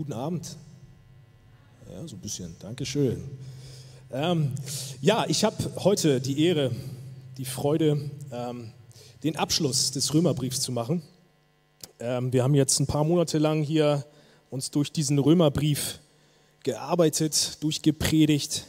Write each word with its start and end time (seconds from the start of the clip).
Guten 0.00 0.14
Abend. 0.14 0.56
Ja, 1.92 2.08
so 2.08 2.16
ein 2.16 2.20
bisschen. 2.20 2.56
Dankeschön. 2.58 3.22
Ähm, 4.10 4.54
ja, 5.02 5.26
ich 5.28 5.44
habe 5.44 5.56
heute 5.84 6.22
die 6.22 6.42
Ehre, 6.42 6.70
die 7.36 7.44
Freude, 7.44 8.10
ähm, 8.32 8.70
den 9.22 9.36
Abschluss 9.36 9.90
des 9.90 10.14
Römerbriefs 10.14 10.62
zu 10.62 10.72
machen. 10.72 11.02
Ähm, 11.98 12.32
wir 12.32 12.42
haben 12.42 12.54
jetzt 12.54 12.80
ein 12.80 12.86
paar 12.86 13.04
Monate 13.04 13.36
lang 13.36 13.62
hier 13.62 14.06
uns 14.48 14.70
durch 14.70 14.90
diesen 14.90 15.18
Römerbrief 15.18 15.98
gearbeitet, 16.62 17.62
durchgepredigt. 17.62 18.64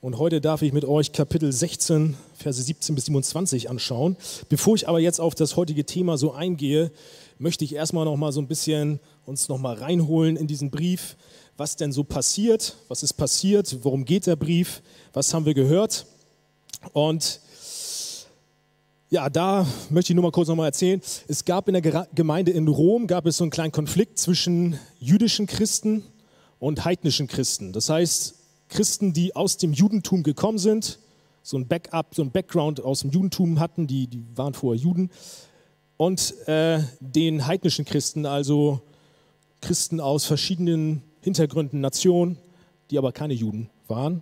Und 0.00 0.18
heute 0.18 0.40
darf 0.40 0.62
ich 0.62 0.72
mit 0.72 0.84
euch 0.84 1.12
Kapitel 1.12 1.52
16, 1.52 2.16
Verse 2.36 2.60
17 2.60 2.96
bis 2.96 3.04
27 3.04 3.70
anschauen. 3.70 4.16
Bevor 4.48 4.74
ich 4.74 4.88
aber 4.88 4.98
jetzt 4.98 5.20
auf 5.20 5.36
das 5.36 5.54
heutige 5.54 5.86
Thema 5.86 6.18
so 6.18 6.32
eingehe, 6.32 6.90
möchte 7.38 7.64
ich 7.64 7.74
erstmal 7.74 8.04
noch 8.04 8.16
mal 8.16 8.32
so 8.32 8.40
ein 8.40 8.48
bisschen 8.48 9.00
uns 9.26 9.48
noch 9.48 9.58
mal 9.58 9.74
reinholen 9.74 10.36
in 10.36 10.46
diesen 10.46 10.70
Brief, 10.70 11.16
was 11.56 11.76
denn 11.76 11.92
so 11.92 12.04
passiert, 12.04 12.76
was 12.88 13.02
ist 13.02 13.14
passiert, 13.14 13.78
worum 13.82 14.04
geht 14.04 14.26
der 14.26 14.36
Brief, 14.36 14.82
was 15.12 15.32
haben 15.32 15.46
wir 15.46 15.54
gehört. 15.54 16.06
Und 16.92 17.40
ja, 19.10 19.30
da 19.30 19.66
möchte 19.90 20.12
ich 20.12 20.16
nur 20.16 20.24
mal 20.24 20.32
kurz 20.32 20.48
noch 20.48 20.56
mal 20.56 20.66
erzählen. 20.66 21.00
Es 21.28 21.44
gab 21.44 21.68
in 21.68 21.74
der 21.80 22.06
Gemeinde 22.14 22.50
in 22.50 22.66
Rom 22.66 23.06
gab 23.06 23.26
es 23.26 23.36
so 23.36 23.44
einen 23.44 23.50
kleinen 23.50 23.72
Konflikt 23.72 24.18
zwischen 24.18 24.78
jüdischen 24.98 25.46
Christen 25.46 26.04
und 26.58 26.84
heidnischen 26.84 27.28
Christen. 27.28 27.72
Das 27.72 27.88
heißt, 27.88 28.34
Christen, 28.68 29.12
die 29.12 29.36
aus 29.36 29.56
dem 29.56 29.72
Judentum 29.72 30.22
gekommen 30.22 30.58
sind, 30.58 30.98
so 31.42 31.58
ein 31.58 31.68
Backup, 31.68 32.14
so 32.14 32.22
ein 32.22 32.30
Background 32.30 32.80
aus 32.80 33.00
dem 33.00 33.10
Judentum 33.10 33.60
hatten, 33.60 33.86
die, 33.86 34.06
die 34.06 34.24
waren 34.34 34.54
vorher 34.54 34.82
Juden, 34.82 35.10
und 36.04 36.46
äh, 36.48 36.80
den 37.00 37.46
heidnischen 37.46 37.86
Christen, 37.86 38.26
also 38.26 38.82
Christen 39.62 40.00
aus 40.00 40.26
verschiedenen 40.26 41.02
Hintergründen, 41.22 41.80
Nationen, 41.80 42.36
die 42.90 42.98
aber 42.98 43.10
keine 43.10 43.32
Juden 43.32 43.70
waren. 43.88 44.20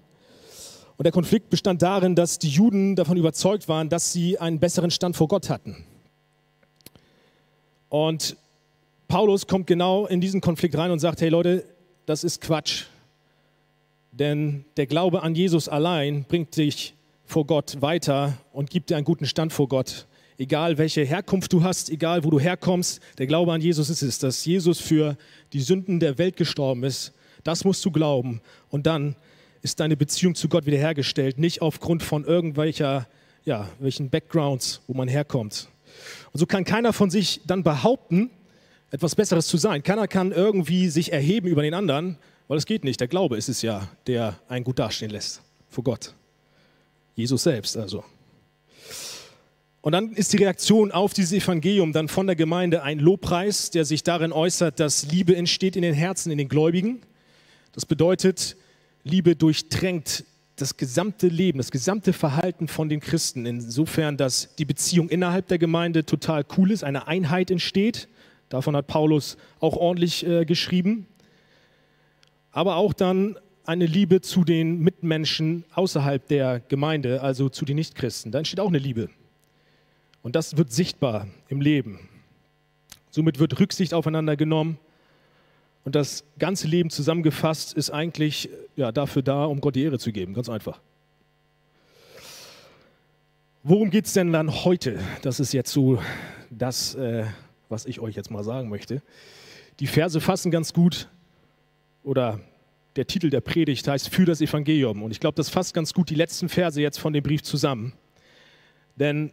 Und 0.97 1.03
der 1.03 1.11
Konflikt 1.11 1.51
bestand 1.51 1.83
darin, 1.83 2.15
dass 2.15 2.39
die 2.39 2.51
Juden 2.51 2.95
davon 2.95 3.17
überzeugt 3.17 3.69
waren, 3.69 3.89
dass 3.89 4.13
sie 4.13 4.39
einen 4.39 4.61
besseren 4.61 4.93
Stand 4.93 5.17
vor 5.17 5.27
Gott 5.27 5.51
hatten. 5.51 5.85
Und 7.89 8.37
Paulus 9.09 9.49
kommt 9.49 9.67
genau 9.67 10.07
in 10.07 10.21
diesen 10.21 10.41
Konflikt 10.41 10.77
rein 10.77 10.93
und 10.93 11.01
sagt, 11.01 11.21
hey 11.21 11.31
Leute, 11.31 11.65
das 12.07 12.23
ist 12.23 12.41
Quatsch. 12.41 12.85
Denn 14.13 14.65
der 14.77 14.87
Glaube 14.87 15.25
an 15.25 15.35
Jesus 15.35 15.69
allein 15.69 16.27
bringt 16.29 16.57
dich 16.57 16.95
vor 17.25 17.45
Gott 17.45 17.83
weiter 17.83 18.35
und 18.53 18.71
gibt 18.71 18.91
dir 18.91 18.97
einen 18.97 19.05
guten 19.05 19.27
Stand 19.27 19.53
vor 19.53 19.67
Gott 19.67 20.07
egal 20.43 20.77
welche 20.77 21.05
Herkunft 21.05 21.53
du 21.53 21.63
hast, 21.63 21.89
egal 21.89 22.25
wo 22.25 22.31
du 22.31 22.41
herkommst, 22.41 23.01
der 23.19 23.27
Glaube 23.27 23.53
an 23.53 23.61
Jesus 23.61 23.89
ist 23.89 24.03
es, 24.03 24.19
dass 24.19 24.45
Jesus 24.45 24.81
für 24.81 25.17
die 25.53 25.61
Sünden 25.61 26.01
der 26.01 26.19
Welt 26.19 26.37
gestorben 26.37 26.83
ist. 26.83 27.13
Das 27.45 27.65
musst 27.65 27.85
du 27.85 27.91
glauben. 27.91 28.41
Und 28.69 28.87
dann 28.87 29.15
ist 29.63 29.79
deine 29.79 29.97
Beziehung 29.97 30.35
zu 30.35 30.49
Gott 30.49 30.67
wiederhergestellt, 30.67 31.39
nicht 31.39 31.63
aufgrund 31.63 32.03
von 32.03 32.25
irgendwelcher, 32.25 33.07
ja, 33.45 33.69
welchen 33.79 34.11
Backgrounds, 34.11 34.81
wo 34.89 34.95
man 34.95 35.07
herkommt. 35.07 35.69
Und 36.33 36.41
so 36.41 36.47
kann 36.47 36.65
keiner 36.65 36.93
von 36.93 37.11
sich 37.11 37.41
dann 37.47 37.63
behaupten, 37.63 38.31
etwas 38.91 39.15
Besseres 39.15 39.47
zu 39.47 39.57
sein. 39.57 39.83
Keiner 39.83 40.09
kann 40.09 40.33
irgendwie 40.33 40.89
sich 40.89 41.13
erheben 41.13 41.47
über 41.47 41.63
den 41.63 41.75
anderen, 41.75 42.19
weil 42.49 42.59
es 42.59 42.67
geht 42.67 42.83
nicht. 42.83 43.01
Der 43.01 43.09
Glaube 43.09 43.37
ist 43.37 43.49
es 43.49 43.63
ja, 43.63 43.89
der 44.09 44.39
einen 44.49 44.65
gut 44.65 44.79
dastehen 44.79 45.11
lässt 45.11 45.41
vor 45.69 45.85
Gott. 45.85 46.15
Jesus 47.15 47.45
selbst 47.45 47.77
also. 47.77 48.05
Und 49.83 49.93
dann 49.93 50.13
ist 50.13 50.33
die 50.33 50.37
Reaktion 50.37 50.93
auf 50.93 51.13
dieses 51.13 51.33
Evangelium 51.33 51.93
dann 51.93 52.07
von 52.07 52.29
der 52.29 52.37
Gemeinde 52.37 52.85
ein 52.85 53.01
Lobpreis, 53.01 53.71
der 53.71 53.85
sich 53.85 54.05
darin 54.05 54.33
äußert, 54.33 54.79
dass 54.79 55.11
Liebe 55.11 55.35
entsteht 55.35 55.75
in 55.75 55.83
den 55.83 55.93
Herzen, 55.93 56.31
in 56.31 56.39
den 56.39 56.49
Gläubigen. 56.49 57.03
Das 57.73 57.85
bedeutet, 57.85 58.57
Liebe 59.03 59.35
durchtränkt 59.35 60.25
das 60.55 60.77
gesamte 60.77 61.27
Leben, 61.27 61.59
das 61.59 61.73
gesamte 61.73 62.13
Verhalten 62.13 62.69
von 62.69 62.89
den 62.89 63.01
Christen, 63.01 63.45
insofern, 63.45 64.17
dass 64.17 64.55
die 64.55 64.65
Beziehung 64.65 65.09
innerhalb 65.09 65.49
der 65.49 65.59
Gemeinde 65.59 66.07
total 66.07 66.45
cool 66.57 66.71
ist, 66.71 66.85
eine 66.85 67.09
Einheit 67.09 67.51
entsteht. 67.51 68.07
Davon 68.51 68.77
hat 68.77 68.87
Paulus 68.87 69.37
auch 69.59 69.77
ordentlich 69.77 70.25
äh, 70.25 70.45
geschrieben. 70.45 71.09
Aber 72.53 72.77
auch 72.77 72.93
dann 72.93 73.37
eine 73.65 73.87
Liebe 73.87 74.21
zu 74.21 74.45
den 74.45 74.79
Mitmenschen 74.79 75.65
außerhalb 75.75 76.25
der 76.29 76.61
Gemeinde, 76.61 77.21
also 77.21 77.49
zu 77.49 77.65
den 77.65 77.77
Nichtchristen. 77.77 78.31
Da 78.31 78.39
entsteht 78.39 78.61
auch 78.61 78.69
eine 78.69 78.79
Liebe. 78.79 79.09
Und 80.23 80.37
das 80.37 80.57
wird 80.57 80.73
sichtbar 80.73 81.27
im 81.49 81.61
Leben. 81.61 82.09
Somit 83.11 83.39
wird 83.39 83.59
Rücksicht 83.59 83.93
aufeinander 83.95 84.37
genommen. 84.37 84.79
Und 85.85 85.95
das 85.95 86.25
ganze 86.39 86.69
Leben 86.69 86.91
zusammengefasst 86.91 87.75
ist 87.75 87.91
eigentlich 87.91 88.49
ja, 88.77 88.93
dafür 88.93 89.23
da, 89.23 89.45
um 89.45 89.61
Gott 89.61 89.75
die 89.75 89.83
Ehre 89.83 89.99
zu 89.99 90.13
geben. 90.13 90.33
Ganz 90.33 90.49
einfach. 90.49 90.81
Worum 93.65 93.91
geht 93.91 94.07
es 94.07 94.13
denn 94.13 94.33
dann 94.33 94.65
heute? 94.65 94.99
Das 95.23 95.41
ist 95.41 95.53
jetzt 95.53 95.73
so 95.73 96.01
das, 96.51 96.95
äh, 96.95 97.27
was 97.69 97.87
ich 97.87 98.01
euch 98.01 98.15
jetzt 98.15 98.31
mal 98.31 98.45
sagen 98.45 98.69
möchte. 98.69 99.03
Die 99.81 99.87
Verse 99.87 100.21
fassen 100.21 100.51
ganz 100.51 100.73
gut, 100.73 101.09
oder 102.03 102.41
der 102.97 103.07
Titel 103.07 103.31
der 103.31 103.41
Predigt 103.41 103.87
heißt 103.89 104.09
Für 104.09 104.25
das 104.25 104.41
Evangelium. 104.41 105.03
Und 105.03 105.11
ich 105.13 105.21
glaube, 105.21 105.37
das 105.37 105.49
fasst 105.49 105.75
ganz 105.75 105.93
gut 105.95 106.11
die 106.11 106.15
letzten 106.15 106.49
Verse 106.49 106.81
jetzt 106.81 106.99
von 106.99 107.13
dem 107.13 107.23
Brief 107.23 107.43
zusammen. 107.43 107.93
Denn 108.97 109.33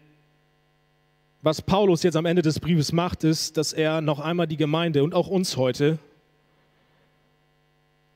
was 1.42 1.62
Paulus 1.62 2.04
jetzt 2.04 2.16
am 2.16 2.26
Ende 2.26 2.42
des 2.42 2.60
Briefes 2.60 2.92
macht, 2.92 3.24
ist, 3.24 3.58
dass 3.58 3.72
er 3.72 4.02
noch 4.02 4.20
einmal 4.20 4.48
die 4.48 4.58
Gemeinde 4.58 5.04
und 5.04 5.14
auch 5.14 5.28
uns 5.28 5.56
heute 5.56 6.00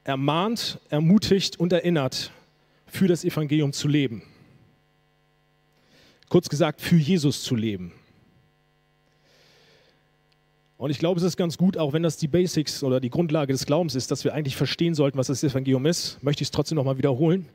ermahnt, 0.04 0.80
ermutigt 0.90 1.60
und 1.60 1.72
erinnert, 1.72 2.32
für 2.86 3.08
das 3.08 3.24
Evangelium 3.24 3.72
zu 3.72 3.88
leben. 3.88 4.24
Kurz 6.28 6.50
gesagt, 6.50 6.82
für 6.82 6.98
Jesus 6.98 7.44
zu 7.44 7.56
leben. 7.56 7.94
Und 10.78 10.90
ich 10.90 11.00
glaube, 11.00 11.18
es 11.18 11.24
ist 11.24 11.38
ganz 11.38 11.58
gut, 11.58 11.78
auch 11.78 11.94
wenn 11.94 12.04
das 12.04 12.18
die 12.18 12.28
Basics 12.28 12.84
oder 12.84 13.00
die 13.00 13.10
Grundlage 13.10 13.54
des 13.54 13.66
Glaubens 13.66 13.96
ist, 13.96 14.12
dass 14.12 14.26
wir 14.26 14.34
eigentlich 14.34 14.58
verstehen 14.58 14.96
sollten, 14.96 15.18
was 15.18 15.28
das 15.28 15.42
Evangelium 15.44 15.86
ist, 15.86 16.22
möchte 16.22 16.42
ich 16.42 16.48
es 16.48 16.52
trotzdem 16.52 16.76
nochmal 16.76 16.98
wiederholen, 16.98 17.48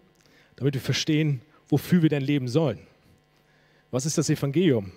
damit 0.57 0.73
wir 0.73 0.81
verstehen, 0.81 1.43
wofür 1.69 2.01
wir 2.01 2.09
denn 2.09 2.23
leben 2.23 2.49
sollen. 2.49 2.79
Was 3.91 4.07
ist 4.07 4.17
das 4.17 4.31
Evangelium? 4.31 4.93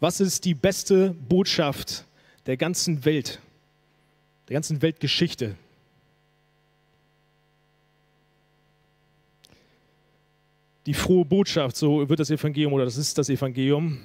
Was 0.00 0.20
ist 0.20 0.44
die 0.44 0.54
beste 0.54 1.10
Botschaft 1.28 2.04
der 2.46 2.56
ganzen 2.56 3.04
Welt, 3.04 3.40
der 4.48 4.54
ganzen 4.54 4.80
Weltgeschichte? 4.80 5.56
Die 10.86 10.94
frohe 10.94 11.24
Botschaft, 11.24 11.76
so 11.76 12.08
wird 12.08 12.20
das 12.20 12.30
Evangelium 12.30 12.72
oder 12.72 12.84
das 12.84 12.96
ist 12.96 13.18
das 13.18 13.28
Evangelium, 13.28 13.98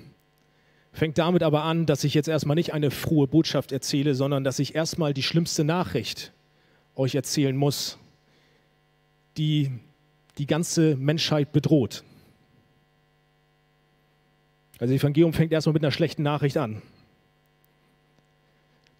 fängt 0.91 1.17
damit 1.17 1.43
aber 1.43 1.63
an, 1.63 1.85
dass 1.85 2.03
ich 2.03 2.13
jetzt 2.13 2.27
erstmal 2.27 2.55
nicht 2.55 2.73
eine 2.73 2.91
frohe 2.91 3.27
Botschaft 3.27 3.71
erzähle, 3.71 4.15
sondern 4.15 4.43
dass 4.43 4.59
ich 4.59 4.75
erstmal 4.75 5.13
die 5.13 5.23
schlimmste 5.23 5.63
Nachricht 5.63 6.33
euch 6.95 7.15
erzählen 7.15 7.55
muss, 7.55 7.99
die 9.37 9.71
die 10.37 10.47
ganze 10.47 10.95
Menschheit 10.95 11.51
bedroht. 11.51 12.03
Also 14.79 14.93
das 14.93 15.01
Evangelium 15.01 15.33
fängt 15.33 15.51
erstmal 15.51 15.73
mit 15.73 15.83
einer 15.83 15.91
schlechten 15.91 16.23
Nachricht 16.23 16.57
an. 16.57 16.81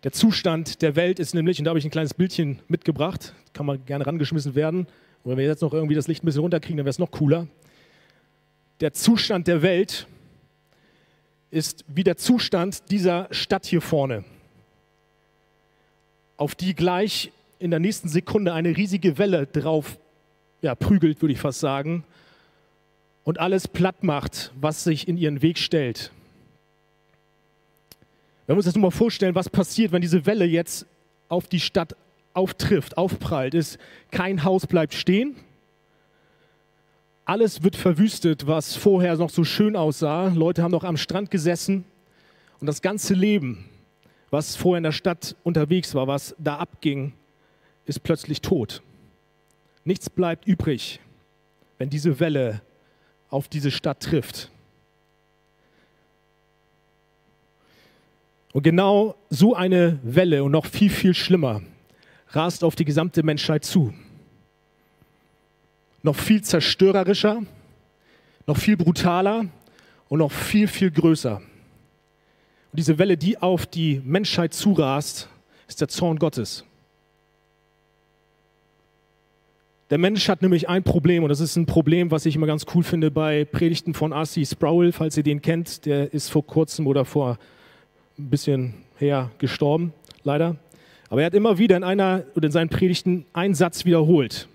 Der 0.03 0.11
Zustand 0.11 0.81
der 0.81 0.95
Welt 0.95 1.19
ist 1.19 1.34
nämlich, 1.34 1.59
und 1.59 1.66
da 1.66 1.69
habe 1.69 1.79
ich 1.79 1.85
ein 1.85 1.91
kleines 1.91 2.13
Bildchen 2.13 2.59
mitgebracht, 2.67 3.34
kann 3.53 3.66
man 3.66 3.85
gerne 3.85 4.06
rangeschmissen 4.06 4.53
werden. 4.53 4.88
Und 5.23 5.31
wenn 5.31 5.38
wir 5.38 5.45
jetzt 5.45 5.62
noch 5.62 5.73
irgendwie 5.73 5.95
das 5.95 6.07
Licht 6.07 6.23
ein 6.23 6.25
bisschen 6.25 6.41
runterkriegen, 6.41 6.78
dann 6.78 6.85
wäre 6.85 6.91
es 6.91 7.00
noch 7.00 7.12
cooler. 7.12 7.47
Der 8.81 8.91
Zustand 8.91 9.47
der 9.47 9.62
Welt 9.62 10.07
ist 11.51 11.85
wie 11.88 12.03
der 12.03 12.17
Zustand 12.17 12.91
dieser 12.91 13.28
Stadt 13.31 13.66
hier 13.66 13.81
vorne, 13.81 14.25
auf 16.35 16.56
die 16.56 16.73
gleich 16.73 17.31
in 17.59 17.72
der 17.72 17.79
nächsten 17.79 18.09
Sekunde 18.09 18.53
eine 18.53 18.75
riesige 18.75 19.18
Welle 19.18 19.47
drauf 19.47 19.97
ja, 20.62 20.75
prügelt, 20.75 21.21
würde 21.21 21.33
ich 21.33 21.39
fast 21.39 21.59
sagen, 21.59 22.03
und 23.23 23.39
alles 23.39 23.67
platt 23.67 24.03
macht, 24.03 24.51
was 24.59 24.83
sich 24.83 25.07
in 25.07 25.17
ihren 25.17 25.41
Weg 25.41 25.57
stellt. 25.57 26.11
Wir 28.45 28.55
uns 28.55 28.65
das 28.65 28.75
nur 28.75 28.83
mal 28.83 28.91
vorstellen, 28.91 29.35
was 29.35 29.49
passiert, 29.49 29.91
wenn 29.91 30.01
diese 30.01 30.25
Welle 30.25 30.45
jetzt 30.45 30.85
auf 31.29 31.47
die 31.47 31.61
Stadt 31.61 31.95
auftrifft, 32.33 32.97
aufprallt, 32.97 33.53
ist, 33.53 33.77
kein 34.11 34.43
Haus 34.43 34.67
bleibt 34.67 34.93
stehen. 34.93 35.35
Alles 37.25 37.63
wird 37.63 37.77
verwüstet, 37.77 38.47
was 38.47 38.75
vorher 38.75 39.15
noch 39.15 39.29
so 39.29 39.45
schön 39.45 39.77
aussah. 39.77 40.27
Leute 40.27 40.61
haben 40.61 40.71
noch 40.71 40.83
am 40.83 40.97
Strand 40.97 41.31
gesessen 41.31 41.85
und 42.59 42.67
das 42.67 42.81
ganze 42.81 43.13
Leben, 43.13 43.65
was 44.29 44.57
vorher 44.57 44.79
in 44.79 44.83
der 44.83 44.91
Stadt 44.91 45.35
unterwegs 45.43 45.95
war, 45.95 46.07
was 46.07 46.35
da 46.37 46.57
abging, 46.57 47.13
ist 47.85 48.03
plötzlich 48.03 48.41
tot. 48.41 48.81
Nichts 49.85 50.09
bleibt 50.09 50.45
übrig, 50.45 50.99
wenn 51.77 51.89
diese 51.89 52.19
Welle 52.19 52.61
auf 53.33 53.47
diese 53.47 53.71
Stadt 53.71 54.00
trifft. 54.00 54.50
Und 58.53 58.62
genau 58.62 59.15
so 59.31 59.56
eine 59.56 60.00
Welle 60.03 60.44
und 60.44 60.51
noch 60.51 60.68
viel, 60.68 60.91
viel 60.91 61.15
schlimmer 61.15 61.62
rast 62.30 62.63
auf 62.63 62.75
die 62.75 62.85
gesamte 62.85 63.24
Menschheit 63.24 63.65
zu. 63.65 63.94
Noch 66.03 66.15
viel 66.15 66.44
zerstörerischer, 66.44 67.41
noch 68.45 68.57
viel 68.57 68.77
brutaler 68.77 69.45
und 70.09 70.19
noch 70.19 70.31
viel, 70.31 70.68
viel 70.68 70.91
größer. 70.91 71.38
Und 71.38 72.77
diese 72.77 72.97
Welle, 73.00 73.18
die 73.18 73.38
auf 73.38 73.65
die 73.65 74.01
Menschheit 74.03 74.53
zurast, 74.53 75.30
ist 75.68 75.81
der 75.81 75.88
Zorn 75.88 76.19
Gottes. 76.19 76.65
Der 79.94 80.00
Mensch 80.00 80.28
hat 80.28 80.42
nämlich 80.42 80.68
ein 80.69 80.81
Problem 80.81 81.22
und 81.22 81.30
das 81.30 81.40
ist 81.40 81.56
ein 81.56 81.68
Problem, 81.68 82.10
was 82.10 82.25
ich 82.25 82.36
immer 82.36 82.48
ganz 82.48 82.66
cool 82.74 82.81
finde 82.81 83.12
bei 83.12 83.45
Predigten 83.45 83.94
von 83.94 84.12
R.C. 84.12 84.44
Sproul, 84.44 84.92
falls 84.92 85.16
ihr 85.18 85.22
den 85.22 85.40
kennt. 85.40 85.86
Der 85.86 86.12
ist 86.12 86.30
vor 86.30 86.44
kurzem 86.44 86.88
oder 86.88 87.06
vor 87.06 87.38
ein 88.18 88.31
bisschen 88.31 88.74
her 88.98 89.30
gestorben, 89.38 89.94
leider. 90.24 90.56
Aber 91.10 91.22
er 91.22 91.28
hat 91.28 91.36
immer 91.36 91.60
wieder 91.60 91.78
in 91.78 91.84
einer 91.84 92.24
oder 92.34 92.48
in 92.48 92.51
seinen 92.51 92.69
Predigten 92.69 93.28
einen 93.34 93.54
Satz 93.54 93.86
wiederholt. 93.86 94.48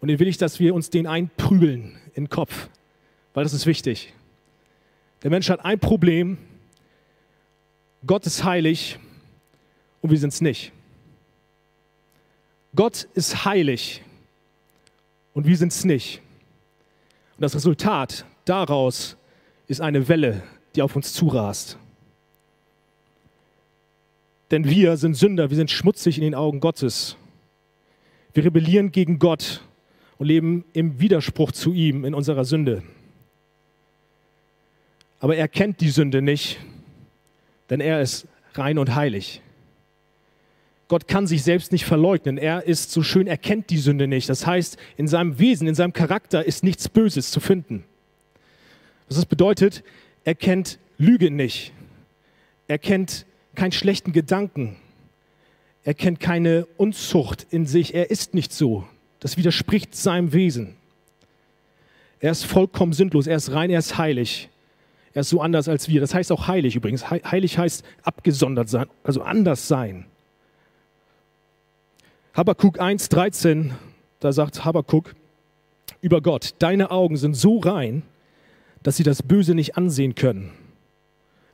Und 0.00 0.08
den 0.08 0.18
will 0.18 0.28
ich, 0.28 0.36
dass 0.36 0.60
wir 0.60 0.74
uns 0.74 0.90
den 0.90 1.06
einprügeln 1.06 1.96
in 2.12 2.24
den 2.24 2.28
Kopf, 2.28 2.68
weil 3.32 3.44
das 3.44 3.54
ist 3.54 3.64
wichtig. 3.64 4.12
Der 5.22 5.30
Mensch 5.30 5.48
hat 5.48 5.64
ein 5.64 5.78
Problem. 5.78 6.36
Gott 8.06 8.26
ist 8.26 8.44
heilig 8.44 8.98
und 10.02 10.10
wir 10.10 10.18
sind 10.18 10.34
es 10.34 10.42
nicht. 10.42 10.70
Gott 12.74 13.08
ist 13.14 13.46
heilig 13.46 14.03
und 15.34 15.46
wir 15.46 15.56
sind 15.56 15.72
es 15.72 15.84
nicht. 15.84 16.22
Und 17.36 17.42
das 17.42 17.54
Resultat 17.54 18.24
daraus 18.44 19.16
ist 19.66 19.80
eine 19.80 20.08
Welle, 20.08 20.42
die 20.74 20.82
auf 20.82 20.96
uns 20.96 21.12
zurast. 21.12 21.78
Denn 24.50 24.68
wir 24.68 24.96
sind 24.96 25.14
Sünder, 25.14 25.50
wir 25.50 25.56
sind 25.56 25.70
schmutzig 25.70 26.16
in 26.18 26.24
den 26.24 26.34
Augen 26.34 26.60
Gottes. 26.60 27.16
Wir 28.32 28.44
rebellieren 28.44 28.92
gegen 28.92 29.18
Gott 29.18 29.62
und 30.18 30.26
leben 30.26 30.64
im 30.72 31.00
Widerspruch 31.00 31.52
zu 31.52 31.72
ihm 31.72 32.04
in 32.04 32.14
unserer 32.14 32.44
Sünde. 32.44 32.82
Aber 35.18 35.36
er 35.36 35.48
kennt 35.48 35.80
die 35.80 35.90
Sünde 35.90 36.22
nicht, 36.22 36.60
denn 37.70 37.80
er 37.80 38.00
ist 38.00 38.28
rein 38.54 38.78
und 38.78 38.94
heilig. 38.94 39.40
Gott 40.94 41.08
kann 41.08 41.26
sich 41.26 41.42
selbst 41.42 41.72
nicht 41.72 41.86
verleugnen. 41.86 42.38
Er 42.38 42.68
ist 42.68 42.92
so 42.92 43.02
schön, 43.02 43.26
er 43.26 43.36
kennt 43.36 43.70
die 43.70 43.78
Sünde 43.78 44.06
nicht. 44.06 44.28
Das 44.28 44.46
heißt, 44.46 44.76
in 44.96 45.08
seinem 45.08 45.40
Wesen, 45.40 45.66
in 45.66 45.74
seinem 45.74 45.92
Charakter 45.92 46.44
ist 46.44 46.62
nichts 46.62 46.88
Böses 46.88 47.32
zu 47.32 47.40
finden. 47.40 47.82
Das 49.08 49.26
bedeutet, 49.26 49.82
er 50.22 50.36
kennt 50.36 50.78
Lüge 50.96 51.32
nicht. 51.32 51.72
Er 52.68 52.78
kennt 52.78 53.26
keinen 53.56 53.72
schlechten 53.72 54.12
Gedanken. 54.12 54.76
Er 55.82 55.94
kennt 55.94 56.20
keine 56.20 56.64
Unzucht 56.76 57.44
in 57.50 57.66
sich. 57.66 57.92
Er 57.92 58.12
ist 58.12 58.32
nicht 58.32 58.52
so. 58.52 58.86
Das 59.18 59.36
widerspricht 59.36 59.96
seinem 59.96 60.32
Wesen. 60.32 60.76
Er 62.20 62.30
ist 62.30 62.44
vollkommen 62.44 62.92
sinnlos. 62.92 63.26
Er 63.26 63.34
ist 63.34 63.50
rein, 63.50 63.68
er 63.68 63.80
ist 63.80 63.98
heilig. 63.98 64.48
Er 65.12 65.22
ist 65.22 65.30
so 65.30 65.40
anders 65.40 65.68
als 65.68 65.88
wir. 65.88 66.00
Das 66.00 66.14
heißt 66.14 66.30
auch 66.30 66.46
heilig 66.46 66.76
übrigens. 66.76 67.10
Heilig 67.10 67.58
heißt 67.58 67.84
abgesondert 68.04 68.68
sein, 68.68 68.86
also 69.02 69.22
anders 69.22 69.66
sein. 69.66 70.06
Habakkuk 72.34 72.80
1,13, 72.80 73.70
da 74.18 74.32
sagt 74.32 74.64
Habakkuk 74.64 75.14
über 76.00 76.20
Gott, 76.20 76.56
deine 76.58 76.90
Augen 76.90 77.16
sind 77.16 77.34
so 77.34 77.58
rein, 77.58 78.02
dass 78.82 78.96
sie 78.96 79.04
das 79.04 79.22
Böse 79.22 79.54
nicht 79.54 79.76
ansehen 79.76 80.16
können. 80.16 80.50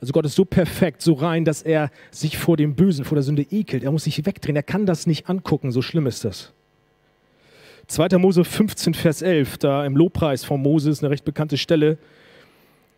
Also 0.00 0.14
Gott 0.14 0.24
ist 0.24 0.36
so 0.36 0.46
perfekt, 0.46 1.02
so 1.02 1.12
rein, 1.12 1.44
dass 1.44 1.60
er 1.60 1.90
sich 2.10 2.38
vor 2.38 2.56
dem 2.56 2.76
Bösen, 2.76 3.04
vor 3.04 3.16
der 3.16 3.22
Sünde 3.22 3.42
ekelt. 3.50 3.84
Er 3.84 3.92
muss 3.92 4.04
sich 4.04 4.24
wegdrehen, 4.24 4.56
er 4.56 4.62
kann 4.62 4.86
das 4.86 5.06
nicht 5.06 5.28
angucken, 5.28 5.70
so 5.70 5.82
schlimm 5.82 6.06
ist 6.06 6.24
das. 6.24 6.50
2. 7.88 8.16
Mose 8.16 8.42
15, 8.42 8.94
Vers 8.94 9.20
11, 9.20 9.58
da 9.58 9.84
im 9.84 9.94
Lobpreis 9.98 10.44
von 10.44 10.62
Moses, 10.62 11.02
eine 11.02 11.10
recht 11.10 11.26
bekannte 11.26 11.58
Stelle, 11.58 11.98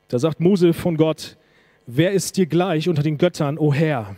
da 0.07 0.21
sagt 0.21 0.39
Mose 0.39 0.73
von 0.73 0.97
Gott, 0.97 1.37
wer 1.89 2.13
ist 2.13 2.37
dir 2.37 2.47
gleich 2.47 2.89
unter 2.89 3.03
den 3.03 3.19
Göttern, 3.19 3.59
o 3.59 3.75
Herr? 3.75 4.15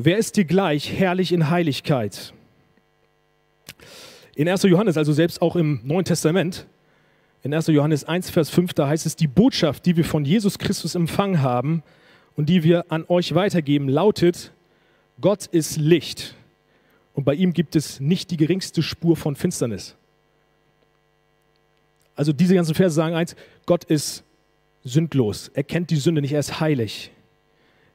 Wer 0.00 0.16
ist 0.16 0.36
dir 0.36 0.44
gleich 0.44 0.92
herrlich 0.92 1.32
in 1.32 1.50
Heiligkeit? 1.50 2.32
In 4.36 4.48
1. 4.48 4.62
Johannes, 4.62 4.96
also 4.96 5.12
selbst 5.12 5.42
auch 5.42 5.56
im 5.56 5.80
Neuen 5.82 6.04
Testament, 6.04 6.68
in 7.42 7.52
1. 7.52 7.66
Johannes 7.66 8.04
1, 8.04 8.30
Vers 8.30 8.48
5, 8.48 8.74
da 8.74 8.86
heißt 8.86 9.06
es, 9.06 9.16
die 9.16 9.26
Botschaft, 9.26 9.86
die 9.86 9.96
wir 9.96 10.04
von 10.04 10.24
Jesus 10.24 10.60
Christus 10.60 10.94
empfangen 10.94 11.42
haben 11.42 11.82
und 12.36 12.48
die 12.48 12.62
wir 12.62 12.84
an 12.92 13.06
euch 13.08 13.34
weitergeben, 13.34 13.88
lautet, 13.88 14.52
Gott 15.20 15.46
ist 15.46 15.78
Licht 15.78 16.36
und 17.14 17.24
bei 17.24 17.34
ihm 17.34 17.52
gibt 17.52 17.74
es 17.74 17.98
nicht 17.98 18.30
die 18.30 18.36
geringste 18.36 18.84
Spur 18.84 19.16
von 19.16 19.34
Finsternis. 19.34 19.96
Also 22.14 22.32
diese 22.32 22.54
ganzen 22.54 22.76
Verse 22.76 22.94
sagen 22.94 23.16
eins, 23.16 23.34
Gott 23.66 23.82
ist 23.82 24.22
sündlos, 24.84 25.50
er 25.54 25.64
kennt 25.64 25.90
die 25.90 25.96
Sünde 25.96 26.20
nicht, 26.20 26.34
er 26.34 26.40
ist 26.40 26.60
heilig. 26.60 27.10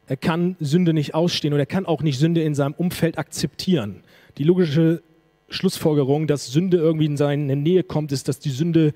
Er 0.07 0.17
kann 0.17 0.55
Sünde 0.59 0.93
nicht 0.93 1.15
ausstehen 1.15 1.53
und 1.53 1.59
er 1.59 1.65
kann 1.65 1.85
auch 1.85 2.01
nicht 2.01 2.19
Sünde 2.19 2.43
in 2.43 2.55
seinem 2.55 2.73
Umfeld 2.73 3.17
akzeptieren. 3.17 4.03
Die 4.37 4.43
logische 4.43 5.01
Schlussfolgerung, 5.49 6.27
dass 6.27 6.47
Sünde 6.47 6.77
irgendwie 6.77 7.05
in 7.05 7.17
seine 7.17 7.55
Nähe 7.55 7.83
kommt, 7.83 8.11
ist, 8.11 8.27
dass 8.27 8.39
die 8.39 8.49
Sünde 8.49 8.93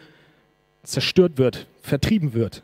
zerstört 0.84 1.38
wird, 1.38 1.68
vertrieben 1.82 2.34
wird. 2.34 2.64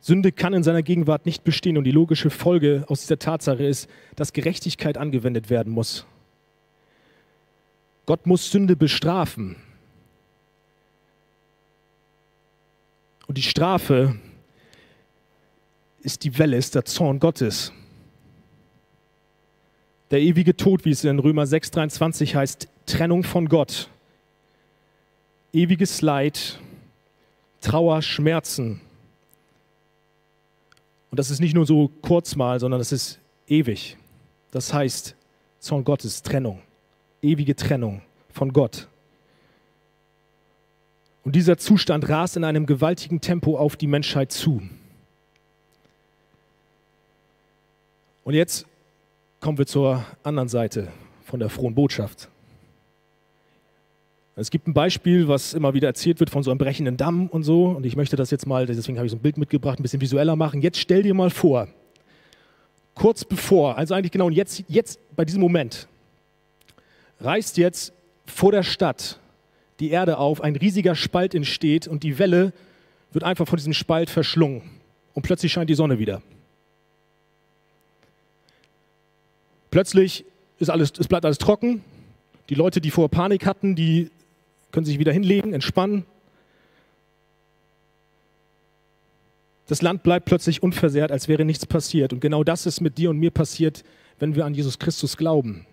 Sünde 0.00 0.32
kann 0.32 0.54
in 0.54 0.62
seiner 0.62 0.82
Gegenwart 0.82 1.26
nicht 1.26 1.44
bestehen 1.44 1.76
und 1.76 1.84
die 1.84 1.90
logische 1.90 2.30
Folge 2.30 2.84
aus 2.88 3.02
dieser 3.02 3.18
Tatsache 3.18 3.64
ist, 3.64 3.88
dass 4.16 4.32
Gerechtigkeit 4.32 4.96
angewendet 4.96 5.50
werden 5.50 5.72
muss. 5.72 6.06
Gott 8.06 8.26
muss 8.26 8.50
Sünde 8.50 8.76
bestrafen. 8.76 9.56
Und 13.26 13.36
die 13.36 13.42
Strafe 13.42 14.16
ist 16.02 16.24
die 16.24 16.38
Welle, 16.38 16.56
ist 16.56 16.74
der 16.74 16.84
Zorn 16.84 17.20
Gottes. 17.20 17.72
Der 20.10 20.20
ewige 20.20 20.56
Tod, 20.56 20.84
wie 20.84 20.90
es 20.90 21.04
in 21.04 21.18
Römer 21.18 21.44
6,23 21.44 22.34
heißt, 22.34 22.68
Trennung 22.86 23.22
von 23.22 23.48
Gott, 23.48 23.88
ewiges 25.52 26.02
Leid, 26.02 26.58
Trauer, 27.60 28.02
Schmerzen. 28.02 28.80
Und 31.10 31.18
das 31.18 31.30
ist 31.30 31.40
nicht 31.40 31.54
nur 31.54 31.66
so 31.66 31.90
kurz 32.02 32.34
mal, 32.34 32.58
sondern 32.58 32.80
das 32.80 32.92
ist 32.92 33.20
ewig. 33.46 33.96
Das 34.50 34.72
heißt, 34.72 35.14
Zorn 35.60 35.84
Gottes, 35.84 36.22
Trennung, 36.22 36.60
ewige 37.22 37.54
Trennung 37.54 38.02
von 38.32 38.52
Gott. 38.52 38.88
Und 41.22 41.36
dieser 41.36 41.58
Zustand 41.58 42.08
rast 42.08 42.36
in 42.36 42.44
einem 42.44 42.66
gewaltigen 42.66 43.20
Tempo 43.20 43.58
auf 43.58 43.76
die 43.76 43.86
Menschheit 43.86 44.32
zu. 44.32 44.62
Und 48.24 48.34
jetzt 48.34 48.66
kommen 49.40 49.58
wir 49.58 49.66
zur 49.66 50.04
anderen 50.22 50.48
Seite 50.48 50.88
von 51.24 51.40
der 51.40 51.48
frohen 51.48 51.74
Botschaft. 51.74 52.28
Es 54.36 54.50
gibt 54.50 54.68
ein 54.68 54.74
Beispiel, 54.74 55.28
was 55.28 55.54
immer 55.54 55.74
wieder 55.74 55.88
erzählt 55.88 56.20
wird 56.20 56.30
von 56.30 56.42
so 56.42 56.50
einem 56.50 56.58
brechenden 56.58 56.96
Damm 56.96 57.26
und 57.26 57.42
so. 57.42 57.66
Und 57.66 57.84
ich 57.84 57.96
möchte 57.96 58.16
das 58.16 58.30
jetzt 58.30 58.46
mal, 58.46 58.66
deswegen 58.66 58.98
habe 58.98 59.06
ich 59.06 59.10
so 59.10 59.16
ein 59.16 59.22
Bild 59.22 59.36
mitgebracht, 59.36 59.78
ein 59.78 59.82
bisschen 59.82 60.00
visueller 60.00 60.36
machen. 60.36 60.62
Jetzt 60.62 60.78
stell 60.78 61.02
dir 61.02 61.14
mal 61.14 61.30
vor, 61.30 61.68
kurz 62.94 63.24
bevor, 63.24 63.76
also 63.76 63.94
eigentlich 63.94 64.12
genau 64.12 64.30
jetzt, 64.30 64.64
jetzt 64.68 64.98
bei 65.16 65.24
diesem 65.24 65.40
Moment, 65.40 65.88
reißt 67.20 67.56
jetzt 67.58 67.92
vor 68.26 68.52
der 68.52 68.62
Stadt 68.62 69.18
die 69.78 69.90
Erde 69.90 70.18
auf, 70.18 70.42
ein 70.42 70.56
riesiger 70.56 70.94
Spalt 70.94 71.34
entsteht 71.34 71.88
und 71.88 72.02
die 72.02 72.18
Welle 72.18 72.52
wird 73.12 73.24
einfach 73.24 73.48
von 73.48 73.56
diesem 73.56 73.72
Spalt 73.72 74.10
verschlungen. 74.10 74.62
Und 75.14 75.22
plötzlich 75.22 75.52
scheint 75.52 75.68
die 75.68 75.74
Sonne 75.74 75.98
wieder. 75.98 76.22
Plötzlich 79.70 80.24
ist 80.58 80.70
alles, 80.70 80.92
es 80.98 81.08
bleibt 81.08 81.24
alles 81.24 81.38
trocken. 81.38 81.82
Die 82.48 82.54
Leute, 82.54 82.80
die 82.80 82.90
vorher 82.90 83.08
Panik 83.08 83.46
hatten, 83.46 83.76
die 83.76 84.10
können 84.72 84.86
sich 84.86 84.98
wieder 84.98 85.12
hinlegen, 85.12 85.52
entspannen. 85.52 86.04
Das 89.66 89.82
Land 89.82 90.02
bleibt 90.02 90.26
plötzlich 90.26 90.62
unversehrt, 90.62 91.12
als 91.12 91.28
wäre 91.28 91.44
nichts 91.44 91.64
passiert. 91.64 92.12
Und 92.12 92.20
genau 92.20 92.42
das 92.42 92.66
ist 92.66 92.80
mit 92.80 92.98
dir 92.98 93.10
und 93.10 93.18
mir 93.18 93.30
passiert, 93.30 93.84
wenn 94.18 94.34
wir 94.34 94.44
an 94.44 94.54
Jesus 94.54 94.80
Christus 94.80 95.16
glauben. 95.16 95.64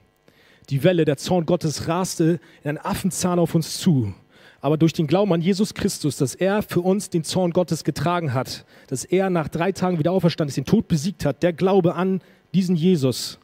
Die 0.69 0.83
Welle, 0.83 1.05
der 1.05 1.17
Zorn 1.17 1.45
Gottes 1.45 1.87
raste 1.87 2.39
in 2.63 2.69
einen 2.69 2.77
Affenzahn 2.77 3.39
auf 3.39 3.55
uns 3.55 3.79
zu. 3.79 4.13
Aber 4.61 4.77
durch 4.77 4.93
den 4.93 5.07
Glauben 5.07 5.33
an 5.33 5.41
Jesus 5.41 5.73
Christus, 5.73 6.17
dass 6.17 6.35
er 6.35 6.61
für 6.61 6.81
uns 6.81 7.09
den 7.09 7.23
Zorn 7.23 7.51
Gottes 7.51 7.83
getragen 7.83 8.33
hat, 8.33 8.65
dass 8.87 9.03
er 9.05 9.29
nach 9.29 9.47
drei 9.47 9.71
Tagen 9.71 9.97
wieder 9.97 10.11
auferstanden 10.11 10.49
ist, 10.49 10.57
den 10.57 10.65
Tod 10.65 10.87
besiegt 10.87 11.25
hat, 11.25 11.41
der 11.41 11.53
Glaube 11.53 11.95
an 11.95 12.21
diesen 12.53 12.75
Jesus, 12.75 13.39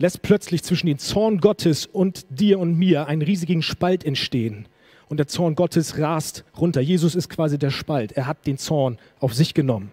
lässt 0.00 0.22
plötzlich 0.22 0.62
zwischen 0.62 0.86
dem 0.86 0.98
Zorn 0.98 1.38
Gottes 1.38 1.84
und 1.84 2.24
dir 2.30 2.58
und 2.58 2.76
mir 2.76 3.06
einen 3.06 3.22
riesigen 3.22 3.62
Spalt 3.62 4.02
entstehen. 4.02 4.66
Und 5.08 5.18
der 5.18 5.26
Zorn 5.26 5.54
Gottes 5.54 5.98
rast 5.98 6.44
runter. 6.58 6.80
Jesus 6.80 7.14
ist 7.14 7.28
quasi 7.28 7.58
der 7.58 7.70
Spalt. 7.70 8.12
Er 8.12 8.26
hat 8.26 8.46
den 8.46 8.56
Zorn 8.56 8.98
auf 9.18 9.34
sich 9.34 9.52
genommen. 9.52 9.92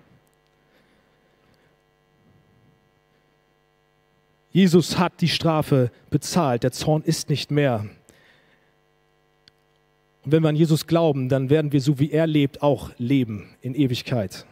Jesus 4.53 4.97
hat 4.97 5.19
die 5.19 5.27
Strafe 5.27 5.91
bezahlt, 6.09 6.63
der 6.63 6.71
Zorn 6.71 7.03
ist 7.03 7.29
nicht 7.29 7.51
mehr. 7.51 7.85
Und 10.23 10.31
wenn 10.31 10.41
wir 10.41 10.49
an 10.49 10.55
Jesus 10.55 10.87
glauben, 10.87 11.29
dann 11.29 11.49
werden 11.49 11.73
wir 11.73 11.81
so 11.81 11.99
wie 11.99 12.11
er 12.11 12.27
lebt 12.27 12.63
auch 12.63 12.91
leben 12.97 13.49
in 13.61 13.75
Ewigkeit. 13.75 14.45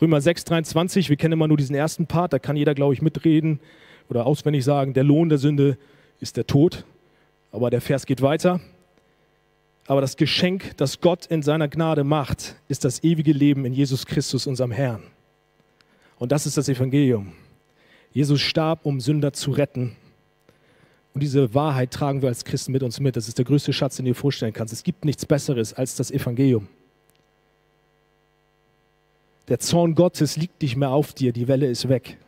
Römer 0.00 0.20
6, 0.20 0.44
23, 0.44 1.10
wir 1.10 1.16
kennen 1.16 1.34
immer 1.34 1.48
nur 1.48 1.56
diesen 1.56 1.76
ersten 1.76 2.06
Part, 2.06 2.32
da 2.32 2.38
kann 2.38 2.56
jeder, 2.56 2.74
glaube 2.74 2.94
ich, 2.94 3.02
mitreden 3.02 3.60
oder 4.08 4.26
auswendig 4.26 4.64
sagen, 4.64 4.94
der 4.94 5.04
Lohn 5.04 5.28
der 5.28 5.38
Sünde 5.38 5.76
ist 6.20 6.36
der 6.36 6.46
Tod. 6.46 6.84
Aber 7.52 7.70
der 7.70 7.80
Vers 7.80 8.06
geht 8.06 8.22
weiter. 8.22 8.60
Aber 9.86 10.00
das 10.00 10.16
Geschenk, 10.16 10.76
das 10.76 11.00
Gott 11.00 11.26
in 11.26 11.42
seiner 11.42 11.68
Gnade 11.68 12.04
macht, 12.04 12.56
ist 12.68 12.84
das 12.84 13.02
ewige 13.02 13.32
Leben 13.32 13.64
in 13.64 13.72
Jesus 13.72 14.04
Christus, 14.04 14.46
unserem 14.46 14.70
Herrn. 14.70 15.02
Und 16.18 16.32
das 16.32 16.46
ist 16.46 16.58
das 16.58 16.68
Evangelium. 16.68 17.32
Jesus 18.12 18.40
starb, 18.40 18.84
um 18.84 19.00
Sünder 19.00 19.32
zu 19.32 19.50
retten. 19.50 19.96
Und 21.14 21.22
diese 21.22 21.54
Wahrheit 21.54 21.90
tragen 21.90 22.20
wir 22.22 22.28
als 22.28 22.44
Christen 22.44 22.72
mit 22.72 22.82
uns 22.82 23.00
mit. 23.00 23.16
Das 23.16 23.28
ist 23.28 23.38
der 23.38 23.44
größte 23.44 23.72
Schatz, 23.72 23.96
den 23.96 24.04
du 24.04 24.10
dir 24.10 24.14
vorstellen 24.14 24.52
kannst. 24.52 24.74
Es 24.74 24.82
gibt 24.82 25.04
nichts 25.04 25.24
Besseres 25.24 25.72
als 25.72 25.96
das 25.96 26.10
Evangelium. 26.10 26.68
Der 29.48 29.58
Zorn 29.58 29.94
Gottes 29.94 30.36
liegt 30.36 30.60
nicht 30.60 30.76
mehr 30.76 30.90
auf 30.90 31.14
dir, 31.14 31.32
die 31.32 31.48
Welle 31.48 31.66
ist 31.66 31.88
weg. 31.88 32.18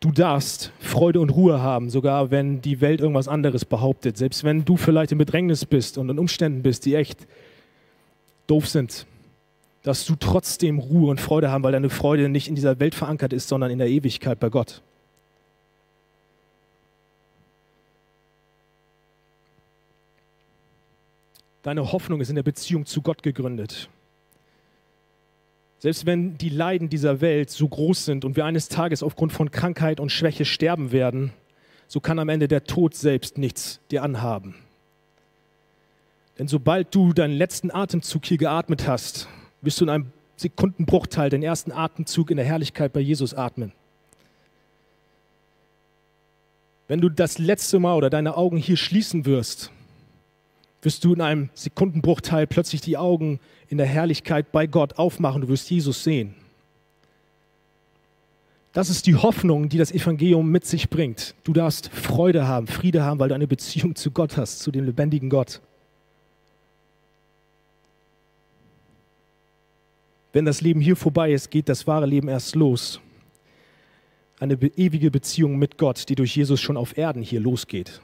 Du 0.00 0.12
darfst 0.12 0.70
Freude 0.78 1.20
und 1.20 1.30
Ruhe 1.30 1.60
haben, 1.60 1.90
sogar 1.90 2.30
wenn 2.30 2.60
die 2.60 2.80
Welt 2.80 3.00
irgendwas 3.00 3.26
anderes 3.26 3.64
behauptet. 3.64 4.16
Selbst 4.16 4.44
wenn 4.44 4.64
du 4.64 4.76
vielleicht 4.76 5.10
in 5.10 5.18
Bedrängnis 5.18 5.64
bist 5.64 5.98
und 5.98 6.08
in 6.08 6.18
Umständen 6.18 6.62
bist, 6.62 6.86
die 6.86 6.94
echt 6.94 7.26
doof 8.46 8.68
sind, 8.68 9.06
dass 9.82 10.04
du 10.06 10.14
trotzdem 10.14 10.78
Ruhe 10.78 11.10
und 11.10 11.20
Freude 11.20 11.50
haben, 11.50 11.64
weil 11.64 11.72
deine 11.72 11.90
Freude 11.90 12.28
nicht 12.28 12.46
in 12.48 12.54
dieser 12.54 12.78
Welt 12.78 12.94
verankert 12.94 13.32
ist, 13.32 13.48
sondern 13.48 13.70
in 13.70 13.78
der 13.78 13.88
Ewigkeit 13.88 14.38
bei 14.38 14.50
Gott. 14.50 14.82
Deine 21.64 21.90
Hoffnung 21.90 22.20
ist 22.20 22.28
in 22.28 22.36
der 22.36 22.44
Beziehung 22.44 22.86
zu 22.86 23.02
Gott 23.02 23.22
gegründet. 23.22 23.88
Selbst 25.78 26.06
wenn 26.06 26.36
die 26.38 26.48
Leiden 26.48 26.88
dieser 26.88 27.20
Welt 27.20 27.50
so 27.50 27.68
groß 27.68 28.04
sind 28.04 28.24
und 28.24 28.36
wir 28.36 28.44
eines 28.44 28.68
Tages 28.68 29.02
aufgrund 29.02 29.32
von 29.32 29.50
Krankheit 29.50 30.00
und 30.00 30.10
Schwäche 30.10 30.44
sterben 30.44 30.90
werden, 30.90 31.32
so 31.86 32.00
kann 32.00 32.18
am 32.18 32.28
Ende 32.28 32.48
der 32.48 32.64
Tod 32.64 32.94
selbst 32.94 33.38
nichts 33.38 33.80
dir 33.90 34.02
anhaben. 34.02 34.54
Denn 36.38 36.48
sobald 36.48 36.94
du 36.94 37.12
deinen 37.12 37.32
letzten 37.32 37.70
Atemzug 37.70 38.26
hier 38.26 38.38
geatmet 38.38 38.86
hast, 38.86 39.28
wirst 39.60 39.80
du 39.80 39.84
in 39.84 39.90
einem 39.90 40.12
Sekundenbruchteil 40.36 41.30
den 41.30 41.42
ersten 41.42 41.72
Atemzug 41.72 42.30
in 42.30 42.36
der 42.36 42.46
Herrlichkeit 42.46 42.92
bei 42.92 43.00
Jesus 43.00 43.34
atmen. 43.34 43.72
Wenn 46.86 47.00
du 47.00 47.08
das 47.08 47.38
letzte 47.38 47.78
Mal 47.78 47.96
oder 47.96 48.08
deine 48.08 48.36
Augen 48.36 48.56
hier 48.56 48.76
schließen 48.76 49.26
wirst, 49.26 49.72
wirst 50.82 51.04
du 51.04 51.14
in 51.14 51.20
einem 51.20 51.50
Sekundenbruchteil 51.54 52.46
plötzlich 52.46 52.80
die 52.80 52.96
Augen 52.96 53.40
in 53.68 53.78
der 53.78 53.86
Herrlichkeit 53.86 54.52
bei 54.52 54.66
Gott 54.66 54.98
aufmachen. 54.98 55.42
Du 55.42 55.48
wirst 55.48 55.70
Jesus 55.70 56.04
sehen. 56.04 56.34
Das 58.72 58.90
ist 58.90 59.06
die 59.06 59.16
Hoffnung, 59.16 59.68
die 59.68 59.78
das 59.78 59.90
Evangelium 59.90 60.50
mit 60.50 60.64
sich 60.64 60.88
bringt. 60.88 61.34
Du 61.42 61.52
darfst 61.52 61.88
Freude 61.88 62.46
haben, 62.46 62.66
Friede 62.66 63.02
haben, 63.02 63.18
weil 63.18 63.28
du 63.28 63.34
eine 63.34 63.48
Beziehung 63.48 63.96
zu 63.96 64.10
Gott 64.10 64.36
hast, 64.36 64.60
zu 64.60 64.70
dem 64.70 64.84
lebendigen 64.84 65.30
Gott. 65.30 65.60
Wenn 70.32 70.44
das 70.44 70.60
Leben 70.60 70.80
hier 70.80 70.94
vorbei 70.94 71.32
ist, 71.32 71.50
geht 71.50 71.68
das 71.68 71.86
wahre 71.86 72.06
Leben 72.06 72.28
erst 72.28 72.54
los. 72.54 73.00
Eine 74.38 74.54
ewige 74.54 75.10
Beziehung 75.10 75.58
mit 75.58 75.78
Gott, 75.78 76.08
die 76.08 76.14
durch 76.14 76.36
Jesus 76.36 76.60
schon 76.60 76.76
auf 76.76 76.96
Erden 76.96 77.22
hier 77.22 77.40
losgeht. 77.40 78.00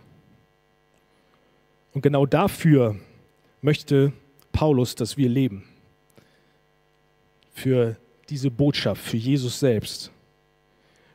Und 1.95 2.03
genau 2.03 2.27
dafür 2.27 2.97
möchte 3.63 4.13
Paulus, 4.53 4.95
dass 4.95 5.17
wir 5.17 5.29
leben. 5.29 5.65
Für 7.55 7.97
diese 8.29 8.51
Botschaft, 8.51 9.01
für 9.01 9.17
Jesus 9.17 9.61
selbst. 9.61 10.11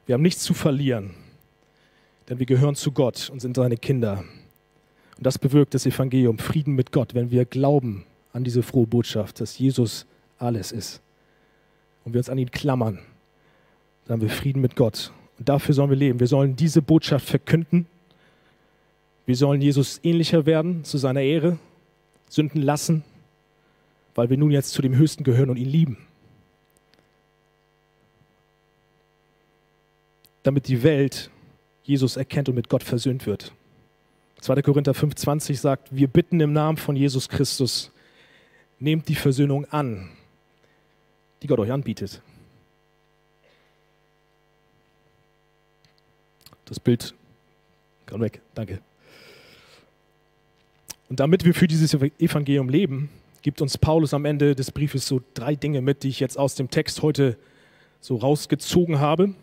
Wir 0.06 0.14
haben 0.14 0.22
nichts 0.22 0.42
zu 0.42 0.54
verlieren, 0.54 1.14
denn 2.28 2.40
wir 2.40 2.46
gehören 2.46 2.76
zu 2.76 2.92
Gott 2.92 3.30
und 3.30 3.42
sind 3.42 3.56
seine 3.56 3.78
Kinder. 3.78 4.24
Und 5.18 5.26
das 5.26 5.38
bewirkt 5.38 5.74
das 5.74 5.86
Evangelium, 5.86 6.40
Frieden 6.40 6.76
mit 6.76 6.92
Gott, 6.92 7.14
wenn 7.14 7.30
wir 7.30 7.46
glauben 7.46 8.06
an 8.32 8.44
diese 8.44 8.64
frohe 8.64 8.88
Botschaft, 8.88 9.42
dass 9.42 9.60
Jesus 9.60 10.06
alles 10.38 10.72
ist. 10.72 11.02
Und 12.06 12.14
wir 12.14 12.20
uns 12.20 12.30
an 12.30 12.38
ihn 12.38 12.52
klammern, 12.52 13.00
dann 14.06 14.14
haben 14.14 14.22
wir 14.22 14.30
Frieden 14.30 14.62
mit 14.62 14.76
Gott. 14.76 15.12
Und 15.38 15.50
dafür 15.50 15.76
sollen 15.76 15.90
wir 15.90 15.98
leben. 15.98 16.20
Wir 16.20 16.28
sollen 16.28 16.56
diese 16.56 16.82
Botschaft 16.82 17.28
verkünden 17.28 17.86
wir 19.30 19.36
sollen 19.36 19.62
Jesus 19.62 20.00
ähnlicher 20.02 20.48
werden 20.48 20.84
zu 20.84 20.98
seiner 20.98 21.22
Ehre, 21.22 21.60
Sünden 22.30 22.64
lassen, 22.64 23.04
weil 24.16 24.32
wir 24.32 24.38
nun 24.38 24.50
jetzt 24.50 24.72
zu 24.72 24.82
dem 24.82 24.96
Höchsten 24.96 25.24
gehören 25.24 25.52
und 25.52 25.58
ihn 25.58 25.70
lieben. 25.70 25.98
Damit 30.42 30.68
die 30.68 30.82
Welt 30.82 31.30
Jesus 31.84 32.18
erkennt 32.18 32.50
und 32.50 32.56
mit 32.56 32.70
Gott 32.70 32.82
versöhnt 32.82 33.28
wird. 33.28 33.54
2. 34.40 34.64
Korinther 34.64 34.94
5,20 34.94 35.58
sagt: 35.58 35.96
Wir 35.96 36.08
bitten 36.08 36.40
im 36.40 36.52
Namen 36.52 36.80
von 36.80 36.96
Jesus 36.96 37.30
Christus, 37.30 37.92
nehmt 38.80 39.08
die 39.10 39.14
Versöhnung 39.14 39.66
an, 39.66 40.10
die 41.44 41.48
Gott 41.48 41.60
euch 41.60 41.72
anbietet. 41.72 42.20
Das 46.66 46.80
Bild 46.80 47.14
kann 48.08 48.22
weg, 48.22 48.42
danke. 48.56 48.82
Und 51.10 51.20
damit 51.20 51.44
wir 51.44 51.56
für 51.56 51.68
dieses 51.68 51.94
Evangelium 51.94 52.70
leben, 52.70 53.10
gibt 53.42 53.62
uns 53.62 53.78
Paulus 53.78 54.14
am 54.14 54.26
Ende 54.26 54.56
des 54.56 54.72
Briefes 54.72 55.08
so 55.08 55.22
drei 55.34 55.56
Dinge 55.56 55.82
mit, 55.82 56.04
die 56.04 56.10
ich 56.10 56.20
jetzt 56.20 56.38
aus 56.38 56.56
dem 56.56 56.70
Text 56.70 57.02
heute 57.02 57.38
so 58.00 58.16
rausgezogen 58.16 59.00
habe. 59.00 59.34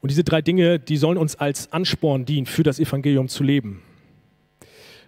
Und 0.00 0.10
diese 0.10 0.22
drei 0.22 0.42
Dinge, 0.42 0.78
die 0.78 0.98
sollen 0.98 1.18
uns 1.18 1.36
als 1.36 1.72
Ansporn 1.72 2.24
dienen, 2.24 2.46
für 2.46 2.62
das 2.62 2.78
Evangelium 2.78 3.28
zu 3.28 3.42
leben. 3.42 3.82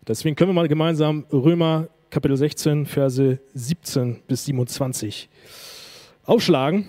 Deswegen 0.06 0.34
können 0.34 0.50
wir 0.50 0.54
mal 0.54 0.68
gemeinsam 0.68 1.26
Römer 1.30 1.88
Kapitel 2.10 2.36
16, 2.36 2.86
Verse 2.86 3.38
17 3.54 4.22
bis 4.26 4.44
27 4.46 5.28
aufschlagen. 6.24 6.88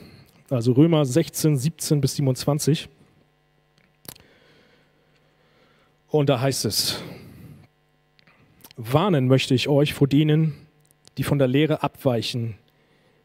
Also 0.49 0.73
Römer 0.73 1.05
16, 1.05 1.57
17 1.57 2.01
bis 2.01 2.15
27. 2.15 2.89
Und 6.09 6.29
da 6.29 6.41
heißt 6.41 6.65
es, 6.65 6.99
Warnen 8.75 9.27
möchte 9.27 9.53
ich 9.53 9.67
euch 9.67 9.93
vor 9.93 10.07
denen, 10.07 10.55
die 11.17 11.23
von 11.23 11.37
der 11.37 11.47
Lehre 11.47 11.83
abweichen, 11.83 12.55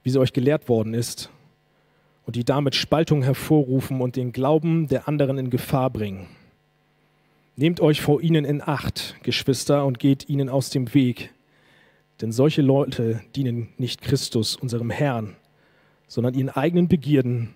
wie 0.02 0.10
sie 0.10 0.20
euch 0.20 0.34
gelehrt 0.34 0.68
worden 0.68 0.92
ist, 0.92 1.30
und 2.26 2.36
die 2.36 2.44
damit 2.44 2.74
Spaltung 2.74 3.22
hervorrufen 3.22 4.02
und 4.02 4.16
den 4.16 4.32
Glauben 4.32 4.88
der 4.88 5.08
anderen 5.08 5.38
in 5.38 5.48
Gefahr 5.48 5.88
bringen. 5.88 6.26
Nehmt 7.56 7.80
euch 7.80 8.02
vor 8.02 8.20
ihnen 8.20 8.44
in 8.44 8.60
Acht, 8.60 9.16
Geschwister, 9.22 9.86
und 9.86 9.98
geht 9.98 10.28
ihnen 10.28 10.50
aus 10.50 10.68
dem 10.68 10.92
Weg, 10.92 11.30
denn 12.20 12.30
solche 12.30 12.60
Leute 12.60 13.22
dienen 13.34 13.70
nicht 13.78 14.02
Christus, 14.02 14.54
unserem 14.54 14.90
Herrn, 14.90 15.34
sondern 16.08 16.34
ihren 16.34 16.50
eigenen 16.50 16.88
Begierden 16.88 17.54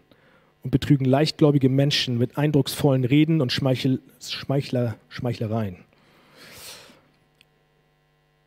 und 0.62 0.70
betrügen 0.70 1.04
leichtgläubige 1.04 1.68
Menschen 1.68 2.16
mit 2.16 2.38
eindrucksvollen 2.38 3.04
Reden 3.04 3.42
und 3.42 3.52
Schmeichel, 3.52 4.00
Schmeichler, 4.18 4.96
Schmeichlereien. 5.08 5.84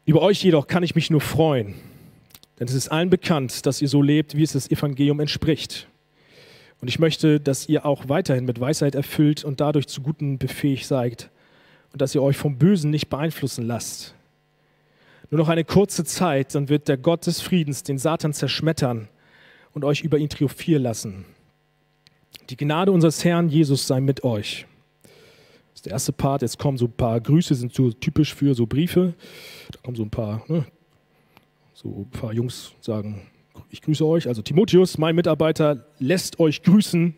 Über 0.06 0.22
euch 0.22 0.44
jedoch 0.44 0.68
kann 0.68 0.84
ich 0.84 0.94
mich 0.94 1.10
nur 1.10 1.22
freuen, 1.22 1.74
denn 2.60 2.68
es 2.68 2.76
ist 2.76 2.90
allen 2.90 3.10
bekannt, 3.10 3.66
dass 3.66 3.82
ihr 3.82 3.88
so 3.88 4.04
lebt, 4.04 4.38
wie 4.38 4.44
es 4.44 4.54
das 4.54 4.70
Evangelium 4.70 5.20
entspricht. 5.20 5.88
Und 6.80 6.90
ich 6.90 7.00
möchte, 7.00 7.40
dass 7.40 7.68
ihr 7.68 7.86
auch 7.88 8.08
weiterhin 8.08 8.46
mit 8.46 8.60
Weisheit 8.60 8.94
erfüllt 8.94 9.44
und 9.44 9.62
dadurch 9.62 9.88
zu 9.88 10.02
Guten 10.02 10.38
befähigt 10.38 10.86
seid 10.86 11.32
und 11.92 12.02
dass 12.02 12.14
ihr 12.14 12.22
euch 12.22 12.38
vom 12.38 12.60
Bösen 12.60 12.92
nicht 12.92 13.10
beeinflussen 13.10 13.66
lasst. 13.66 14.14
Nur 15.32 15.40
noch 15.40 15.50
eine 15.50 15.64
kurze 15.64 16.04
Zeit, 16.04 16.54
dann 16.54 16.70
wird 16.70 16.88
der 16.88 16.98
Gott 16.98 17.26
des 17.26 17.42
Friedens 17.42 17.82
den 17.82 17.98
Satan 17.98 18.32
zerschmettern 18.32 19.08
und 19.74 19.84
euch 19.84 20.02
über 20.02 20.20
ihn 20.20 20.30
triumphieren 20.30 20.84
lassen. 20.84 21.26
Die 22.52 22.58
Gnade 22.58 22.92
unseres 22.92 23.26
Herrn 23.26 23.50
Jesus 23.50 23.88
sei 23.88 24.02
mit 24.02 24.24
euch 24.24 24.68
der 25.82 25.94
erste 25.94 26.14
Part. 26.14 26.42
Jetzt 26.42 26.60
kommen 26.60 26.78
so 26.78 26.86
ein 26.86 26.92
paar 26.92 27.20
Grüße, 27.20 27.56
sind 27.56 27.74
so 27.74 27.92
typisch 27.92 28.34
für 28.34 28.54
so 28.54 28.66
Briefe. 28.66 29.14
Da 29.72 29.80
kommen 29.84 29.96
so 29.96 30.04
ein 30.04 30.10
paar, 30.10 30.44
ne, 30.48 30.66
so 31.74 31.90
ein 31.90 32.10
paar 32.10 32.34
Jungs 32.34 32.74
sagen, 32.82 33.22
ich 33.70 33.82
grüße 33.82 34.06
euch. 34.06 34.28
Also 34.28 34.42
Timotheus, 34.42 34.98
mein 34.98 35.16
Mitarbeiter, 35.16 35.86
lässt 36.00 36.40
euch 36.40 36.64
grüßen. 36.64 37.16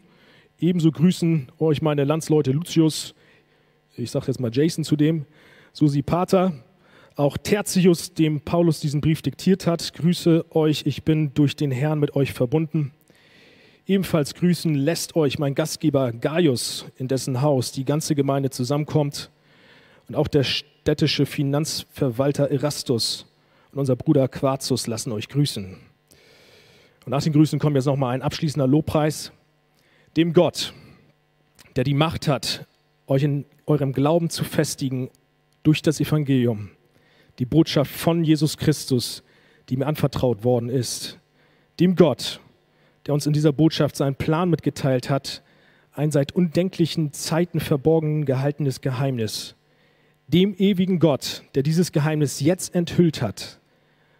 Ebenso 0.59 0.91
grüßen 0.91 1.51
euch 1.59 1.81
meine 1.81 2.03
Landsleute 2.03 2.51
Lucius, 2.51 3.13
ich 3.95 4.09
sage 4.09 4.27
jetzt 4.27 4.39
mal 4.39 4.51
Jason 4.51 4.83
zu 4.83 4.95
dem, 4.95 5.25
Susi 5.71 6.01
Pater, 6.01 6.53
auch 7.15 7.37
Tertius, 7.37 8.13
dem 8.13 8.41
Paulus 8.41 8.79
diesen 8.79 9.01
Brief 9.01 9.21
diktiert 9.21 9.67
hat. 9.67 9.93
Grüße 9.93 10.45
euch, 10.51 10.85
ich 10.85 11.03
bin 11.03 11.33
durch 11.33 11.55
den 11.55 11.71
Herrn 11.71 11.99
mit 11.99 12.15
euch 12.15 12.33
verbunden. 12.33 12.93
Ebenfalls 13.87 14.33
grüßen 14.33 14.75
lässt 14.75 15.15
euch 15.15 15.39
mein 15.39 15.55
Gastgeber 15.55 16.11
Gaius, 16.11 16.85
in 16.97 17.07
dessen 17.07 17.41
Haus 17.41 17.71
die 17.71 17.85
ganze 17.85 18.13
Gemeinde 18.15 18.49
zusammenkommt, 18.49 19.31
und 20.07 20.15
auch 20.15 20.27
der 20.27 20.43
städtische 20.43 21.25
Finanzverwalter 21.25 22.49
Erastus 22.49 23.25
und 23.71 23.79
unser 23.79 23.97
Bruder 23.97 24.27
Quarzus 24.29 24.87
lassen 24.87 25.11
euch 25.11 25.27
grüßen. 25.27 25.75
Und 27.05 27.11
nach 27.11 27.23
den 27.23 27.33
Grüßen 27.33 27.59
kommt 27.59 27.75
jetzt 27.75 27.85
nochmal 27.85 28.13
ein 28.13 28.21
abschließender 28.21 28.67
Lobpreis 28.67 29.31
dem 30.15 30.33
Gott, 30.33 30.73
der 31.75 31.83
die 31.83 31.93
Macht 31.93 32.27
hat, 32.27 32.65
euch 33.05 33.23
in 33.23 33.45
eurem 33.65 33.93
Glauben 33.93 34.29
zu 34.29 34.43
festigen 34.43 35.09
durch 35.63 35.81
das 35.81 35.99
Evangelium, 35.99 36.69
die 37.39 37.45
Botschaft 37.45 37.91
von 37.91 38.23
Jesus 38.23 38.57
Christus, 38.57 39.23
die 39.69 39.77
mir 39.77 39.87
anvertraut 39.87 40.43
worden 40.43 40.69
ist. 40.69 41.19
Dem 41.79 41.95
Gott, 41.95 42.39
der 43.07 43.13
uns 43.13 43.25
in 43.25 43.33
dieser 43.33 43.53
Botschaft 43.53 43.95
seinen 43.95 44.15
Plan 44.15 44.49
mitgeteilt 44.49 45.09
hat, 45.09 45.41
ein 45.93 46.11
seit 46.11 46.33
undenklichen 46.33 47.13
Zeiten 47.13 47.59
verborgen 47.59 48.25
gehaltenes 48.25 48.81
Geheimnis. 48.81 49.55
Dem 50.27 50.53
ewigen 50.53 50.99
Gott, 50.99 51.43
der 51.55 51.63
dieses 51.63 51.91
Geheimnis 51.91 52.41
jetzt 52.41 52.75
enthüllt 52.75 53.21
hat 53.21 53.59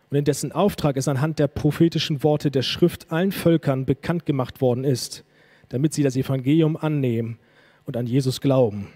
und 0.10 0.17
in 0.17 0.24
dessen 0.24 0.53
Auftrag 0.53 0.96
es 0.96 1.08
anhand 1.08 1.38
der 1.38 1.48
prophetischen 1.48 2.24
Worte 2.24 2.50
der 2.50 2.62
Schrift 2.62 3.12
allen 3.12 3.32
Völkern 3.34 3.86
bekannt 3.86 4.25
gemacht 4.25 4.62
worden 4.62 4.86
ist, 4.86 5.25
damit 5.70 5.94
sie 5.94 6.03
das 6.03 6.15
Evangelium 6.15 6.77
annehmen 6.77 7.39
und 7.86 7.98
an 7.98 8.08
Jesus 8.08 8.39
glauben. 8.39 8.88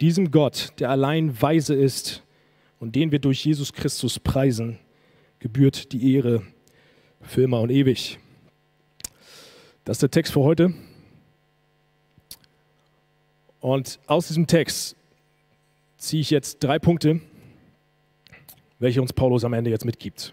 Diesem 0.00 0.30
Gott, 0.30 0.72
der 0.78 0.90
allein 0.90 1.40
weise 1.40 1.74
ist 1.74 2.22
und 2.80 2.96
den 2.96 3.12
wir 3.12 3.18
durch 3.18 3.44
Jesus 3.44 3.72
Christus 3.72 4.18
preisen, 4.18 4.78
gebührt 5.38 5.92
die 5.92 6.14
Ehre 6.14 6.42
für 7.20 7.42
immer 7.42 7.60
und 7.60 7.70
ewig. 7.70 8.18
Das 9.84 9.96
ist 9.96 10.02
der 10.02 10.10
Text 10.10 10.32
für 10.32 10.40
heute. 10.40 10.72
Und 13.60 13.98
aus 14.06 14.28
diesem 14.28 14.46
Text 14.46 14.96
ziehe 15.98 16.22
ich 16.22 16.30
jetzt 16.30 16.64
drei 16.64 16.78
Punkte, 16.78 17.20
welche 18.78 19.02
uns 19.02 19.12
Paulus 19.12 19.44
am 19.44 19.52
Ende 19.52 19.68
jetzt 19.68 19.84
mitgibt. 19.84 20.32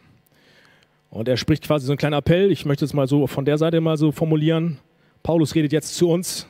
Und 1.09 1.27
er 1.27 1.35
spricht 1.35 1.65
quasi 1.65 1.85
so 1.85 1.91
einen 1.91 1.97
kleinen 1.97 2.13
Appell. 2.13 2.49
Ich 2.49 2.65
möchte 2.65 2.85
es 2.85 2.93
mal 2.93 3.07
so 3.07 3.27
von 3.27 3.43
der 3.43 3.57
Seite 3.57 3.81
mal 3.81 3.97
so 3.97 4.13
formulieren. 4.13 4.79
Paulus 5.21 5.53
redet 5.53 5.73
jetzt 5.73 5.95
zu 5.95 6.09
uns 6.09 6.47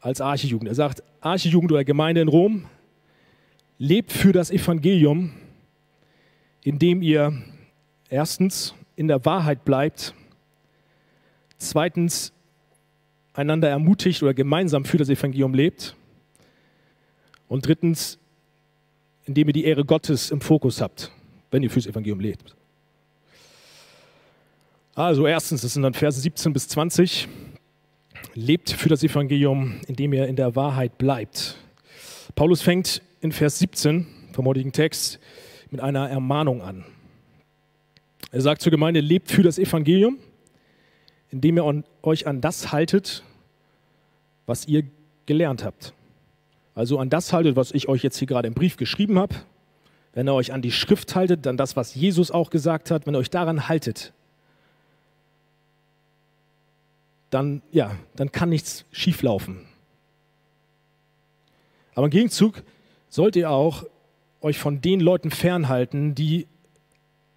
als 0.00 0.20
Archejugend. 0.20 0.68
Er 0.68 0.74
sagt, 0.74 1.02
Archejugend 1.22 1.72
oder 1.72 1.82
Gemeinde 1.82 2.20
in 2.20 2.28
Rom, 2.28 2.66
lebt 3.78 4.12
für 4.12 4.32
das 4.32 4.50
Evangelium, 4.50 5.32
indem 6.62 7.00
ihr 7.00 7.42
erstens 8.10 8.74
in 8.96 9.08
der 9.08 9.24
Wahrheit 9.24 9.64
bleibt 9.64 10.14
zweitens 11.68 12.32
einander 13.34 13.68
ermutigt 13.68 14.22
oder 14.22 14.34
gemeinsam 14.34 14.84
für 14.84 14.98
das 14.98 15.08
Evangelium 15.08 15.54
lebt 15.54 15.96
und 17.48 17.66
drittens, 17.66 18.18
indem 19.24 19.48
ihr 19.48 19.52
die 19.52 19.64
Ehre 19.64 19.84
Gottes 19.84 20.30
im 20.30 20.40
Fokus 20.40 20.80
habt, 20.80 21.10
wenn 21.50 21.62
ihr 21.62 21.70
fürs 21.70 21.86
Evangelium 21.86 22.20
lebt. 22.20 22.54
Also 24.94 25.26
erstens, 25.26 25.62
das 25.62 25.72
sind 25.72 25.82
dann 25.82 25.94
Verse 25.94 26.20
17 26.20 26.52
bis 26.52 26.68
20, 26.68 27.28
lebt 28.34 28.70
für 28.70 28.88
das 28.88 29.02
Evangelium, 29.02 29.80
indem 29.86 30.12
ihr 30.12 30.26
in 30.26 30.36
der 30.36 30.54
Wahrheit 30.54 30.98
bleibt. 30.98 31.56
Paulus 32.34 32.60
fängt 32.60 33.02
in 33.20 33.32
Vers 33.32 33.58
17 33.58 34.06
vom 34.32 34.46
heutigen 34.46 34.72
Text 34.72 35.18
mit 35.70 35.80
einer 35.80 36.10
Ermahnung 36.10 36.60
an. 36.60 36.84
Er 38.30 38.40
sagt 38.40 38.62
zur 38.62 38.70
Gemeinde, 38.70 39.00
lebt 39.00 39.30
für 39.30 39.42
das 39.42 39.58
Evangelium 39.58 40.18
indem 41.32 41.56
ihr 41.56 41.84
euch 42.02 42.26
an 42.26 42.40
das 42.40 42.70
haltet, 42.70 43.24
was 44.46 44.68
ihr 44.68 44.84
gelernt 45.26 45.64
habt. 45.64 45.94
Also 46.74 46.98
an 46.98 47.10
das 47.10 47.32
haltet, 47.32 47.56
was 47.56 47.72
ich 47.72 47.88
euch 47.88 48.02
jetzt 48.02 48.18
hier 48.18 48.28
gerade 48.28 48.46
im 48.46 48.54
Brief 48.54 48.76
geschrieben 48.76 49.18
habe. 49.18 49.34
Wenn 50.12 50.28
ihr 50.28 50.34
euch 50.34 50.52
an 50.52 50.62
die 50.62 50.70
Schrift 50.70 51.14
haltet, 51.16 51.46
dann 51.46 51.56
das, 51.56 51.74
was 51.74 51.94
Jesus 51.94 52.30
auch 52.30 52.50
gesagt 52.50 52.90
hat, 52.90 53.06
wenn 53.06 53.14
ihr 53.14 53.18
euch 53.18 53.30
daran 53.30 53.68
haltet, 53.68 54.12
dann, 57.30 57.62
ja, 57.72 57.96
dann 58.14 58.30
kann 58.30 58.50
nichts 58.50 58.84
schieflaufen. 58.92 59.66
Aber 61.94 62.04
im 62.04 62.10
Gegenzug 62.10 62.62
sollt 63.08 63.36
ihr 63.36 63.50
auch 63.50 63.84
euch 64.42 64.58
von 64.58 64.82
den 64.82 65.00
Leuten 65.00 65.30
fernhalten, 65.30 66.14
die 66.14 66.46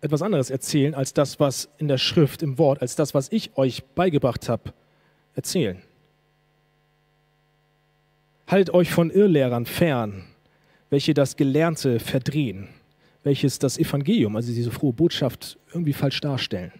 etwas 0.06 0.22
anderes 0.22 0.50
erzählen 0.50 0.94
als 0.94 1.14
das, 1.14 1.40
was 1.40 1.70
in 1.78 1.88
der 1.88 1.98
Schrift, 1.98 2.42
im 2.42 2.58
Wort, 2.58 2.82
als 2.82 2.96
das, 2.96 3.14
was 3.14 3.32
ich 3.32 3.58
euch 3.58 3.84
beigebracht 3.84 4.48
habe, 4.48 4.74
erzählen. 5.36 5.82
Haltet 8.48 8.74
euch 8.74 8.92
von 8.92 9.10
Irrlehrern 9.10 9.66
fern, 9.66 10.24
welche 10.90 11.14
das 11.14 11.36
Gelernte 11.36 12.00
verdrehen, 12.00 12.68
welches 13.24 13.60
das 13.60 13.78
Evangelium, 13.78 14.36
also 14.36 14.54
diese 14.54 14.72
frohe 14.72 14.94
Botschaft, 14.94 15.58
irgendwie 15.74 15.94
falsch 15.94 16.22
darstellen. 16.22 16.72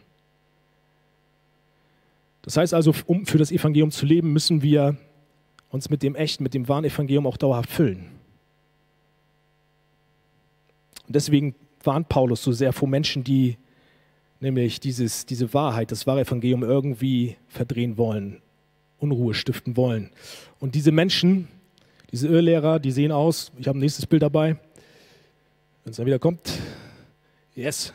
Das 2.44 2.58
heißt 2.58 2.76
also, 2.76 2.94
um 3.08 3.26
für 3.26 3.40
das 3.40 3.52
Evangelium 3.52 3.90
zu 3.90 4.06
leben, 4.06 4.32
müssen 4.32 4.62
wir 4.62 4.96
uns 5.70 5.90
mit 5.90 6.04
dem 6.04 6.16
echten, 6.16 6.44
mit 6.44 6.54
dem 6.54 6.68
wahren 6.68 6.86
Evangelium 6.86 7.26
auch 7.26 7.38
dauerhaft 7.38 7.72
füllen. 7.72 8.06
Und 11.08 11.16
deswegen 11.16 11.56
warnt 11.86 12.10
Paulus 12.10 12.44
so 12.44 12.52
sehr 12.52 12.74
vor 12.74 12.88
Menschen, 12.88 13.24
die 13.24 13.58
nämlich 14.40 14.80
dieses, 14.80 15.26
diese 15.26 15.54
Wahrheit, 15.54 15.92
das 15.92 16.06
wahre 16.08 16.22
Evangelium 16.22 16.64
irgendwie 16.64 17.38
verdrehen 17.48 17.98
wollen, 17.98 18.42
Unruhe 19.00 19.34
stiften 19.34 19.78
wollen. 19.78 20.12
Und 20.60 20.76
diese 20.76 20.92
Menschen, 20.92 21.48
diese 22.12 22.28
Irrlehrer, 22.28 22.80
die 22.80 22.92
sehen 22.92 23.12
aus, 23.12 23.52
ich 23.58 23.68
habe 23.68 23.78
ein 23.78 23.82
nächstes 23.82 24.06
Bild 24.06 24.22
dabei, 24.22 24.58
wenn 25.84 25.92
es 25.92 25.98
dann 25.98 26.06
wieder 26.06 26.20
kommt, 26.20 26.60
yes, 27.56 27.94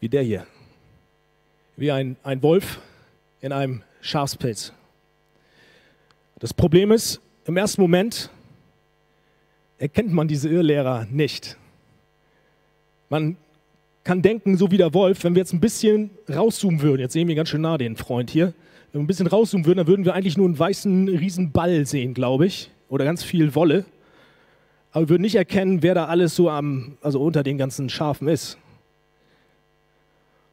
wie 0.00 0.08
der 0.08 0.22
hier, 0.22 0.46
wie 1.76 1.90
ein, 1.90 2.16
ein 2.22 2.42
Wolf 2.42 2.80
in 3.40 3.52
einem 3.52 3.82
Schafspelz. 4.00 4.72
Das 6.38 6.54
Problem 6.54 6.92
ist, 6.92 7.20
im 7.46 7.56
ersten 7.56 7.80
Moment 7.80 8.30
erkennt 9.78 10.12
man 10.12 10.28
diese 10.28 10.48
Irrlehrer 10.48 11.06
nicht. 11.10 11.56
Man 13.08 13.36
kann 14.04 14.22
denken, 14.22 14.56
so 14.56 14.70
wie 14.70 14.76
der 14.76 14.92
Wolf, 14.94 15.24
wenn 15.24 15.34
wir 15.34 15.40
jetzt 15.40 15.52
ein 15.52 15.60
bisschen 15.60 16.10
rauszoomen 16.28 16.82
würden, 16.82 17.00
jetzt 17.00 17.12
sehen 17.12 17.28
wir 17.28 17.34
ganz 17.34 17.48
schön 17.48 17.60
nah 17.60 17.78
den 17.78 17.96
Freund 17.96 18.30
hier, 18.30 18.52
wenn 18.92 19.00
wir 19.00 19.04
ein 19.04 19.06
bisschen 19.06 19.26
rauszoomen 19.26 19.66
würden, 19.66 19.78
dann 19.78 19.86
würden 19.86 20.04
wir 20.04 20.14
eigentlich 20.14 20.36
nur 20.36 20.46
einen 20.46 20.58
weißen 20.58 21.08
Riesenball 21.08 21.86
sehen, 21.86 22.14
glaube 22.14 22.46
ich, 22.46 22.70
oder 22.88 23.04
ganz 23.04 23.22
viel 23.22 23.54
Wolle. 23.54 23.84
Aber 24.92 25.04
wir 25.04 25.08
würden 25.10 25.22
nicht 25.22 25.34
erkennen, 25.34 25.82
wer 25.82 25.94
da 25.94 26.06
alles 26.06 26.34
so 26.34 26.48
am, 26.48 26.96
also 27.02 27.20
unter 27.20 27.42
den 27.42 27.58
ganzen 27.58 27.90
Schafen 27.90 28.28
ist. 28.28 28.56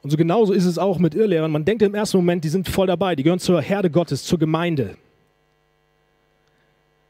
Und 0.04 0.12
so 0.12 0.18
genauso 0.18 0.54
ist 0.54 0.66
es 0.66 0.78
auch 0.78 1.00
mit 1.00 1.16
Irrlehrern. 1.16 1.52
Man 1.52 1.66
denkt 1.66 1.82
im 1.82 1.96
ersten 1.96 2.18
Moment, 2.18 2.44
die 2.44 2.50
sind 2.50 2.68
voll 2.68 2.88
dabei, 2.88 3.16
die 3.16 3.24
gehören 3.24 3.40
zur 3.40 3.62
Herde 3.62 3.90
Gottes, 3.90 4.24
zur 4.24 4.38
Gemeinde. 4.38 4.98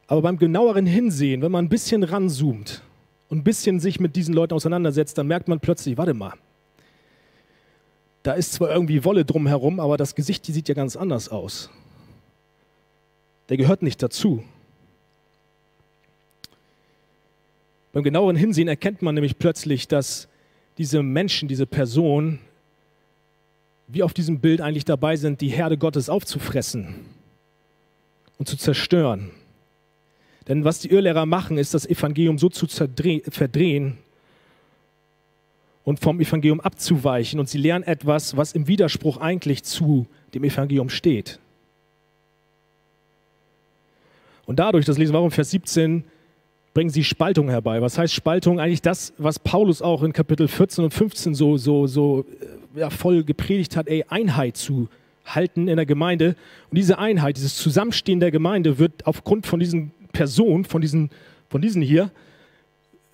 Aber 0.08 0.22
beim 0.22 0.38
genaueren 0.38 0.86
Hinsehen, 0.86 1.42
wenn 1.42 1.52
man 1.52 1.66
ein 1.66 1.70
bisschen 1.70 2.04
ranzoomt 2.04 2.84
und 3.30 3.40
ein 3.40 3.44
bisschen 3.44 3.80
sich 3.80 4.00
mit 4.00 4.16
diesen 4.16 4.34
Leuten 4.34 4.54
auseinandersetzt, 4.54 5.18
dann 5.18 5.28
merkt 5.28 5.48
man 5.48 5.60
plötzlich, 5.60 5.98
warte 5.98 6.14
mal, 6.14 6.34
da 8.24 8.34
ist 8.34 8.54
zwar 8.54 8.72
irgendwie 8.72 9.04
Wolle 9.04 9.26
drumherum, 9.26 9.80
aber 9.80 9.98
das 9.98 10.16
Gesicht, 10.16 10.48
die 10.48 10.52
sieht 10.52 10.68
ja 10.68 10.76
ganz 10.76 10.96
anders 10.96 11.30
aus. 11.30 11.70
Der 13.50 13.58
gehört 13.58 13.84
nicht 13.84 14.02
dazu. 14.02 14.44
Beim 17.94 18.04
genaueren 18.04 18.36
Hinsehen 18.36 18.68
erkennt 18.68 19.02
man 19.02 19.16
nämlich 19.16 19.38
plötzlich, 19.38 19.88
dass 19.88 20.28
diese 20.78 21.02
Menschen, 21.02 21.48
diese 21.48 21.66
Personen, 21.66 22.40
wie 23.88 24.04
auf 24.04 24.14
diesem 24.14 24.40
Bild 24.40 24.60
eigentlich 24.60 24.86
dabei 24.86 25.16
sind, 25.16 25.40
die 25.42 25.50
Herde 25.50 25.78
Gottes 25.78 26.10
aufzufressen 26.10 26.96
und 28.38 28.48
zu 28.48 28.58
zerstören. 28.58 29.32
Denn 30.48 30.64
was 30.64 30.80
die 30.80 30.92
Irrlehrer 30.92 31.26
machen, 31.26 31.58
ist 31.58 31.74
das 31.74 31.86
Evangelium 31.86 32.38
so 32.38 32.50
zu 32.50 32.68
verdrehen 32.68 33.98
und 35.84 36.00
vom 36.00 36.20
Evangelium 36.20 36.60
abzuweichen. 36.60 37.40
Und 37.40 37.50
sie 37.50 37.58
lernen 37.58 37.84
etwas, 37.84 38.38
was 38.38 38.54
im 38.54 38.68
Widerspruch 38.68 39.18
eigentlich 39.18 39.64
zu 39.64 40.08
dem 40.34 40.44
Evangelium 40.44 40.90
steht. 40.90 41.40
Und 44.46 44.60
dadurch, 44.60 44.86
das 44.86 44.98
lesen 44.98 45.14
wir 45.14 45.20
auch 45.20 45.26
im 45.26 45.32
Vers 45.32 45.52
17, 45.52 46.04
bringen 46.74 46.90
sie 46.90 47.04
Spaltung 47.04 47.50
herbei. 47.50 47.82
Was 47.82 47.98
heißt 47.98 48.14
Spaltung? 48.14 48.60
Eigentlich 48.60 48.82
das, 48.82 49.14
was 49.18 49.40
Paulus 49.40 49.82
auch 49.82 50.04
in 50.04 50.14
Kapitel 50.14 50.48
14 50.48 50.84
und 50.84 50.94
15 50.94 51.34
so, 51.34 51.58
so, 51.58 51.88
so 51.88 52.26
äh, 52.76 52.82
ja, 52.82 52.90
voll 52.90 53.24
gepredigt 53.24 53.76
hat, 53.78 53.88
ey, 53.88 54.06
Einheit 54.10 54.58
zu 54.58 54.90
halten 55.26 55.68
in 55.68 55.78
der 55.78 55.86
Gemeinde. 55.86 56.36
Und 56.70 56.78
diese 56.78 57.00
Einheit, 57.00 57.38
dieses 57.38 57.56
Zusammenstehen 57.56 58.20
der 58.20 58.30
Gemeinde 58.30 58.78
wird 58.78 59.08
aufgrund 59.08 59.48
von 59.48 59.60
diesen 59.60 59.92
Person, 60.16 60.64
von 60.64 60.82
diesen, 60.82 61.10
von 61.50 61.62
diesen 61.62 61.82
hier, 61.82 62.10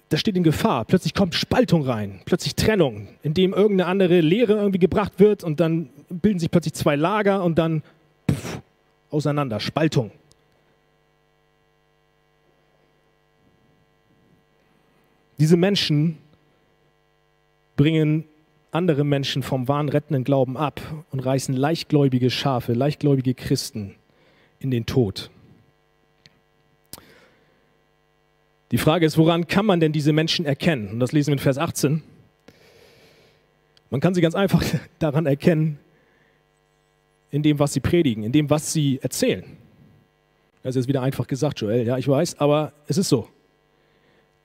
das 0.10 0.20
steht 0.20 0.38
in 0.38 0.44
Gefahr. 0.44 0.86
Plötzlich 0.86 1.16
kommt 1.16 1.34
Spaltung 1.34 1.84
rein, 1.84 2.22
plötzlich 2.26 2.56
Trennung, 2.56 3.08
indem 3.24 3.54
irgendeine 3.54 3.90
andere 3.90 4.22
Lehre 4.22 4.54
irgendwie 4.54 4.80
gebracht 4.80 5.14
wird 5.18 5.44
und 5.44 5.60
dann 5.60 5.90
bilden 6.10 6.40
sich 6.40 6.52
plötzlich 6.52 6.74
zwei 6.74 6.96
Lager 6.96 7.44
und 7.44 7.58
dann 7.58 7.82
pff, 8.30 8.60
auseinander, 9.10 9.60
Spaltung. 9.60 10.12
Diese 15.40 15.58
Menschen 15.58 16.20
bringen 17.76 18.26
andere 18.72 19.04
Menschen 19.04 19.42
vom 19.42 19.68
wahren 19.68 19.90
rettenden 19.90 20.24
Glauben 20.24 20.56
ab 20.56 20.82
und 21.10 21.20
reißen 21.20 21.56
leichtgläubige 21.56 22.30
Schafe, 22.30 22.74
leichtgläubige 22.74 23.34
Christen 23.34 23.96
in 24.60 24.70
den 24.70 24.86
Tod. 24.86 25.32
Die 28.72 28.78
Frage 28.78 29.06
ist, 29.06 29.18
woran 29.18 29.48
kann 29.48 29.66
man 29.66 29.80
denn 29.80 29.92
diese 29.92 30.14
Menschen 30.14 30.46
erkennen? 30.46 30.90
Und 30.90 31.00
das 31.00 31.12
lesen 31.12 31.28
wir 31.28 31.34
in 31.34 31.40
Vers 31.40 31.58
18. 31.58 32.02
Man 33.90 34.00
kann 34.00 34.14
sie 34.14 34.22
ganz 34.22 34.34
einfach 34.34 34.64
daran 35.00 35.26
erkennen, 35.26 35.78
in 37.30 37.44
dem, 37.44 37.60
was 37.60 37.74
sie 37.74 37.82
predigen, 37.82 38.24
in 38.24 38.32
dem, 38.32 38.50
was 38.50 38.72
sie 38.74 39.00
erzählen. 39.02 39.44
Das 40.64 40.72
ist 40.72 40.84
jetzt 40.84 40.88
wieder 40.88 41.02
einfach 41.02 41.28
gesagt, 41.28 41.60
Joel, 41.60 41.86
ja, 41.86 41.98
ich 41.98 42.08
weiß, 42.08 42.40
aber 42.40 42.74
es 42.88 42.98
ist 42.98 43.10
so. 43.10 43.28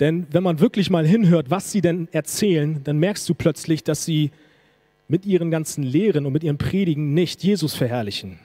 Denn 0.00 0.26
wenn 0.30 0.42
man 0.42 0.60
wirklich 0.60 0.90
mal 0.90 1.06
hinhört, 1.06 1.50
was 1.50 1.72
sie 1.72 1.80
denn 1.80 2.08
erzählen, 2.12 2.82
dann 2.84 2.98
merkst 2.98 3.28
du 3.28 3.34
plötzlich, 3.34 3.82
dass 3.84 4.04
sie 4.04 4.30
mit 5.08 5.24
ihren 5.24 5.50
ganzen 5.50 5.82
Lehren 5.82 6.26
und 6.26 6.32
mit 6.32 6.44
ihren 6.44 6.58
Predigen 6.58 7.14
nicht 7.14 7.42
Jesus 7.42 7.74
verherrlichen. 7.74 8.38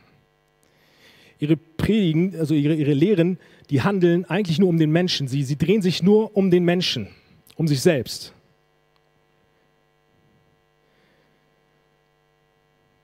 Ihre 1.41 1.58
Predigen, 1.58 2.36
also 2.39 2.54
ihre, 2.54 2.75
ihre 2.75 2.93
Lehren, 2.93 3.39
die 3.71 3.82
handeln 3.82 4.25
eigentlich 4.25 4.60
nur 4.60 4.69
um 4.69 4.77
den 4.77 4.91
Menschen. 4.91 5.27
Sie, 5.27 5.43
sie 5.43 5.58
drehen 5.58 5.82
sich 5.82 6.04
nur 6.04 6.38
um 6.38 6.51
den 6.51 6.63
Menschen, 6.63 7.08
um 7.56 7.67
sich 7.67 7.82
selbst. 7.82 8.34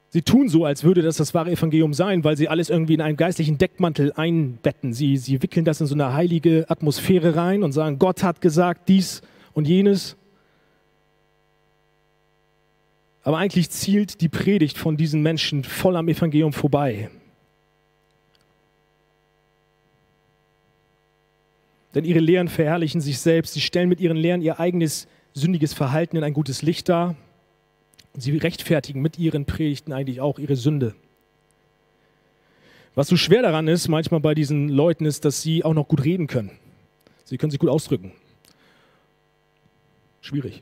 Sie 0.09 0.21
tun 0.21 0.49
so, 0.49 0.65
als 0.65 0.83
würde 0.83 1.01
das 1.01 1.17
das 1.17 1.33
wahre 1.33 1.51
Evangelium 1.51 1.93
sein, 1.93 2.23
weil 2.23 2.37
sie 2.37 2.47
alles 2.47 2.69
irgendwie 2.69 2.93
in 2.93 3.01
einen 3.01 3.17
geistlichen 3.17 3.57
Deckmantel 3.57 4.13
einbetten. 4.13 4.93
Sie, 4.93 5.17
sie 5.17 5.41
wickeln 5.41 5.65
das 5.65 5.81
in 5.81 5.87
so 5.87 5.95
eine 5.95 6.13
heilige 6.13 6.65
Atmosphäre 6.69 7.35
rein 7.35 7.63
und 7.63 7.71
sagen, 7.71 7.99
Gott 7.99 8.23
hat 8.23 8.39
gesagt 8.39 8.87
dies 8.87 9.21
und 9.53 9.67
jenes. 9.67 10.15
Aber 13.23 13.39
eigentlich 13.39 13.71
zielt 13.71 14.21
die 14.21 14.29
Predigt 14.29 14.77
von 14.77 14.95
diesen 14.95 15.23
Menschen 15.23 15.63
voll 15.63 15.95
am 15.97 16.07
Evangelium 16.07 16.53
vorbei. 16.53 17.09
Denn 21.97 22.05
ihre 22.05 22.19
Lehren 22.19 22.47
verherrlichen 22.47 23.01
sich 23.01 23.17
selbst. 23.17 23.55
Sie 23.55 23.59
stellen 23.59 23.89
mit 23.89 23.99
ihren 23.99 24.17
Lehren 24.17 24.43
ihr 24.43 24.59
eigenes 24.59 25.07
sündiges 25.33 25.73
Verhalten 25.73 26.15
in 26.15 26.23
ein 26.23 26.33
gutes 26.33 26.61
Licht 26.61 26.89
dar. 26.89 27.15
Und 28.13 28.21
sie 28.21 28.37
rechtfertigen 28.37 29.01
mit 29.01 29.17
ihren 29.17 29.45
Predigten 29.45 29.91
eigentlich 29.91 30.21
auch 30.21 30.37
ihre 30.37 30.55
Sünde. 30.55 30.93
Was 32.93 33.07
so 33.07 33.17
schwer 33.17 33.41
daran 33.41 33.67
ist, 33.67 33.87
manchmal 33.87 34.19
bei 34.19 34.35
diesen 34.35 34.69
Leuten, 34.69 35.05
ist, 35.05 35.25
dass 35.25 35.41
sie 35.41 35.63
auch 35.63 35.73
noch 35.73 35.87
gut 35.87 36.03
reden 36.03 36.27
können. 36.27 36.51
Sie 37.25 37.39
können 37.39 37.49
sich 37.49 37.59
gut 37.59 37.71
ausdrücken. 37.71 38.11
Schwierig. 40.21 40.61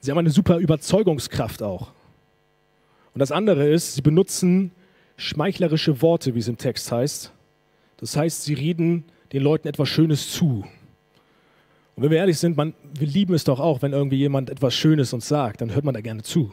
Sie 0.00 0.10
haben 0.10 0.18
eine 0.18 0.30
super 0.30 0.58
Überzeugungskraft 0.58 1.62
auch. 1.62 1.92
Und 3.14 3.20
das 3.20 3.30
andere 3.30 3.68
ist, 3.68 3.94
sie 3.94 4.02
benutzen 4.02 4.72
schmeichlerische 5.16 6.02
Worte, 6.02 6.34
wie 6.34 6.40
es 6.40 6.48
im 6.48 6.58
Text 6.58 6.90
heißt. 6.90 7.32
Das 7.98 8.16
heißt, 8.16 8.44
sie 8.44 8.54
reden 8.54 9.04
den 9.32 9.42
Leuten 9.42 9.68
etwas 9.68 9.88
Schönes 9.88 10.32
zu. 10.32 10.64
Und 11.96 12.02
wenn 12.02 12.10
wir 12.10 12.18
ehrlich 12.18 12.38
sind, 12.38 12.56
man, 12.56 12.74
wir 12.94 13.06
lieben 13.06 13.34
es 13.34 13.44
doch 13.44 13.60
auch, 13.60 13.82
wenn 13.82 13.92
irgendwie 13.92 14.16
jemand 14.16 14.50
etwas 14.50 14.74
Schönes 14.74 15.12
uns 15.12 15.28
sagt, 15.28 15.60
dann 15.60 15.74
hört 15.74 15.84
man 15.84 15.94
da 15.94 16.00
gerne 16.00 16.22
zu. 16.22 16.52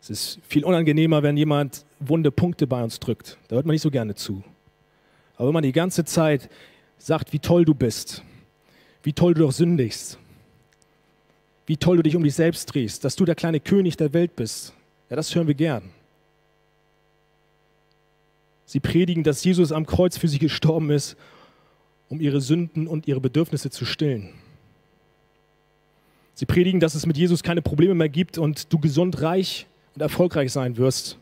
Es 0.00 0.10
ist 0.10 0.38
viel 0.46 0.64
unangenehmer, 0.64 1.22
wenn 1.24 1.36
jemand 1.36 1.84
wunde 1.98 2.30
Punkte 2.30 2.66
bei 2.66 2.82
uns 2.82 3.00
drückt. 3.00 3.38
Da 3.48 3.56
hört 3.56 3.66
man 3.66 3.74
nicht 3.74 3.82
so 3.82 3.90
gerne 3.90 4.14
zu. 4.14 4.44
Aber 5.34 5.48
wenn 5.48 5.54
man 5.54 5.64
die 5.64 5.72
ganze 5.72 6.04
Zeit 6.04 6.48
sagt, 6.96 7.32
wie 7.32 7.40
toll 7.40 7.64
du 7.64 7.74
bist, 7.74 8.22
wie 9.02 9.12
toll 9.12 9.34
du 9.34 9.40
doch 9.40 9.52
sündigst, 9.52 10.18
wie 11.66 11.76
toll 11.76 11.96
du 11.96 12.04
dich 12.04 12.14
um 12.14 12.22
dich 12.22 12.34
selbst 12.34 12.66
drehst, 12.66 13.04
dass 13.04 13.16
du 13.16 13.24
der 13.24 13.34
kleine 13.34 13.58
König 13.58 13.96
der 13.96 14.12
Welt 14.12 14.36
bist, 14.36 14.72
ja, 15.10 15.16
das 15.16 15.34
hören 15.34 15.48
wir 15.48 15.54
gern. 15.54 15.90
Sie 18.66 18.80
predigen, 18.80 19.22
dass 19.22 19.42
Jesus 19.42 19.72
am 19.72 19.86
Kreuz 19.86 20.18
für 20.18 20.28
sie 20.28 20.38
gestorben 20.38 20.90
ist 20.90 21.16
um 22.08 22.20
ihre 22.20 22.40
Sünden 22.40 22.86
und 22.86 23.08
ihre 23.08 23.20
Bedürfnisse 23.20 23.70
zu 23.70 23.84
stillen. 23.84 24.30
Sie 26.34 26.46
predigen, 26.46 26.80
dass 26.80 26.94
es 26.94 27.06
mit 27.06 27.16
Jesus 27.16 27.42
keine 27.42 27.62
Probleme 27.62 27.94
mehr 27.94 28.08
gibt 28.08 28.38
und 28.38 28.72
du 28.72 28.78
gesund, 28.78 29.22
reich 29.22 29.66
und 29.94 30.02
erfolgreich 30.02 30.52
sein 30.52 30.76
wirst. 30.76 31.18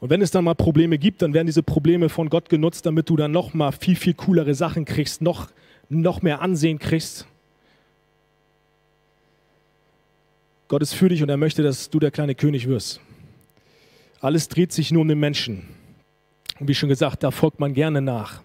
Und 0.00 0.10
wenn 0.10 0.22
es 0.22 0.30
dann 0.30 0.44
mal 0.44 0.54
Probleme 0.54 0.96
gibt, 0.96 1.22
dann 1.22 1.34
werden 1.34 1.46
diese 1.46 1.62
Probleme 1.62 2.08
von 2.08 2.30
Gott 2.30 2.48
genutzt, 2.48 2.86
damit 2.86 3.08
du 3.10 3.16
dann 3.16 3.32
noch 3.32 3.52
mal 3.52 3.72
viel, 3.72 3.96
viel 3.96 4.14
coolere 4.14 4.54
Sachen 4.54 4.84
kriegst, 4.84 5.20
noch, 5.20 5.50
noch 5.88 6.22
mehr 6.22 6.40
Ansehen 6.40 6.78
kriegst. 6.78 7.26
Gott 10.68 10.82
ist 10.82 10.94
für 10.94 11.08
dich 11.08 11.22
und 11.22 11.28
er 11.28 11.36
möchte, 11.36 11.62
dass 11.62 11.90
du 11.90 11.98
der 11.98 12.10
kleine 12.10 12.34
König 12.34 12.68
wirst. 12.68 13.00
Alles 14.20 14.48
dreht 14.48 14.72
sich 14.72 14.90
nur 14.90 15.02
um 15.02 15.08
den 15.08 15.20
Menschen. 15.20 15.68
Und 16.58 16.68
wie 16.68 16.74
schon 16.74 16.88
gesagt, 16.88 17.22
da 17.22 17.30
folgt 17.30 17.60
man 17.60 17.74
gerne 17.74 18.00
nach 18.00 18.42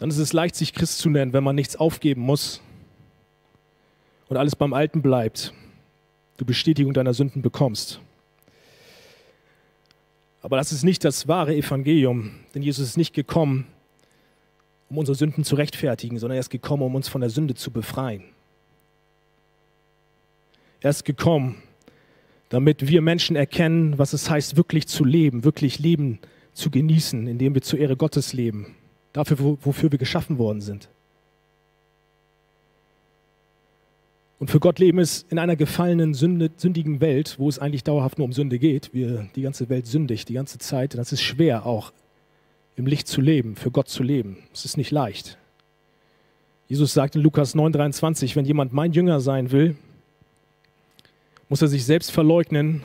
dann 0.00 0.08
ist 0.08 0.16
es 0.16 0.32
leicht, 0.32 0.56
sich 0.56 0.72
Christ 0.72 0.98
zu 0.98 1.10
nennen, 1.10 1.34
wenn 1.34 1.44
man 1.44 1.54
nichts 1.54 1.76
aufgeben 1.76 2.22
muss 2.22 2.62
und 4.30 4.38
alles 4.38 4.56
beim 4.56 4.72
Alten 4.72 5.02
bleibt, 5.02 5.52
du 6.38 6.46
Bestätigung 6.46 6.94
deiner 6.94 7.12
Sünden 7.12 7.42
bekommst. 7.42 8.00
Aber 10.40 10.56
das 10.56 10.72
ist 10.72 10.84
nicht 10.84 11.04
das 11.04 11.28
wahre 11.28 11.54
Evangelium, 11.54 12.30
denn 12.54 12.62
Jesus 12.62 12.88
ist 12.88 12.96
nicht 12.96 13.12
gekommen, 13.12 13.66
um 14.88 14.96
unsere 14.96 15.16
Sünden 15.16 15.44
zu 15.44 15.54
rechtfertigen, 15.54 16.18
sondern 16.18 16.36
er 16.36 16.40
ist 16.40 16.48
gekommen, 16.48 16.82
um 16.82 16.94
uns 16.94 17.08
von 17.08 17.20
der 17.20 17.28
Sünde 17.28 17.54
zu 17.54 17.70
befreien. 17.70 18.24
Er 20.80 20.88
ist 20.88 21.04
gekommen, 21.04 21.62
damit 22.50 22.86
wir 22.86 23.00
Menschen 23.00 23.36
erkennen, 23.36 23.98
was 23.98 24.12
es 24.12 24.28
heißt, 24.28 24.56
wirklich 24.56 24.86
zu 24.86 25.04
leben, 25.04 25.44
wirklich 25.44 25.78
Leben 25.78 26.18
zu 26.52 26.70
genießen, 26.70 27.26
indem 27.26 27.54
wir 27.54 27.62
zur 27.62 27.78
Ehre 27.78 27.96
Gottes 27.96 28.32
leben 28.34 28.74
dafür, 29.12 29.58
wofür 29.62 29.90
wir 29.90 29.98
geschaffen 29.98 30.38
worden 30.38 30.60
sind. 30.60 30.88
Und 34.38 34.50
für 34.50 34.60
Gott 34.60 34.78
leben 34.78 34.98
ist 34.98 35.30
in 35.30 35.38
einer 35.38 35.54
gefallenen, 35.54 36.14
sündigen 36.14 37.00
Welt, 37.00 37.36
wo 37.38 37.48
es 37.48 37.58
eigentlich 37.58 37.84
dauerhaft 37.84 38.18
nur 38.18 38.24
um 38.24 38.32
Sünde 38.32 38.58
geht. 38.58 38.92
Wir, 38.94 39.28
die 39.36 39.42
ganze 39.42 39.68
Welt 39.68 39.86
sündigt 39.86 40.30
die 40.30 40.34
ganze 40.34 40.58
Zeit. 40.58 40.94
Das 40.94 41.12
ist 41.12 41.20
schwer 41.20 41.66
auch 41.66 41.92
im 42.76 42.86
Licht 42.86 43.06
zu 43.06 43.20
leben, 43.20 43.56
für 43.56 43.70
Gott 43.70 43.88
zu 43.88 44.02
leben. 44.02 44.38
Es 44.54 44.64
ist 44.64 44.78
nicht 44.78 44.90
leicht. 44.90 45.36
Jesus 46.68 46.94
sagt 46.94 47.16
in 47.16 47.22
Lukas 47.22 47.54
9:23, 47.54 48.34
wenn 48.34 48.46
jemand 48.46 48.72
mein 48.72 48.92
Jünger 48.92 49.20
sein 49.20 49.50
will, 49.50 49.76
muss 51.50 51.60
er 51.60 51.68
sich 51.68 51.84
selbst 51.84 52.12
verleugnen, 52.12 52.82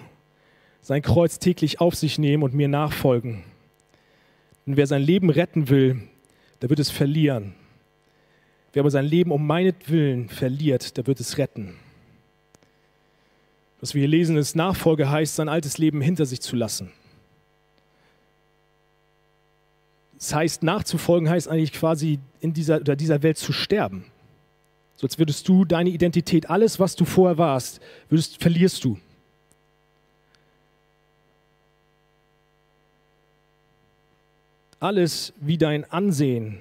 sein 0.81 1.03
Kreuz 1.03 1.39
täglich 1.39 1.79
auf 1.79 1.95
sich 1.95 2.17
nehmen 2.17 2.43
und 2.43 2.53
mir 2.53 2.67
nachfolgen. 2.67 3.43
Denn 4.65 4.75
wer 4.75 4.87
sein 4.87 5.03
Leben 5.03 5.29
retten 5.29 5.69
will, 5.69 6.01
der 6.61 6.69
wird 6.69 6.79
es 6.79 6.89
verlieren. 6.89 7.53
Wer 8.73 8.81
aber 8.81 8.89
sein 8.89 9.05
Leben 9.05 9.31
um 9.31 9.45
meinetwillen 9.45 10.29
verliert, 10.29 10.97
der 10.97 11.05
wird 11.05 11.19
es 11.19 11.37
retten. 11.37 11.75
Was 13.81 13.93
wir 13.93 13.99
hier 13.99 14.09
lesen, 14.09 14.35
ist, 14.35 14.55
Nachfolge 14.55 15.11
heißt, 15.11 15.35
sein 15.35 15.47
altes 15.47 15.77
Leben 15.77 16.01
hinter 16.01 16.25
sich 16.25 16.41
zu 16.41 16.55
lassen. 16.55 16.91
Das 20.17 20.33
heißt, 20.33 20.63
nachzufolgen 20.63 21.29
heißt 21.29 21.47
eigentlich 21.47 21.73
quasi 21.73 22.17
in 22.39 22.53
dieser, 22.53 22.81
oder 22.81 22.95
dieser 22.95 23.21
Welt 23.21 23.37
zu 23.37 23.53
sterben. 23.53 24.05
So 24.95 25.07
als 25.07 25.19
würdest 25.19 25.47
du 25.47 25.65
deine 25.65 25.89
Identität, 25.89 26.49
alles, 26.49 26.79
was 26.79 26.95
du 26.95 27.05
vorher 27.05 27.37
warst, 27.37 27.81
würdest, 28.09 28.41
verlierst 28.41 28.83
du. 28.83 28.97
alles 34.85 35.33
wie 35.39 35.57
dein 35.57 35.83
Ansehen 35.91 36.59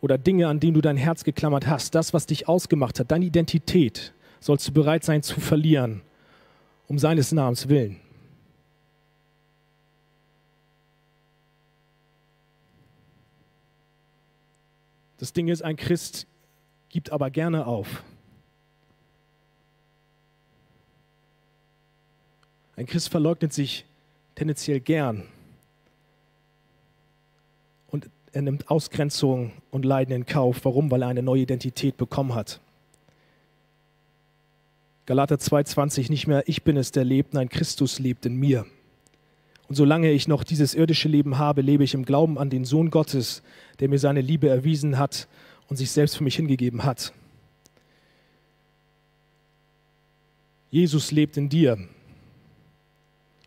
oder 0.00 0.16
Dinge, 0.18 0.48
an 0.48 0.58
denen 0.58 0.74
du 0.74 0.80
dein 0.80 0.96
Herz 0.96 1.22
geklammert 1.22 1.66
hast, 1.66 1.94
das, 1.94 2.14
was 2.14 2.26
dich 2.26 2.48
ausgemacht 2.48 2.98
hat, 2.98 3.10
deine 3.10 3.26
Identität, 3.26 4.12
sollst 4.40 4.68
du 4.68 4.72
bereit 4.72 5.04
sein 5.04 5.22
zu 5.22 5.38
verlieren, 5.38 6.00
um 6.88 6.98
seines 6.98 7.30
Namens 7.30 7.68
willen. 7.68 8.00
Das 15.18 15.32
Ding 15.32 15.48
ist, 15.48 15.62
ein 15.62 15.76
Christ 15.76 16.26
gibt 16.92 17.10
aber 17.10 17.30
gerne 17.30 17.66
auf. 17.66 18.04
Ein 22.76 22.86
Christ 22.86 23.08
verleugnet 23.08 23.52
sich 23.52 23.84
tendenziell 24.36 24.78
gern 24.78 25.24
er 28.32 28.42
nimmt 28.42 28.70
Ausgrenzung 28.70 29.52
und 29.70 29.84
Leiden 29.84 30.14
in 30.14 30.26
Kauf. 30.26 30.64
Warum? 30.64 30.90
Weil 30.90 31.02
er 31.02 31.08
eine 31.08 31.22
neue 31.22 31.42
Identität 31.42 31.96
bekommen 31.96 32.34
hat. 32.34 32.60
Galater 35.04 35.36
2,20 35.36 36.10
nicht 36.10 36.26
mehr 36.26 36.44
ich 36.46 36.62
bin 36.62 36.76
es, 36.76 36.92
der 36.92 37.04
lebt, 37.04 37.34
nein, 37.34 37.48
Christus 37.48 37.98
lebt 37.98 38.24
in 38.24 38.36
mir. 38.36 38.64
Und 39.68 39.74
solange 39.74 40.10
ich 40.10 40.28
noch 40.28 40.44
dieses 40.44 40.74
irdische 40.74 41.08
Leben 41.08 41.38
habe, 41.38 41.60
lebe 41.60 41.84
ich 41.84 41.94
im 41.94 42.04
Glauben 42.04 42.38
an 42.38 42.50
den 42.50 42.64
Sohn 42.64 42.90
Gottes, 42.90 43.42
der 43.80 43.88
mir 43.88 43.98
seine 43.98 44.20
Liebe 44.20 44.48
erwiesen 44.48 44.98
hat 44.98 45.28
und 45.72 45.76
sich 45.76 45.90
selbst 45.90 46.18
für 46.18 46.22
mich 46.22 46.36
hingegeben 46.36 46.84
hat. 46.84 47.14
Jesus 50.70 51.10
lebt 51.12 51.38
in 51.38 51.48
dir. 51.48 51.78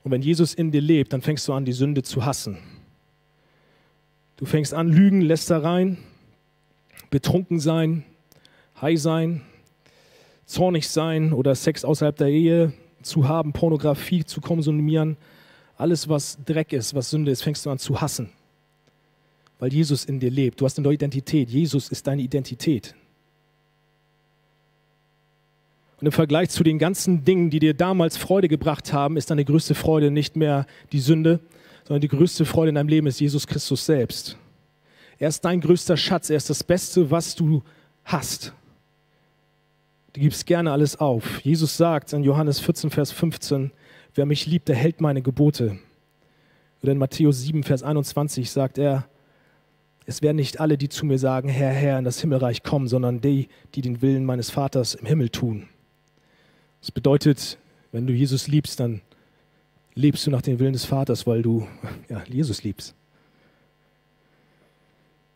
Und 0.03 0.11
wenn 0.11 0.23
Jesus 0.23 0.55
in 0.55 0.71
dir 0.71 0.81
lebt, 0.81 1.13
dann 1.13 1.21
fängst 1.21 1.47
du 1.47 1.53
an, 1.53 1.65
die 1.65 1.71
Sünde 1.71 2.01
zu 2.01 2.25
hassen. 2.25 2.57
Du 4.37 4.45
fängst 4.45 4.73
an, 4.73 4.87
Lügen, 4.87 5.21
Lästereien, 5.21 5.99
betrunken 7.11 7.59
sein, 7.59 8.03
high 8.81 8.99
sein, 8.99 9.43
zornig 10.47 10.89
sein 10.89 11.31
oder 11.31 11.53
Sex 11.53 11.85
außerhalb 11.85 12.17
der 12.17 12.29
Ehe 12.29 12.73
zu 13.03 13.27
haben, 13.27 13.53
Pornografie 13.53 14.25
zu 14.25 14.41
konsumieren, 14.41 15.15
alles, 15.77 16.09
was 16.09 16.39
Dreck 16.43 16.73
ist, 16.73 16.95
was 16.95 17.11
Sünde 17.11 17.29
ist, 17.29 17.43
fängst 17.43 17.67
du 17.67 17.69
an 17.69 17.77
zu 17.77 18.01
hassen, 18.01 18.31
weil 19.59 19.73
Jesus 19.73 20.05
in 20.05 20.19
dir 20.19 20.31
lebt. 20.31 20.61
Du 20.61 20.65
hast 20.65 20.77
eine 20.77 20.85
neue 20.85 20.95
Identität. 20.95 21.49
Jesus 21.49 21.89
ist 21.89 22.07
deine 22.07 22.21
Identität. 22.21 22.95
Und 25.99 26.07
im 26.07 26.11
Vergleich 26.11 26.49
zu 26.49 26.63
den 26.63 26.77
ganzen 26.77 27.23
Dingen, 27.23 27.49
die 27.49 27.59
dir 27.59 27.73
damals 27.73 28.17
Freude 28.17 28.47
gebracht 28.47 28.91
haben, 28.91 29.15
ist 29.17 29.31
deine 29.31 29.45
größte 29.45 29.75
Freude 29.75 30.11
nicht 30.11 30.35
mehr 30.35 30.65
die 30.91 30.99
Sünde, 30.99 31.39
sondern 31.85 32.01
die 32.01 32.09
größte 32.09 32.45
Freude 32.45 32.69
in 32.69 32.75
deinem 32.75 32.89
Leben 32.89 33.07
ist 33.07 33.19
Jesus 33.19 33.47
Christus 33.47 33.85
selbst. 33.85 34.37
Er 35.17 35.29
ist 35.29 35.45
dein 35.45 35.61
größter 35.61 35.95
Schatz, 35.95 36.29
er 36.29 36.37
ist 36.37 36.49
das 36.49 36.63
Beste, 36.63 37.09
was 37.09 37.35
du 37.35 37.63
hast. 38.03 38.53
Du 40.11 40.21
gibst 40.21 40.45
gerne 40.45 40.71
alles 40.71 40.99
auf. 40.99 41.39
Jesus 41.41 41.77
sagt 41.77 42.11
in 42.13 42.23
Johannes 42.23 42.59
14, 42.59 42.89
Vers 42.89 43.11
15, 43.11 43.71
wer 44.15 44.25
mich 44.25 44.45
liebt, 44.45 44.67
der 44.67 44.75
hält 44.75 44.99
meine 44.99 45.21
Gebote. 45.21 45.77
Oder 46.81 46.91
in 46.91 46.97
Matthäus 46.97 47.41
7, 47.41 47.63
Vers 47.63 47.83
21 47.83 48.51
sagt 48.51 48.77
er, 48.77 49.07
es 50.05 50.21
werden 50.21 50.37
nicht 50.37 50.59
alle, 50.59 50.77
die 50.77 50.89
zu 50.89 51.05
mir 51.05 51.17
sagen, 51.17 51.49
Herr, 51.49 51.71
Herr, 51.71 51.97
in 51.97 52.05
das 52.05 52.21
Himmelreich 52.21 52.63
kommen, 52.63 52.87
sondern 52.87 53.21
die, 53.21 53.47
die 53.73 53.81
den 53.81 54.01
Willen 54.01 54.25
meines 54.25 54.51
Vaters 54.51 54.93
im 54.93 55.05
Himmel 55.05 55.29
tun. 55.29 55.67
Das 56.81 56.91
bedeutet, 56.91 57.57
wenn 57.91 58.05
du 58.05 58.13
Jesus 58.13 58.47
liebst, 58.47 58.79
dann 58.79 59.01
lebst 59.95 60.27
du 60.27 60.31
nach 60.31 60.41
dem 60.41 60.59
Willen 60.59 60.73
des 60.73 60.85
Vaters, 60.85 61.25
weil 61.25 61.41
du 61.41 61.67
ja, 62.09 62.23
Jesus 62.27 62.63
liebst. 62.63 62.93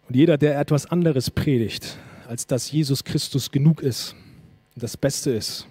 Und 0.08 0.16
jeder, 0.16 0.38
der 0.38 0.60
etwas 0.60 0.86
anderes 0.86 1.32
predigt, 1.32 1.98
als 2.28 2.46
dass 2.46 2.72
Jesus 2.72 3.04
Christus 3.04 3.50
genug 3.50 3.82
ist 3.82 4.16
und 4.76 4.84
das 4.84 4.98
Beste 4.98 5.32
ist, 5.32 5.68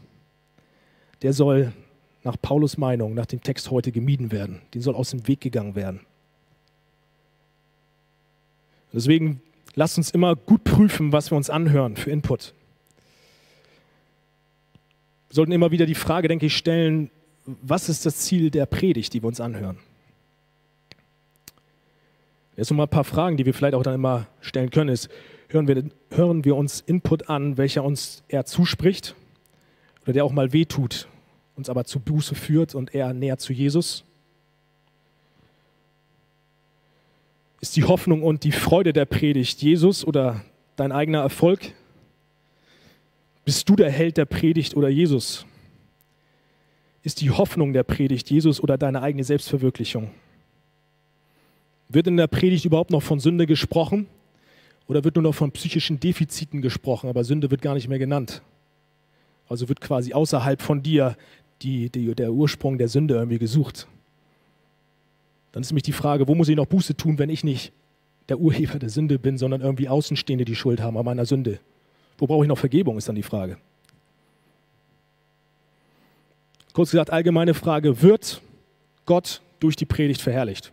der 1.22 1.32
soll 1.32 1.72
nach 2.24 2.37
Paulus 2.40 2.78
Meinung, 2.78 3.14
nach 3.14 3.26
dem 3.26 3.40
Text 3.40 3.70
heute 3.70 3.92
gemieden 3.92 4.32
werden. 4.32 4.61
Den 4.74 4.82
soll 4.82 4.94
aus 4.94 5.11
dem 5.11 5.26
Weg 5.28 5.40
gegangen 5.40 5.74
werden. 5.76 6.00
Deswegen 8.92 9.40
lasst 9.74 9.98
uns 9.98 10.11
immer 10.11 10.37
gut 10.37 10.64
prüfen, 10.64 11.12
was 11.12 11.31
wir 11.31 11.37
uns 11.37 11.51
anhören 11.51 11.96
für 11.96 12.11
Input. 12.11 12.55
Wir 15.29 15.35
sollten 15.35 15.53
immer 15.53 15.70
wieder 15.70 15.87
die 15.87 15.94
Frage, 15.94 16.29
denke 16.29 16.46
ich, 16.46 16.57
stellen, 16.57 17.11
was 17.44 17.88
ist 17.88 18.07
das 18.07 18.16
Ziel 18.16 18.51
der 18.51 18.66
Predigt, 18.66 19.12
die 19.12 19.22
wir 19.22 19.29
uns 19.29 19.40
anhören? 19.40 19.79
Jetzt 22.57 22.70
noch 22.70 22.77
mal 22.77 22.85
ein 22.85 22.90
paar 22.90 23.05
Fragen, 23.05 23.37
die 23.37 23.46
wir 23.46 23.55
vielleicht 23.55 23.74
auch 23.74 23.83
dann 23.83 23.94
immer 23.94 24.27
stellen 24.40 24.70
können, 24.70 24.90
ist, 24.90 25.09
hören 25.48 25.68
wir, 25.68 25.85
hören 26.11 26.44
wir 26.44 26.57
uns 26.57 26.81
Input 26.81 27.29
an, 27.29 27.57
welcher 27.57 27.85
uns 27.85 28.24
eher 28.29 28.44
zuspricht 28.44 29.14
oder 30.03 30.12
der 30.14 30.24
auch 30.24 30.33
mal 30.33 30.53
wehtut 30.53 31.09
uns 31.59 31.68
aber 31.68 31.85
zu 31.85 31.98
Buße 31.98 32.35
führt 32.37 32.74
und 32.74 32.94
eher 32.94 33.12
näher 33.12 33.37
zu 33.37 33.53
Jesus? 33.53 34.05
Ist 37.60 37.76
die 37.76 37.84
Hoffnung 37.84 38.22
und 38.22 38.44
die 38.44 38.52
Freude 38.52 38.92
der 38.92 39.04
Predigt 39.04 39.60
Jesus 39.62 40.04
oder 40.04 40.44
dein 40.76 40.92
eigener 40.92 41.20
Erfolg? 41.20 41.72
Bist 43.44 43.68
du 43.68 43.74
der 43.74 43.90
Held 43.90 44.16
der 44.16 44.26
Predigt 44.26 44.76
oder 44.76 44.88
Jesus? 44.88 45.44
Ist 47.02 47.20
die 47.20 47.30
Hoffnung 47.30 47.72
der 47.72 47.82
Predigt 47.82 48.30
Jesus 48.30 48.60
oder 48.60 48.78
deine 48.78 49.02
eigene 49.02 49.24
Selbstverwirklichung? 49.24 50.10
Wird 51.88 52.06
in 52.06 52.16
der 52.16 52.26
Predigt 52.26 52.64
überhaupt 52.64 52.90
noch 52.90 53.02
von 53.02 53.18
Sünde 53.18 53.46
gesprochen 53.46 54.06
oder 54.86 55.02
wird 55.02 55.16
nur 55.16 55.22
noch 55.22 55.34
von 55.34 55.50
psychischen 55.50 55.98
Defiziten 55.98 56.62
gesprochen, 56.62 57.08
aber 57.08 57.24
Sünde 57.24 57.50
wird 57.50 57.62
gar 57.62 57.74
nicht 57.74 57.88
mehr 57.88 57.98
genannt? 57.98 58.42
Also 59.48 59.68
wird 59.68 59.80
quasi 59.80 60.12
außerhalb 60.12 60.60
von 60.60 60.82
dir 60.82 61.16
die, 61.62 61.90
die, 61.90 62.14
der 62.14 62.32
Ursprung 62.32 62.78
der 62.78 62.88
Sünde 62.88 63.14
irgendwie 63.14 63.38
gesucht. 63.38 63.88
Dann 65.52 65.62
ist 65.62 65.70
nämlich 65.70 65.82
die 65.82 65.92
Frage, 65.92 66.28
wo 66.28 66.34
muss 66.34 66.48
ich 66.48 66.56
noch 66.56 66.66
Buße 66.66 66.96
tun, 66.96 67.18
wenn 67.18 67.30
ich 67.30 67.44
nicht 67.44 67.72
der 68.28 68.38
Urheber 68.38 68.78
der 68.78 68.90
Sünde 68.90 69.18
bin, 69.18 69.38
sondern 69.38 69.61
irgendwie 69.61 69.88
Außenstehende 69.88 70.44
die 70.44 70.56
Schuld 70.56 70.80
haben 70.80 70.96
an 70.98 71.04
meiner 71.04 71.26
Sünde? 71.26 71.61
Wo 72.18 72.26
brauche 72.26 72.44
ich 72.44 72.48
noch 72.48 72.58
Vergebung, 72.58 72.98
ist 72.98 73.08
dann 73.08 73.16
die 73.16 73.22
Frage. 73.22 73.58
Kurz 76.72 76.90
gesagt, 76.90 77.11
allgemeine 77.11 77.54
Frage, 77.54 78.02
wird 78.02 78.42
Gott 79.06 79.40
durch 79.61 79.76
die 79.76 79.87
Predigt 79.87 80.20
verherrlicht? 80.20 80.72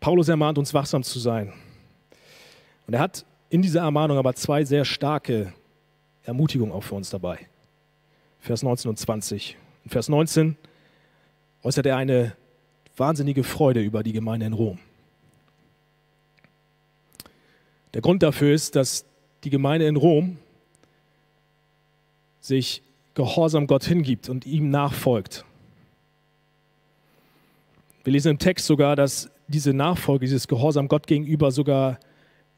Paulus 0.00 0.28
ermahnt 0.28 0.58
uns, 0.58 0.74
wachsam 0.74 1.02
zu 1.02 1.18
sein. 1.18 1.52
Und 2.86 2.94
er 2.94 3.00
hat 3.00 3.24
in 3.50 3.62
dieser 3.62 3.80
Ermahnung 3.80 4.18
aber 4.18 4.34
zwei 4.34 4.64
sehr 4.64 4.84
starke 4.84 5.52
Ermutigungen 6.24 6.72
auch 6.72 6.82
für 6.82 6.94
uns 6.94 7.10
dabei. 7.10 7.38
Vers 8.40 8.62
19 8.62 8.90
und 8.90 8.98
20. 8.98 9.56
In 9.84 9.90
Vers 9.90 10.08
19 10.08 10.56
äußert 11.62 11.86
er 11.86 11.96
eine 11.96 12.36
wahnsinnige 12.96 13.44
Freude 13.44 13.80
über 13.80 14.02
die 14.02 14.12
Gemeinde 14.12 14.46
in 14.46 14.52
Rom. 14.52 14.78
Der 17.94 18.02
Grund 18.02 18.22
dafür 18.22 18.52
ist, 18.52 18.76
dass 18.76 19.04
die 19.44 19.50
Gemeinde 19.50 19.86
in 19.86 19.96
Rom 19.96 20.38
sich 22.40 22.82
gehorsam 23.14 23.66
Gott 23.66 23.84
hingibt 23.84 24.28
und 24.28 24.46
ihm 24.46 24.70
nachfolgt. 24.70 25.44
Wir 28.04 28.12
lesen 28.12 28.30
im 28.30 28.38
Text 28.38 28.66
sogar, 28.66 28.96
dass 28.96 29.30
diese 29.48 29.72
Nachfolge, 29.72 30.24
dieses 30.24 30.48
Gehorsam 30.48 30.88
Gott 30.88 31.06
gegenüber 31.06 31.50
sogar 31.50 31.98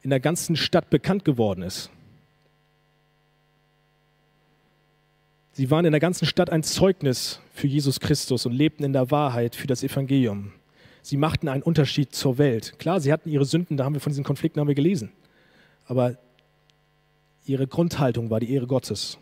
in 0.01 0.09
der 0.09 0.19
ganzen 0.19 0.55
Stadt 0.55 0.89
bekannt 0.89 1.25
geworden 1.25 1.61
ist. 1.61 1.89
Sie 5.61 5.69
waren 5.69 5.85
in 5.85 5.91
der 5.91 5.99
ganzen 5.99 6.25
Stadt 6.25 6.49
ein 6.49 6.63
Zeugnis 6.63 7.39
für 7.53 7.67
Jesus 7.67 7.99
Christus 7.99 8.47
und 8.47 8.51
lebten 8.51 8.83
in 8.83 8.93
der 8.93 9.11
Wahrheit 9.11 9.55
für 9.55 9.67
das 9.67 9.83
Evangelium. 9.83 10.53
Sie 11.03 11.17
machten 11.17 11.47
einen 11.47 11.61
Unterschied 11.61 12.15
zur 12.15 12.39
Welt. 12.39 12.79
Klar, 12.79 12.99
sie 12.99 13.13
hatten 13.13 13.29
ihre 13.29 13.45
Sünden, 13.45 13.77
da 13.77 13.83
haben 13.83 13.93
wir 13.93 14.01
von 14.01 14.09
diesen 14.09 14.23
Konflikten 14.23 14.59
haben 14.59 14.67
wir 14.67 14.73
gelesen. 14.73 15.11
Aber 15.85 16.17
ihre 17.45 17.67
Grundhaltung 17.67 18.31
war 18.31 18.39
die 18.39 18.51
Ehre 18.51 18.65
Gottes. 18.65 19.19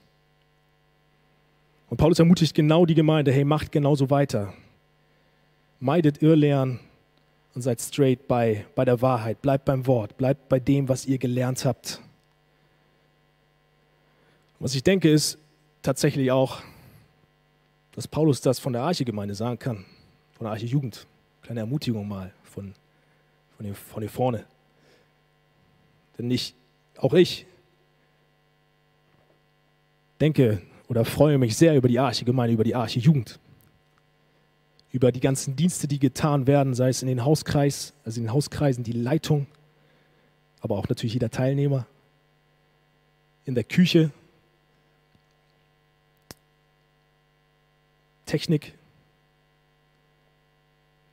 Und 1.89 1.97
Paulus 1.97 2.19
ermutigt 2.19 2.55
genau 2.55 2.85
die 2.85 2.95
Gemeinde, 2.95 3.33
hey, 3.33 3.43
macht 3.43 3.73
genauso 3.73 4.09
weiter. 4.09 4.53
Meidet 5.81 6.21
Irrlehren 6.21 6.79
und 7.53 7.63
seid 7.63 7.81
straight 7.81 8.29
bei, 8.29 8.65
bei 8.75 8.85
der 8.85 9.01
Wahrheit. 9.01 9.41
Bleibt 9.41 9.65
beim 9.65 9.85
Wort, 9.87 10.15
bleibt 10.15 10.47
bei 10.47 10.61
dem, 10.61 10.87
was 10.87 11.05
ihr 11.05 11.17
gelernt 11.17 11.65
habt. 11.65 11.99
Was 14.59 14.73
ich 14.73 14.83
denke 14.83 15.11
ist, 15.11 15.37
tatsächlich 15.81 16.31
auch, 16.31 16.61
dass 17.93 18.07
Paulus 18.07 18.41
das 18.41 18.59
von 18.59 18.73
der 18.73 18.83
Arche-Gemeinde 18.83 19.35
sagen 19.35 19.59
kann, 19.59 19.85
von 20.33 20.45
der 20.45 20.51
Arche-Jugend. 20.51 21.07
Kleine 21.41 21.61
Ermutigung 21.61 22.07
mal 22.07 22.31
von, 22.43 22.73
von, 23.55 23.65
hier, 23.65 23.75
von 23.75 24.01
hier 24.01 24.09
vorne. 24.09 24.45
Denn 26.17 26.27
nicht, 26.27 26.55
auch 26.97 27.13
ich 27.13 27.45
denke 30.19 30.61
oder 30.87 31.05
freue 31.05 31.37
mich 31.37 31.55
sehr 31.55 31.75
über 31.75 31.87
die 31.87 31.99
Arche-Gemeinde, 31.99 32.53
über 32.53 32.63
die 32.63 32.75
Arche-Jugend. 32.75 33.39
Über 34.91 35.11
die 35.11 35.19
ganzen 35.19 35.55
Dienste, 35.55 35.87
die 35.87 35.99
getan 35.99 36.47
werden, 36.47 36.73
sei 36.73 36.89
es 36.89 37.01
in 37.01 37.07
den 37.07 37.23
Hauskreis, 37.23 37.93
also 38.03 38.19
in 38.19 38.25
den 38.25 38.33
Hauskreisen, 38.33 38.83
die 38.83 38.91
Leitung, 38.91 39.45
aber 40.61 40.77
auch 40.77 40.89
natürlich 40.89 41.13
jeder 41.13 41.29
Teilnehmer. 41.29 41.85
In 43.45 43.55
der 43.55 43.63
Küche, 43.63 44.11
Technik, 48.29 48.75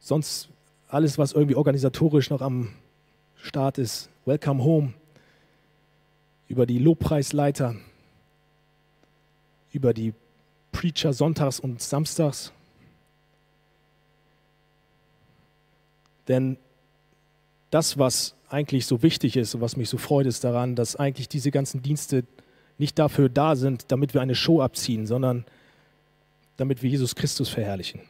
sonst 0.00 0.50
alles, 0.86 1.16
was 1.16 1.32
irgendwie 1.32 1.54
organisatorisch 1.54 2.28
noch 2.28 2.42
am 2.42 2.74
Start 3.36 3.78
ist. 3.78 4.10
Welcome 4.26 4.62
Home, 4.62 4.92
über 6.46 6.66
die 6.66 6.78
Lobpreisleiter, 6.78 7.74
über 9.72 9.94
die 9.94 10.12
Preacher 10.72 11.14
sonntags 11.14 11.58
und 11.58 11.80
samstags. 11.80 12.52
Denn 16.28 16.58
das, 17.70 17.96
was 17.96 18.34
eigentlich 18.50 18.84
so 18.84 19.02
wichtig 19.02 19.38
ist 19.38 19.54
und 19.54 19.62
was 19.62 19.78
mich 19.78 19.88
so 19.88 19.96
freut, 19.96 20.26
ist 20.26 20.44
daran, 20.44 20.76
dass 20.76 20.96
eigentlich 20.96 21.30
diese 21.30 21.50
ganzen 21.50 21.80
Dienste 21.80 22.24
nicht 22.76 22.98
dafür 22.98 23.30
da 23.30 23.56
sind, 23.56 23.86
damit 23.90 24.12
wir 24.12 24.20
eine 24.20 24.34
Show 24.34 24.60
abziehen, 24.60 25.06
sondern 25.06 25.46
damit 26.56 26.82
wir 26.82 26.90
Jesus 26.90 27.14
Christus 27.14 27.48
verherrlichen. 27.48 28.00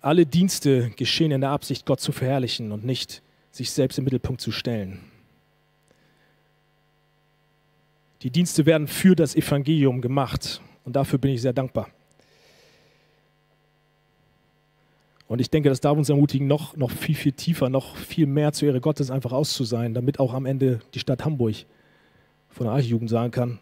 Alle 0.00 0.26
Dienste 0.26 0.90
geschehen 0.96 1.30
in 1.30 1.40
der 1.40 1.50
Absicht, 1.50 1.86
Gott 1.86 2.00
zu 2.00 2.12
verherrlichen 2.12 2.72
und 2.72 2.84
nicht 2.84 3.22
sich 3.50 3.70
selbst 3.70 3.98
im 3.98 4.04
Mittelpunkt 4.04 4.40
zu 4.40 4.52
stellen. 4.52 5.00
Die 8.22 8.30
Dienste 8.30 8.66
werden 8.66 8.88
für 8.88 9.14
das 9.14 9.34
Evangelium 9.34 10.00
gemacht 10.00 10.60
und 10.84 10.96
dafür 10.96 11.18
bin 11.18 11.32
ich 11.32 11.42
sehr 11.42 11.52
dankbar. 11.52 11.88
Und 15.26 15.40
ich 15.40 15.50
denke, 15.50 15.68
das 15.68 15.80
darf 15.80 15.96
uns 15.96 16.10
ermutigen, 16.10 16.46
noch, 16.46 16.76
noch 16.76 16.90
viel, 16.90 17.14
viel 17.14 17.32
tiefer, 17.32 17.68
noch 17.68 17.96
viel 17.96 18.26
mehr 18.26 18.52
zur 18.52 18.68
Ehre 18.68 18.80
Gottes 18.80 19.10
einfach 19.10 19.32
auszusein, 19.32 19.94
damit 19.94 20.20
auch 20.20 20.34
am 20.34 20.44
Ende 20.46 20.80
die 20.92 21.00
Stadt 21.00 21.24
Hamburg 21.24 21.56
von 22.50 22.66
der 22.66 22.74
Archijugend 22.74 23.10
sagen 23.10 23.30
kann, 23.30 23.58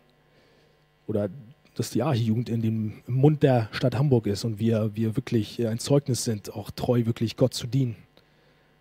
oder 1.06 1.28
dass 1.74 1.90
die 1.90 2.02
Archijugend 2.02 2.48
in 2.48 2.60
dem 2.60 3.02
Mund 3.06 3.42
der 3.42 3.68
Stadt 3.72 3.96
Hamburg 3.96 4.26
ist 4.26 4.44
und 4.44 4.58
wir, 4.58 4.94
wir 4.94 5.16
wirklich 5.16 5.66
ein 5.66 5.78
Zeugnis 5.78 6.24
sind, 6.24 6.52
auch 6.52 6.70
treu 6.70 7.06
wirklich 7.06 7.36
Gott 7.36 7.54
zu 7.54 7.66
dienen 7.66 7.96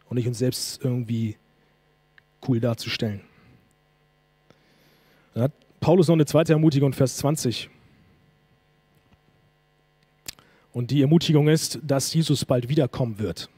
und 0.09 0.17
nicht 0.17 0.27
uns 0.27 0.39
selbst 0.39 0.83
irgendwie 0.83 1.37
cool 2.47 2.59
darzustellen. 2.59 3.21
Dann 5.33 5.43
hat 5.43 5.53
Paulus 5.79 6.07
noch 6.07 6.15
eine 6.15 6.25
zweite 6.25 6.53
Ermutigung, 6.53 6.91
Vers 6.91 7.17
20. 7.17 7.69
Und 10.73 10.91
die 10.91 11.01
Ermutigung 11.01 11.47
ist, 11.47 11.79
dass 11.83 12.13
Jesus 12.13 12.45
bald 12.45 12.67
wiederkommen 12.69 13.19
wird. 13.19 13.49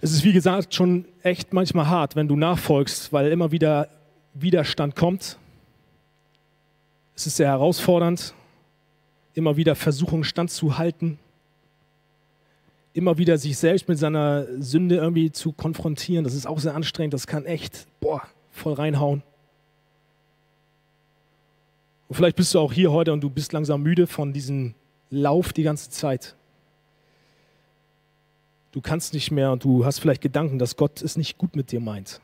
Es 0.00 0.12
ist 0.12 0.24
wie 0.24 0.32
gesagt 0.32 0.74
schon 0.74 1.06
echt 1.22 1.52
manchmal 1.52 1.88
hart, 1.88 2.16
wenn 2.16 2.28
du 2.28 2.36
nachfolgst, 2.36 3.12
weil 3.12 3.32
immer 3.32 3.50
wieder 3.50 3.88
Widerstand 4.40 4.96
kommt. 4.96 5.38
Es 7.14 7.26
ist 7.26 7.36
sehr 7.36 7.48
herausfordernd, 7.48 8.34
immer 9.34 9.56
wieder 9.56 9.74
Versuchung 9.74 10.24
standzuhalten, 10.24 11.18
immer 12.92 13.16
wieder 13.16 13.38
sich 13.38 13.56
selbst 13.56 13.88
mit 13.88 13.98
seiner 13.98 14.46
Sünde 14.60 14.96
irgendwie 14.96 15.32
zu 15.32 15.52
konfrontieren. 15.52 16.24
Das 16.24 16.34
ist 16.34 16.46
auch 16.46 16.58
sehr 16.58 16.74
anstrengend, 16.74 17.14
das 17.14 17.26
kann 17.26 17.46
echt 17.46 17.86
boah, 18.00 18.22
voll 18.50 18.74
reinhauen. 18.74 19.22
Und 22.08 22.16
vielleicht 22.16 22.36
bist 22.36 22.54
du 22.54 22.60
auch 22.60 22.72
hier 22.72 22.92
heute 22.92 23.12
und 23.12 23.22
du 23.22 23.30
bist 23.30 23.52
langsam 23.52 23.82
müde 23.82 24.06
von 24.06 24.32
diesem 24.32 24.74
Lauf 25.10 25.52
die 25.52 25.62
ganze 25.62 25.90
Zeit. 25.90 26.36
Du 28.72 28.82
kannst 28.82 29.14
nicht 29.14 29.30
mehr 29.30 29.52
und 29.52 29.64
du 29.64 29.86
hast 29.86 30.00
vielleicht 30.00 30.20
Gedanken, 30.20 30.58
dass 30.58 30.76
Gott 30.76 31.00
es 31.00 31.16
nicht 31.16 31.38
gut 31.38 31.56
mit 31.56 31.72
dir 31.72 31.80
meint. 31.80 32.20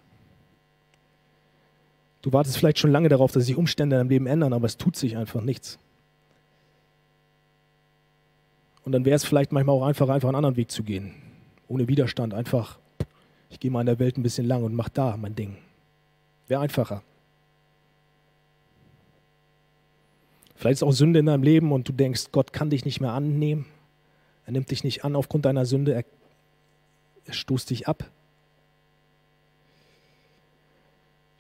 Du 2.23 2.33
wartest 2.33 2.57
vielleicht 2.57 2.79
schon 2.79 2.93
lange 2.93 3.09
darauf, 3.09 3.33
dass 3.33 3.45
sich 3.45 3.57
Umstände 3.57 3.97
in 3.97 4.01
deinem 4.01 4.11
Leben 4.11 4.27
ändern, 4.27 4.53
aber 4.53 4.67
es 4.67 4.77
tut 4.77 4.97
sich 4.97 5.17
einfach 5.17 5.43
nichts. 5.43 5.79
Und 8.85 8.93
dann 8.93 9.05
wäre 9.05 9.17
es 9.17 9.25
vielleicht 9.25 9.53
manchmal 9.53 9.77
auch 9.77 9.85
einfach, 9.85 10.09
einfach 10.09 10.29
einen 10.29 10.37
anderen 10.37 10.57
Weg 10.57 10.71
zu 10.71 10.83
gehen. 10.83 11.15
Ohne 11.69 11.89
Widerstand. 11.89 12.35
Einfach, 12.35 12.79
ich 13.51 13.61
gehe 13.61 13.71
mal 13.71 13.81
in 13.81 13.87
der 13.87 13.99
Welt 13.99 14.17
ein 14.17 14.23
bisschen 14.23 14.47
lang 14.47 14.63
und 14.65 14.75
mache 14.75 14.91
da 14.93 15.17
mein 15.17 15.35
Ding. 15.35 15.57
Wäre 16.49 16.61
einfacher. 16.61 17.03
Vielleicht 20.55 20.75
ist 20.75 20.83
auch 20.85 20.93
Sünde 20.93 21.19
in 21.19 21.27
deinem 21.27 21.43
Leben 21.43 21.73
und 21.73 21.89
du 21.89 21.93
denkst, 21.93 22.27
Gott 22.31 22.53
kann 22.53 22.71
dich 22.71 22.85
nicht 22.85 23.01
mehr 23.01 23.13
annehmen. 23.13 23.67
Er 24.47 24.53
nimmt 24.53 24.71
dich 24.71 24.85
nicht 24.85 25.05
an 25.05 25.17
aufgrund 25.17 25.45
deiner 25.45 25.67
Sünde. 25.67 25.93
Er, 25.95 26.05
er 27.25 27.33
stoßt 27.33 27.71
dich 27.71 27.89
ab. 27.89 28.09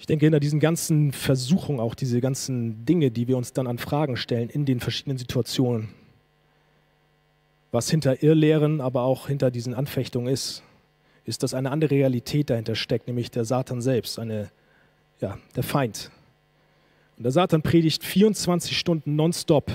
Ich 0.03 0.07
denke, 0.07 0.27
hinter 0.27 0.41
diesen 0.41 0.59
ganzen 0.59 1.13
Versuchungen, 1.13 1.79
auch 1.79 1.95
diese 1.95 2.21
ganzen 2.21 2.85
Dinge, 2.85 3.13
die 3.13 3.29
wir 3.29 3.37
uns 3.37 3.53
dann 3.53 3.69
an 3.69 3.79
Fragen 3.79 4.17
stellen 4.17 4.49
in 4.49 4.65
den 4.65 4.81
verschiedenen 4.81 5.17
Situationen, 5.17 5.91
was 7.71 7.89
hinter 7.89 8.21
Irrlehren, 8.21 8.81
aber 8.81 9.03
auch 9.03 9.29
hinter 9.29 9.53
diesen 9.53 9.75
Anfechtungen 9.75 10.27
ist, 10.27 10.65
ist, 11.25 11.45
dass 11.45 11.55
eine 11.55 11.71
andere 11.71 11.93
Realität 11.93 12.51
dahinter 12.51 12.75
steckt, 12.75 13.07
nämlich 13.07 13.31
der 13.31 13.45
Satan 13.45 13.81
selbst, 13.81 14.19
eine, 14.19 14.51
ja, 15.21 15.39
der 15.55 15.63
Feind, 15.63 16.11
und 17.17 17.23
der 17.23 17.31
Satan 17.31 17.63
predigt 17.63 18.03
24 18.03 18.77
Stunden 18.77 19.15
nonstop 19.15 19.71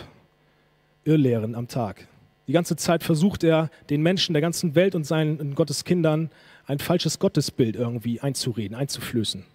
Irrlehren 1.06 1.56
am 1.56 1.70
Tag. 1.70 2.06
Die 2.48 2.52
ganze 2.52 2.76
Zeit 2.76 3.02
versucht 3.02 3.46
er, 3.46 3.70
den 3.90 4.02
Menschen 4.02 4.34
der 4.34 4.42
ganzen 4.42 4.76
Welt 4.76 4.94
und 4.94 5.06
seinen 5.06 5.56
Gotteskindern 5.56 6.32
ein 6.66 6.80
falsches 6.80 7.18
Gottesbild 7.18 7.78
irgendwie 7.78 8.20
einzureden, 8.20 8.76
einzuflößen. 8.76 9.46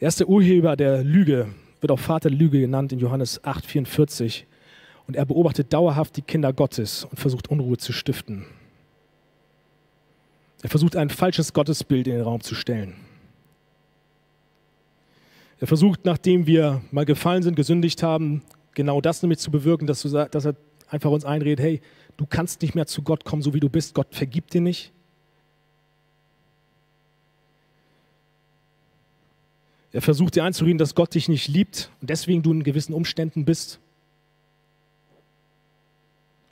Er 0.00 0.08
ist 0.08 0.18
der 0.18 0.30
Urheber 0.30 0.76
der 0.76 1.04
Lüge, 1.04 1.54
wird 1.82 1.92
auch 1.92 1.98
Vater 1.98 2.30
der 2.30 2.38
Lüge 2.38 2.58
genannt 2.58 2.90
in 2.90 2.98
Johannes 2.98 3.42
8,44. 3.44 4.44
Und 5.06 5.14
er 5.14 5.26
beobachtet 5.26 5.72
dauerhaft 5.72 6.16
die 6.16 6.22
Kinder 6.22 6.54
Gottes 6.54 7.04
und 7.04 7.20
versucht 7.20 7.48
Unruhe 7.48 7.76
zu 7.76 7.92
stiften. 7.92 8.46
Er 10.62 10.70
versucht 10.70 10.96
ein 10.96 11.10
falsches 11.10 11.52
Gottesbild 11.52 12.06
in 12.06 12.14
den 12.14 12.22
Raum 12.22 12.40
zu 12.40 12.54
stellen. 12.54 12.94
Er 15.58 15.66
versucht, 15.66 16.06
nachdem 16.06 16.46
wir 16.46 16.80
mal 16.90 17.04
gefallen 17.04 17.42
sind, 17.42 17.54
gesündigt 17.54 18.02
haben, 18.02 18.42
genau 18.72 19.02
das 19.02 19.22
nämlich 19.22 19.40
zu 19.40 19.50
bewirken, 19.50 19.86
dass, 19.86 20.00
du, 20.00 20.08
dass 20.08 20.46
er 20.46 20.54
einfach 20.88 21.10
uns 21.10 21.26
einredet, 21.26 21.60
hey, 21.62 21.80
du 22.16 22.24
kannst 22.24 22.62
nicht 22.62 22.74
mehr 22.74 22.86
zu 22.86 23.02
Gott 23.02 23.26
kommen, 23.26 23.42
so 23.42 23.52
wie 23.52 23.60
du 23.60 23.68
bist. 23.68 23.94
Gott 23.94 24.14
vergibt 24.14 24.54
dir 24.54 24.62
nicht. 24.62 24.92
Er 29.92 30.02
versucht 30.02 30.36
dir 30.36 30.44
einzureden, 30.44 30.78
dass 30.78 30.94
Gott 30.94 31.14
dich 31.14 31.28
nicht 31.28 31.48
liebt 31.48 31.90
und 32.00 32.10
deswegen 32.10 32.42
du 32.42 32.52
in 32.52 32.62
gewissen 32.62 32.92
Umständen 32.92 33.44
bist. 33.44 33.80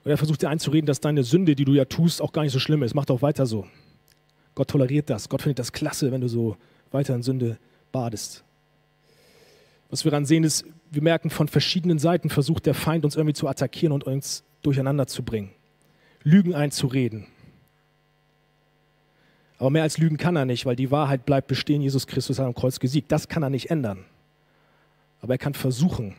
Und 0.04 0.10
er 0.10 0.16
versucht 0.16 0.42
dir 0.42 0.48
einzureden, 0.48 0.86
dass 0.86 1.00
deine 1.00 1.22
Sünde, 1.22 1.54
die 1.54 1.64
du 1.64 1.72
ja 1.72 1.84
tust, 1.84 2.20
auch 2.20 2.32
gar 2.32 2.42
nicht 2.42 2.52
so 2.52 2.58
schlimm 2.58 2.82
ist. 2.82 2.94
Mach 2.94 3.04
doch 3.04 3.22
weiter 3.22 3.46
so. 3.46 3.66
Gott 4.54 4.68
toleriert 4.68 5.08
das. 5.10 5.28
Gott 5.28 5.42
findet 5.42 5.60
das 5.60 5.72
klasse, 5.72 6.10
wenn 6.10 6.20
du 6.20 6.28
so 6.28 6.56
weiter 6.90 7.14
in 7.14 7.22
Sünde 7.22 7.58
badest. 7.92 8.42
Was 9.90 10.04
wir 10.04 10.10
dann 10.10 10.26
sehen, 10.26 10.44
ist, 10.44 10.64
wir 10.90 11.02
merken, 11.02 11.30
von 11.30 11.48
verschiedenen 11.48 11.98
Seiten 11.98 12.30
versucht 12.30 12.66
der 12.66 12.74
Feind 12.74 13.04
uns 13.04 13.16
irgendwie 13.16 13.34
zu 13.34 13.46
attackieren 13.48 13.92
und 13.92 14.04
uns 14.04 14.42
durcheinander 14.62 15.06
zu 15.06 15.22
bringen. 15.22 15.50
Lügen 16.22 16.54
einzureden. 16.54 17.26
Aber 19.58 19.70
mehr 19.70 19.82
als 19.82 19.98
Lügen 19.98 20.16
kann 20.16 20.36
er 20.36 20.44
nicht, 20.44 20.66
weil 20.66 20.76
die 20.76 20.90
Wahrheit 20.90 21.26
bleibt 21.26 21.48
bestehen. 21.48 21.82
Jesus 21.82 22.06
Christus 22.06 22.38
hat 22.38 22.46
am 22.46 22.54
Kreuz 22.54 22.78
gesiegt. 22.78 23.10
Das 23.10 23.28
kann 23.28 23.42
er 23.42 23.50
nicht 23.50 23.70
ändern. 23.70 24.04
Aber 25.20 25.34
er 25.34 25.38
kann 25.38 25.54
versuchen, 25.54 26.14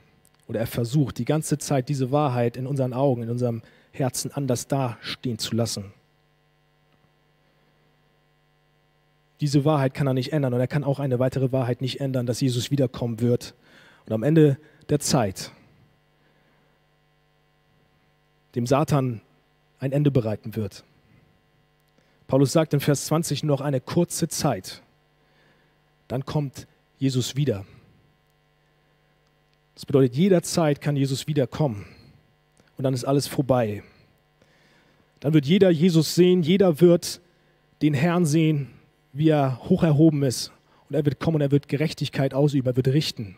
oder 0.47 0.59
er 0.59 0.67
versucht 0.67 1.17
die 1.17 1.25
ganze 1.25 1.57
Zeit 1.57 1.87
diese 1.87 2.11
Wahrheit 2.11 2.57
in 2.57 2.67
unseren 2.67 2.93
Augen, 2.93 3.23
in 3.23 3.29
unserem 3.29 3.61
Herzen 3.91 4.31
anders 4.33 4.67
dastehen 4.67 5.39
zu 5.39 5.55
lassen. 5.55 5.93
Diese 9.41 9.63
Wahrheit 9.63 9.93
kann 9.93 10.07
er 10.07 10.13
nicht 10.13 10.33
ändern 10.33 10.53
und 10.53 10.59
er 10.59 10.67
kann 10.67 10.83
auch 10.83 10.99
eine 10.99 11.19
weitere 11.19 11.53
Wahrheit 11.53 11.79
nicht 11.79 12.01
ändern, 12.01 12.25
dass 12.25 12.41
Jesus 12.41 12.71
wiederkommen 12.71 13.21
wird 13.21 13.53
und 14.05 14.11
am 14.11 14.23
Ende 14.23 14.57
der 14.89 14.99
Zeit 14.99 15.51
dem 18.55 18.65
Satan 18.65 19.21
ein 19.79 19.91
Ende 19.93 20.11
bereiten 20.11 20.55
wird. 20.55 20.83
Paulus 22.29 22.53
sagt 22.53 22.73
in 22.73 22.79
Vers 22.79 23.07
20 23.07 23.43
nur 23.43 23.57
noch 23.57 23.61
eine 23.61 23.81
kurze 23.81 24.29
Zeit, 24.29 24.81
dann 26.07 26.25
kommt 26.25 26.65
Jesus 26.97 27.35
wieder. 27.35 27.65
Das 29.75 29.85
bedeutet, 29.85 30.15
jederzeit 30.15 30.79
kann 30.79 30.95
Jesus 30.95 31.27
wiederkommen 31.27 31.85
und 32.77 32.85
dann 32.85 32.93
ist 32.93 33.03
alles 33.03 33.27
vorbei. 33.27 33.83
Dann 35.19 35.33
wird 35.33 35.45
jeder 35.45 35.69
Jesus 35.69 36.15
sehen, 36.15 36.41
jeder 36.41 36.79
wird 36.79 37.19
den 37.81 37.93
Herrn 37.93 38.25
sehen 38.25 38.69
wie 39.13 39.29
er 39.29 39.59
hoch 39.69 39.83
erhoben 39.83 40.23
ist. 40.23 40.51
Und 40.89 40.95
er 40.95 41.05
wird 41.05 41.19
kommen 41.19 41.35
und 41.35 41.41
er 41.41 41.51
wird 41.51 41.67
Gerechtigkeit 41.67 42.33
ausüben, 42.33 42.67
er 42.67 42.75
wird 42.75 42.87
richten. 42.87 43.35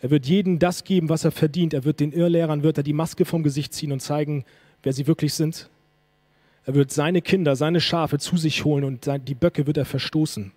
Er 0.00 0.10
wird 0.10 0.26
jedem 0.26 0.58
das 0.58 0.84
geben, 0.84 1.08
was 1.08 1.24
er 1.24 1.30
verdient. 1.30 1.72
Er 1.72 1.84
wird 1.84 2.00
den 2.00 2.12
Irrlehrern, 2.12 2.62
wird 2.62 2.76
er 2.76 2.82
die 2.82 2.92
Maske 2.92 3.24
vom 3.24 3.42
Gesicht 3.42 3.72
ziehen 3.72 3.92
und 3.92 4.00
zeigen, 4.00 4.44
wer 4.82 4.92
sie 4.92 5.06
wirklich 5.06 5.32
sind. 5.34 5.70
Er 6.66 6.74
wird 6.74 6.90
seine 6.90 7.20
Kinder, 7.20 7.56
seine 7.56 7.80
Schafe 7.80 8.18
zu 8.18 8.36
sich 8.36 8.64
holen 8.64 8.84
und 8.84 9.08
die 9.28 9.34
Böcke 9.34 9.66
wird 9.66 9.76
er 9.76 9.84
verstoßen. 9.84 10.52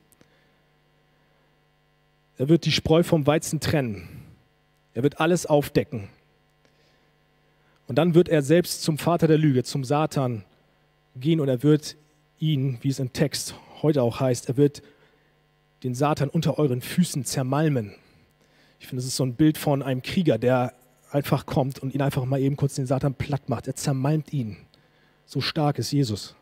Er 2.37 2.49
wird 2.49 2.65
die 2.65 2.71
Spreu 2.71 3.03
vom 3.03 3.25
Weizen 3.27 3.59
trennen. 3.59 4.07
Er 4.93 5.03
wird 5.03 5.19
alles 5.19 5.45
aufdecken. 5.45 6.09
Und 7.87 7.97
dann 7.97 8.15
wird 8.15 8.29
er 8.29 8.41
selbst 8.41 8.83
zum 8.83 8.97
Vater 8.97 9.27
der 9.27 9.37
Lüge, 9.37 9.63
zum 9.63 9.83
Satan 9.83 10.43
gehen 11.15 11.39
und 11.39 11.47
er 11.47 11.63
wird 11.63 11.95
ihn, 12.39 12.77
wie 12.81 12.89
es 12.89 12.99
im 12.99 13.13
Text 13.13 13.55
heute 13.81 14.01
auch 14.01 14.19
heißt, 14.19 14.49
er 14.49 14.57
wird 14.57 14.81
den 15.83 15.95
Satan 15.95 16.29
unter 16.29 16.59
euren 16.59 16.81
Füßen 16.81 17.25
zermalmen. 17.25 17.93
Ich 18.79 18.87
finde, 18.87 19.01
das 19.01 19.07
ist 19.07 19.15
so 19.15 19.25
ein 19.25 19.35
Bild 19.35 19.57
von 19.57 19.81
einem 19.81 20.01
Krieger, 20.01 20.37
der 20.37 20.73
einfach 21.11 21.45
kommt 21.45 21.79
und 21.79 21.93
ihn 21.93 22.01
einfach 22.01 22.25
mal 22.25 22.39
eben 22.39 22.57
kurz 22.57 22.75
den 22.75 22.85
Satan 22.85 23.13
platt 23.13 23.49
macht. 23.49 23.67
Er 23.67 23.75
zermalmt 23.75 24.33
ihn. 24.33 24.57
So 25.27 25.41
stark 25.41 25.77
ist 25.77 25.91
Jesus. 25.91 26.35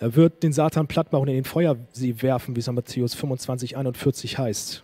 Er 0.00 0.14
wird 0.16 0.42
den 0.42 0.52
Satan 0.52 0.86
platt 0.86 1.12
machen 1.12 1.22
und 1.22 1.28
in 1.28 1.34
den 1.34 1.44
Feuersee 1.44 2.14
werfen, 2.22 2.56
wie 2.56 2.60
es 2.60 2.68
in 2.68 2.74
Matthäus 2.74 3.14
25, 3.14 3.76
41 3.76 4.38
heißt. 4.38 4.82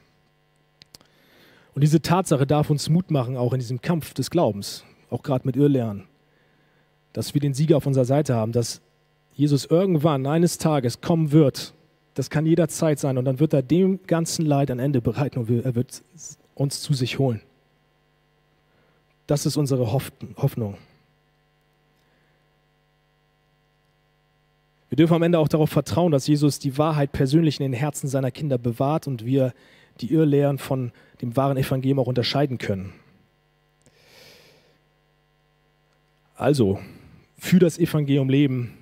Und 1.75 1.81
diese 1.81 2.03
Tatsache 2.03 2.47
darf 2.47 2.69
uns 2.69 2.89
Mut 2.89 3.11
machen, 3.11 3.37
auch 3.37 3.53
in 3.53 3.61
diesem 3.61 3.81
Kampf 3.81 4.13
des 4.13 4.31
Glaubens, 4.31 4.85
auch 5.11 5.23
gerade 5.23 5.47
mit 5.47 5.57
Irrlernen, 5.57 6.05
dass 7.13 7.33
wir 7.33 7.41
den 7.41 7.55
Sieger 7.55 7.79
auf 7.79 7.87
unserer 7.87 8.05
Seite 8.05 8.35
haben, 8.35 8.53
dass 8.53 8.81
Jesus 9.35 9.65
irgendwann 9.65 10.27
eines 10.27 10.59
Tages 10.59 11.01
kommen 11.01 11.33
wird. 11.33 11.73
Das 12.15 12.29
kann 12.29 12.45
jederzeit 12.45 12.99
sein 12.99 13.17
und 13.17 13.25
dann 13.25 13.41
wird 13.41 13.55
er 13.55 13.63
dem 13.63 14.01
ganzen 14.07 14.45
Leid 14.45 14.71
ein 14.71 14.79
Ende 14.79 15.01
bereiten 15.01 15.41
und 15.41 15.65
er 15.65 15.75
wird 15.75 16.03
uns 16.55 16.81
zu 16.83 16.93
sich 16.93 17.19
holen. 17.19 17.41
Das 19.27 19.47
ist 19.47 19.57
unsere 19.57 19.93
Hoffnung. 19.93 20.77
Wir 24.91 24.97
dürfen 24.97 25.15
am 25.15 25.23
Ende 25.23 25.39
auch 25.39 25.49
darauf 25.49 25.71
vertrauen, 25.71 26.13
dass 26.13 26.27
Jesus 26.27 26.59
die 26.59 26.79
Wahrheit 26.79 27.13
persönlich 27.13 27.59
in 27.59 27.65
den 27.65 27.73
Herzen 27.73 28.07
seiner 28.07 28.31
Kinder 28.31 28.59
bewahrt 28.59 29.07
und 29.07 29.25
wir 29.25 29.53
die 30.01 30.13
Irrlehren 30.13 30.59
von 30.59 30.93
dem 31.21 31.37
wahren 31.37 31.57
Evangelium 31.57 31.99
auch 31.99 32.07
unterscheiden 32.07 32.59
können. 32.59 32.93
Also, 36.37 36.81
für 37.39 37.59
das 37.59 37.79
Evangelium 37.79 38.29
leben, 38.29 38.79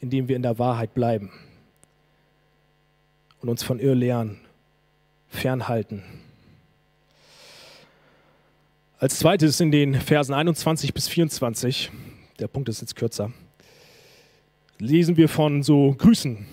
indem 0.00 0.28
wir 0.28 0.36
in 0.36 0.42
der 0.42 0.58
Wahrheit 0.58 0.94
bleiben 0.94 1.30
und 3.40 3.48
uns 3.48 3.62
von 3.62 3.80
Irrlehren 3.80 4.40
fernhalten. 5.28 6.02
Als 9.04 9.18
zweites 9.18 9.60
in 9.60 9.70
den 9.70 10.00
Versen 10.00 10.32
21 10.32 10.94
bis 10.94 11.08
24, 11.08 11.90
der 12.38 12.48
Punkt 12.48 12.70
ist 12.70 12.80
jetzt 12.80 12.96
kürzer, 12.96 13.30
lesen 14.78 15.18
wir 15.18 15.28
von 15.28 15.62
so 15.62 15.94
Grüßen. 15.98 16.46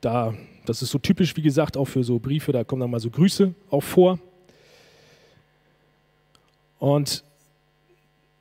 Da, 0.00 0.34
das 0.66 0.82
ist 0.82 0.90
so 0.90 0.98
typisch, 0.98 1.36
wie 1.36 1.42
gesagt, 1.42 1.76
auch 1.76 1.84
für 1.84 2.02
so 2.02 2.18
Briefe, 2.18 2.50
da 2.50 2.64
kommen 2.64 2.80
dann 2.80 2.90
mal 2.90 2.98
so 2.98 3.10
Grüße 3.10 3.54
auch 3.70 3.80
vor. 3.80 4.18
Und 6.80 7.22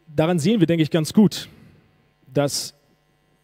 daran 0.07 0.39
sehen 0.39 0.59
wir, 0.59 0.65
denke 0.65 0.81
ich, 0.81 0.89
ganz 0.89 1.13
gut, 1.13 1.47
dass 2.33 2.73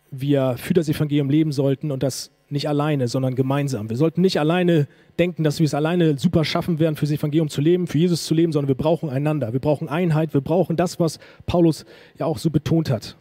wir 0.10 0.56
für 0.58 0.74
das 0.74 0.90
Evangelium 0.90 1.30
leben 1.30 1.52
sollten 1.52 1.92
und 1.92 2.02
das 2.02 2.32
nicht 2.50 2.70
alleine, 2.70 3.08
sondern 3.08 3.36
gemeinsam. 3.36 3.90
Wir 3.90 3.98
sollten 3.98 4.22
nicht 4.22 4.40
alleine 4.40 4.88
denken, 5.18 5.44
dass 5.44 5.60
wir 5.60 5.66
es 5.66 5.74
alleine 5.74 6.18
super 6.18 6.46
schaffen 6.46 6.80
werden, 6.80 6.96
für 6.96 7.06
das 7.06 7.12
Evangelium 7.12 7.50
zu 7.50 7.62
leben, 7.62 7.88
für 7.88 7.98
Jesus 7.98 8.26
zu 8.26 8.34
leben, 8.34 8.52
sondern 8.52 8.68
wir 8.68 8.76
brauchen 8.76 9.10
einander. 9.10 9.54
Wir 9.54 9.60
brauchen 9.60 9.90
Einheit. 9.90 10.34
Wir 10.34 10.42
brauchen 10.42 10.76
das, 10.76 11.00
was 11.00 11.20
Paulus 11.46 11.86
ja 12.18 12.26
auch 12.26 12.38
so 12.38 12.50
betont 12.50 12.90
hat. 12.90 13.18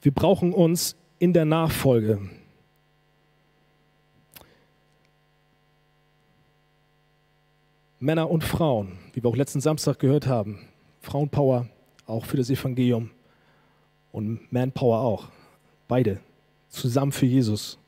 Wir 0.00 0.12
brauchen 0.12 0.52
uns 0.52 0.96
in 1.18 1.32
der 1.32 1.44
Nachfolge. 1.44 2.20
Männer 8.00 8.30
und 8.30 8.44
Frauen, 8.44 8.92
wie 9.12 9.24
wir 9.24 9.28
auch 9.28 9.36
letzten 9.36 9.60
Samstag 9.60 9.98
gehört 9.98 10.28
haben, 10.28 10.60
Frauenpower 11.00 11.66
auch 12.06 12.24
für 12.24 12.36
das 12.36 12.48
Evangelium 12.48 13.10
und 14.12 14.52
Manpower 14.52 15.00
auch. 15.00 15.28
Beide 15.88 16.20
zusammen 16.68 17.12
für 17.12 17.26
Jesus. 17.26 17.78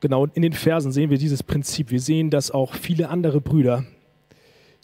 Genau, 0.00 0.26
in 0.26 0.42
den 0.42 0.54
Versen 0.54 0.92
sehen 0.92 1.10
wir 1.10 1.18
dieses 1.18 1.42
Prinzip. 1.42 1.90
Wir 1.90 2.00
sehen, 2.00 2.30
dass 2.30 2.50
auch 2.50 2.74
viele 2.74 3.10
andere 3.10 3.40
Brüder, 3.40 3.84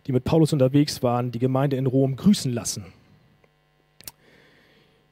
die 0.07 0.13
mit 0.13 0.25
Paulus 0.25 0.53
unterwegs 0.53 1.03
waren, 1.03 1.33
die 1.33 1.39
Gemeinde 1.39 1.77
in 1.77 1.87
Rom 1.87 2.17
grüßen 2.17 2.53
lassen. 2.53 2.85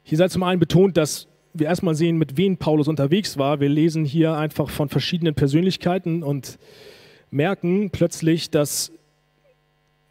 Hier 0.02 0.18
sei 0.18 0.28
zum 0.28 0.42
einen 0.42 0.60
betont, 0.60 0.98
dass 0.98 1.26
wir 1.54 1.66
erstmal 1.66 1.94
sehen, 1.94 2.18
mit 2.18 2.36
wem 2.36 2.58
Paulus 2.58 2.88
unterwegs 2.88 3.38
war. 3.38 3.60
Wir 3.60 3.68
lesen 3.70 4.04
hier 4.04 4.34
einfach 4.34 4.68
von 4.68 4.88
verschiedenen 4.88 5.34
Persönlichkeiten 5.34 6.22
und 6.22 6.58
merken 7.30 7.90
plötzlich, 7.90 8.50
dass 8.50 8.92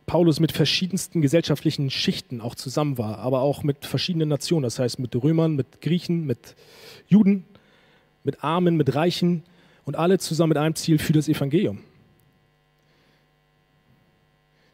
Paulus 0.06 0.40
mit 0.40 0.52
verschiedensten 0.52 1.22
gesellschaftlichen 1.22 1.90
Schichten 1.90 2.42
auch 2.42 2.56
zusammen 2.56 2.98
war, 2.98 3.20
aber 3.20 3.42
auch 3.42 3.64
mit 3.64 3.86
verschiedenen 3.86 4.30
Nationen, 4.30 4.64
das 4.64 4.80
heißt 4.80 5.00
mit 5.00 5.16
Römern, 5.16 5.56
mit 5.56 5.82
Griechen, 5.82 6.26
mit 6.26 6.56
Juden, 7.08 7.46
mit 8.24 8.44
Armen, 8.44 8.76
mit 8.76 8.96
Reichen 8.96 9.44
und 9.86 9.96
alle 9.96 10.20
zusammen 10.20 10.50
mit 10.50 10.58
einem 10.58 10.76
Ziel 10.76 11.00
für 11.00 11.14
das 11.14 11.28
Evangelium. 11.28 11.80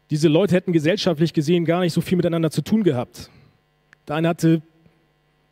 Diese 0.09 0.27
Leute 0.27 0.55
hätten 0.55 0.73
gesellschaftlich 0.73 1.33
gesehen 1.33 1.65
gar 1.65 1.81
nicht 1.81 1.93
so 1.93 2.01
viel 2.01 2.17
miteinander 2.17 2.49
zu 2.49 2.63
tun 2.63 2.83
gehabt. 2.83 3.29
Der 4.07 4.15
eine 4.15 4.27
hatte 4.27 4.61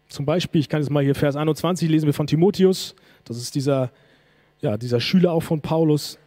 zum 0.10 0.26
Beispiel, 0.26 0.62
ich 0.62 0.70
kann 0.70 0.82
jetzt 0.82 0.90
mal 0.90 1.04
hier 1.04 1.14
Vers 1.16 1.36
21 1.36 1.90
lesen 1.90 2.08
wir 2.08 2.14
von 2.14 2.28
Timotheus, 2.28 2.96
das 3.26 3.38
ist 3.38 3.54
dieser, 3.54 3.92
ja, 4.62 4.78
dieser 4.78 5.00
Schüler 5.00 5.32
auch 5.32 5.44
von 5.44 5.62
Paulus, 5.62 6.18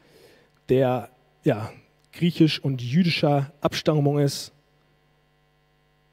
der 0.68 1.10
ja, 1.42 1.72
griechisch 2.12 2.58
und 2.58 2.82
jüdischer 2.82 3.52
Abstammung 3.60 4.18
ist. 4.18 4.52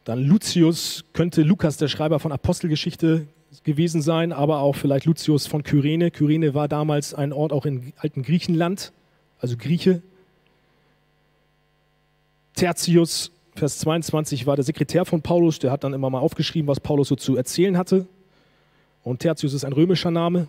Dann 0.03 0.23
Lucius 0.23 1.03
könnte 1.13 1.41
Lukas, 1.41 1.77
der 1.77 1.87
Schreiber 1.87 2.19
von 2.19 2.31
Apostelgeschichte, 2.31 3.27
gewesen 3.63 4.01
sein, 4.01 4.31
aber 4.31 4.59
auch 4.59 4.75
vielleicht 4.75 5.05
Lucius 5.05 5.47
von 5.47 5.63
Kyrene. 5.63 6.11
Kyrene 6.11 6.53
war 6.53 6.67
damals 6.67 7.13
ein 7.13 7.33
Ort 7.33 7.51
auch 7.51 7.65
in 7.65 7.93
alten 7.97 8.23
Griechenland, 8.23 8.91
also 9.39 9.57
Grieche. 9.57 10.01
Tertius, 12.55 13.31
Vers 13.55 13.79
22, 13.79 14.45
war 14.45 14.55
der 14.55 14.65
Sekretär 14.65 15.05
von 15.05 15.21
Paulus, 15.21 15.59
der 15.59 15.71
hat 15.71 15.83
dann 15.83 15.93
immer 15.93 16.09
mal 16.09 16.19
aufgeschrieben, 16.19 16.67
was 16.67 16.79
Paulus 16.79 17.09
so 17.09 17.15
zu 17.15 17.35
erzählen 17.35 17.77
hatte. 17.77 18.07
Und 19.03 19.19
Tertius 19.19 19.53
ist 19.53 19.63
ein 19.63 19.73
römischer 19.73 20.11
Name. 20.11 20.47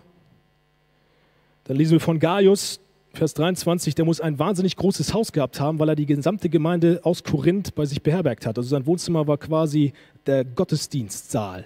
Dann 1.65 1.77
lesen 1.77 1.93
wir 1.93 1.99
von 1.99 2.19
Gaius, 2.19 2.79
Vers 3.13 3.33
23, 3.33 3.95
der 3.95 4.05
muss 4.05 4.21
ein 4.21 4.37
wahnsinnig 4.37 4.75
großes 4.75 5.13
Haus 5.13 5.31
gehabt 5.31 5.59
haben, 5.59 5.79
weil 5.79 5.89
er 5.89 5.95
die 5.95 6.05
gesamte 6.05 6.49
Gemeinde 6.49 6.99
aus 7.03 7.23
Korinth 7.23 7.73
bei 7.75 7.85
sich 7.85 8.03
beherbergt 8.03 8.45
hat. 8.45 8.57
Also 8.57 8.69
sein 8.69 8.85
Wohnzimmer 8.85 9.27
war 9.27 9.37
quasi 9.37 9.93
der 10.25 10.45
Gottesdienstsaal. 10.45 11.65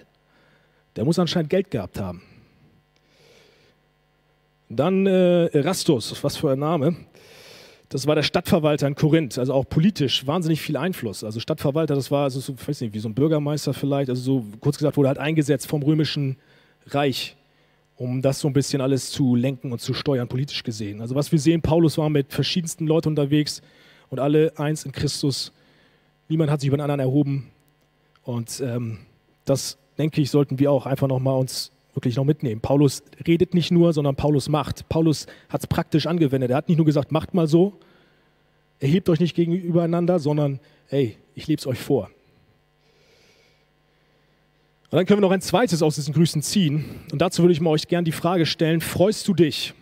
Der 0.96 1.04
muss 1.04 1.18
anscheinend 1.18 1.50
Geld 1.50 1.70
gehabt 1.70 2.00
haben. 2.00 2.22
Dann 4.68 5.06
äh, 5.06 5.46
Erastus, 5.46 6.22
was 6.24 6.36
für 6.36 6.52
ein 6.52 6.58
Name. 6.58 6.96
Das 7.90 8.06
war 8.06 8.14
der 8.14 8.22
Stadtverwalter 8.22 8.88
in 8.88 8.94
Korinth, 8.94 9.38
also 9.38 9.52
auch 9.52 9.68
politisch 9.68 10.26
wahnsinnig 10.26 10.60
viel 10.62 10.76
Einfluss. 10.76 11.22
Also 11.22 11.38
Stadtverwalter, 11.38 11.94
das 11.94 12.10
war 12.10 12.24
also 12.24 12.40
so, 12.40 12.54
weiß 12.58 12.80
nicht, 12.80 12.94
wie 12.94 12.98
so 12.98 13.08
ein 13.08 13.14
Bürgermeister 13.14 13.74
vielleicht, 13.74 14.08
also 14.08 14.22
so 14.22 14.44
kurz 14.60 14.78
gesagt 14.78 14.96
wurde 14.96 15.08
halt 15.08 15.18
eingesetzt 15.18 15.68
vom 15.68 15.82
römischen 15.82 16.36
Reich 16.86 17.36
um 17.96 18.22
das 18.22 18.40
so 18.40 18.48
ein 18.48 18.52
bisschen 18.52 18.80
alles 18.80 19.10
zu 19.10 19.36
lenken 19.36 19.72
und 19.72 19.80
zu 19.80 19.94
steuern, 19.94 20.28
politisch 20.28 20.62
gesehen. 20.62 21.00
Also 21.00 21.14
was 21.14 21.30
wir 21.30 21.38
sehen, 21.38 21.62
Paulus 21.62 21.96
war 21.98 22.10
mit 22.10 22.32
verschiedensten 22.32 22.86
Leuten 22.86 23.08
unterwegs 23.10 23.62
und 24.10 24.18
alle 24.18 24.52
eins 24.58 24.84
in 24.84 24.92
Christus. 24.92 25.52
Niemand 26.28 26.50
hat 26.50 26.60
sich 26.60 26.68
über 26.68 26.76
den 26.76 26.82
anderen 26.82 27.00
erhoben. 27.00 27.50
Und 28.24 28.60
ähm, 28.64 28.98
das, 29.44 29.76
denke 29.98 30.20
ich, 30.20 30.30
sollten 30.30 30.58
wir 30.58 30.72
auch 30.72 30.86
einfach 30.86 31.06
nochmal 31.06 31.38
uns 31.38 31.70
wirklich 31.94 32.16
noch 32.16 32.24
mitnehmen. 32.24 32.60
Paulus 32.60 33.02
redet 33.26 33.54
nicht 33.54 33.70
nur, 33.70 33.92
sondern 33.92 34.16
Paulus 34.16 34.48
macht. 34.48 34.88
Paulus 34.88 35.26
hat 35.48 35.60
es 35.60 35.66
praktisch 35.66 36.06
angewendet. 36.06 36.50
Er 36.50 36.56
hat 36.56 36.68
nicht 36.68 36.78
nur 36.78 36.86
gesagt, 36.86 37.12
macht 37.12 37.34
mal 37.34 37.46
so, 37.46 37.74
erhebt 38.80 39.08
euch 39.08 39.20
nicht 39.20 39.36
gegenübereinander, 39.36 40.18
sondern, 40.18 40.58
hey, 40.88 41.16
ich 41.34 41.46
lebe 41.46 41.60
es 41.60 41.66
euch 41.66 41.78
vor. 41.78 42.10
Und 44.94 44.98
dann 44.98 45.06
können 45.06 45.18
wir 45.18 45.26
noch 45.26 45.32
ein 45.32 45.40
zweites 45.40 45.82
aus 45.82 45.96
diesen 45.96 46.14
Grüßen 46.14 46.40
ziehen. 46.40 46.84
Und 47.10 47.20
dazu 47.20 47.42
würde 47.42 47.52
ich 47.52 47.60
mal 47.60 47.70
euch 47.70 47.88
gerne 47.88 48.04
die 48.04 48.12
Frage 48.12 48.46
stellen, 48.46 48.80
freust 48.80 49.26
du 49.26 49.34
dich, 49.34 49.74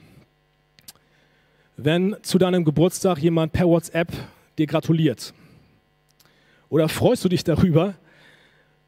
wenn 1.77 2.17
zu 2.23 2.39
deinem 2.39 2.65
Geburtstag 2.65 3.19
jemand 3.19 3.53
per 3.53 3.67
WhatsApp 3.67 4.11
dir 4.57 4.67
gratuliert? 4.67 5.35
Oder 6.71 6.89
freust 6.89 7.23
du 7.27 7.29
dich 7.29 7.45
darüber, 7.45 7.93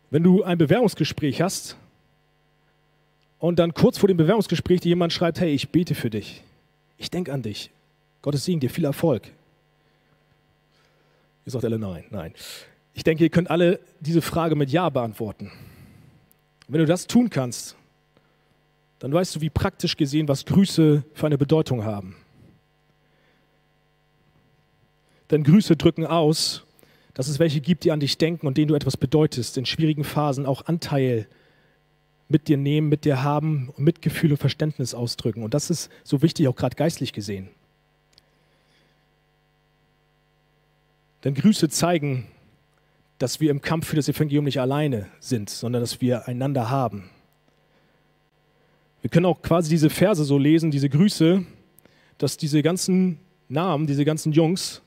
wenn 0.09 0.23
du 0.23 0.43
ein 0.43 0.57
Bewerbungsgespräch 0.57 1.43
hast 1.43 1.77
und 3.39 3.59
dann 3.59 3.75
kurz 3.75 3.99
vor 3.99 4.09
dem 4.09 4.17
Bewerbungsgespräch 4.17 4.81
dir 4.81 4.89
jemand 4.89 5.13
schreibt, 5.13 5.41
hey, 5.41 5.51
ich 5.51 5.69
bete 5.69 5.95
für 5.95 6.09
dich. 6.09 6.43
Ich 6.97 7.11
denke 7.11 7.35
an 7.35 7.43
dich. 7.43 7.69
Gottes 8.23 8.47
Segen 8.47 8.61
dir, 8.61 8.71
viel 8.71 8.87
Erfolg. 8.87 9.25
Ihr 11.45 11.53
sagt 11.53 11.67
alle 11.67 11.79
nein, 11.79 12.05
nein. 12.09 12.33
Ich 12.95 13.05
denke, 13.05 13.25
ihr 13.25 13.31
könnt 13.31 13.51
alle 13.51 13.79
diese 14.01 14.23
Frage 14.23 14.57
mit 14.57 14.71
Ja 14.71 14.89
beantworten. 14.89 15.53
Wenn 16.69 16.81
du 16.81 16.87
das 16.87 17.07
tun 17.07 17.31
kannst, 17.31 17.77
dann 18.99 19.13
weißt 19.13 19.37
du, 19.37 19.41
wie 19.41 19.51
praktisch 19.51 19.97
gesehen, 19.97 20.29
was 20.29 20.47
Grüße 20.47 21.05
für 21.13 21.27
eine 21.27 21.37
Bedeutung 21.39 21.85
haben. 21.85 22.17
Denn 25.31 25.43
Grüße 25.43 25.77
drücken 25.77 26.07
aus, 26.07 26.65
dass 27.13 27.29
es 27.29 27.39
welche 27.39 27.61
gibt, 27.61 27.85
die 27.85 27.93
an 27.93 28.01
dich 28.01 28.19
denken 28.19 28.47
und 28.47 28.57
denen 28.57 28.69
du 28.69 28.75
etwas 28.75 28.97
bedeutest, 28.97 29.57
in 29.59 29.67
schwierigen 29.67 30.05
Phasen 30.05 30.47
auch 30.47 30.67
Anteil 30.67 31.29
mit 32.29 32.49
dir 32.49 32.57
nehmen, 32.57 32.89
mit 32.89 33.05
dir 33.05 33.23
haben 33.23 33.69
und 33.77 33.85
Mitgefühl 33.85 34.33
und 34.33 34.39
Verständnis 34.39 34.95
ausdrücken. 34.95 35.43
Und 35.43 35.55
das 35.55 35.71
ist 35.71 35.91
so 36.03 36.23
wichtig, 36.23 36.49
auch 36.49 36.57
gerade 36.57 36.77
geistlich 36.77 37.13
gesehen. 37.13 37.49
Denn 41.23 41.35
Grüße 41.35 41.69
zeigen, 41.69 42.27
dass 43.19 43.41
wir 43.41 43.51
im 43.51 43.61
Kampf 43.61 43.87
für 43.87 43.97
das 43.97 44.09
Evangelium 44.09 44.45
nicht 44.45 44.61
alleine 44.61 45.09
sind, 45.21 45.51
sondern 45.51 45.83
dass 45.83 46.01
wir 46.01 46.27
einander 46.29 46.71
haben. 46.71 47.11
Wir 49.03 49.11
können 49.11 49.27
auch 49.27 49.43
quasi 49.43 49.71
diese 49.71 49.91
Verse 49.91 50.25
so 50.25 50.39
lesen, 50.39 50.71
diese 50.71 50.89
Grüße, 50.89 51.45
dass 52.19 52.37
diese 52.37 52.63
ganzen 52.63 53.19
Namen, 53.49 53.87
diese 53.87 54.05
ganzen 54.05 54.33
Jungs 54.33 54.83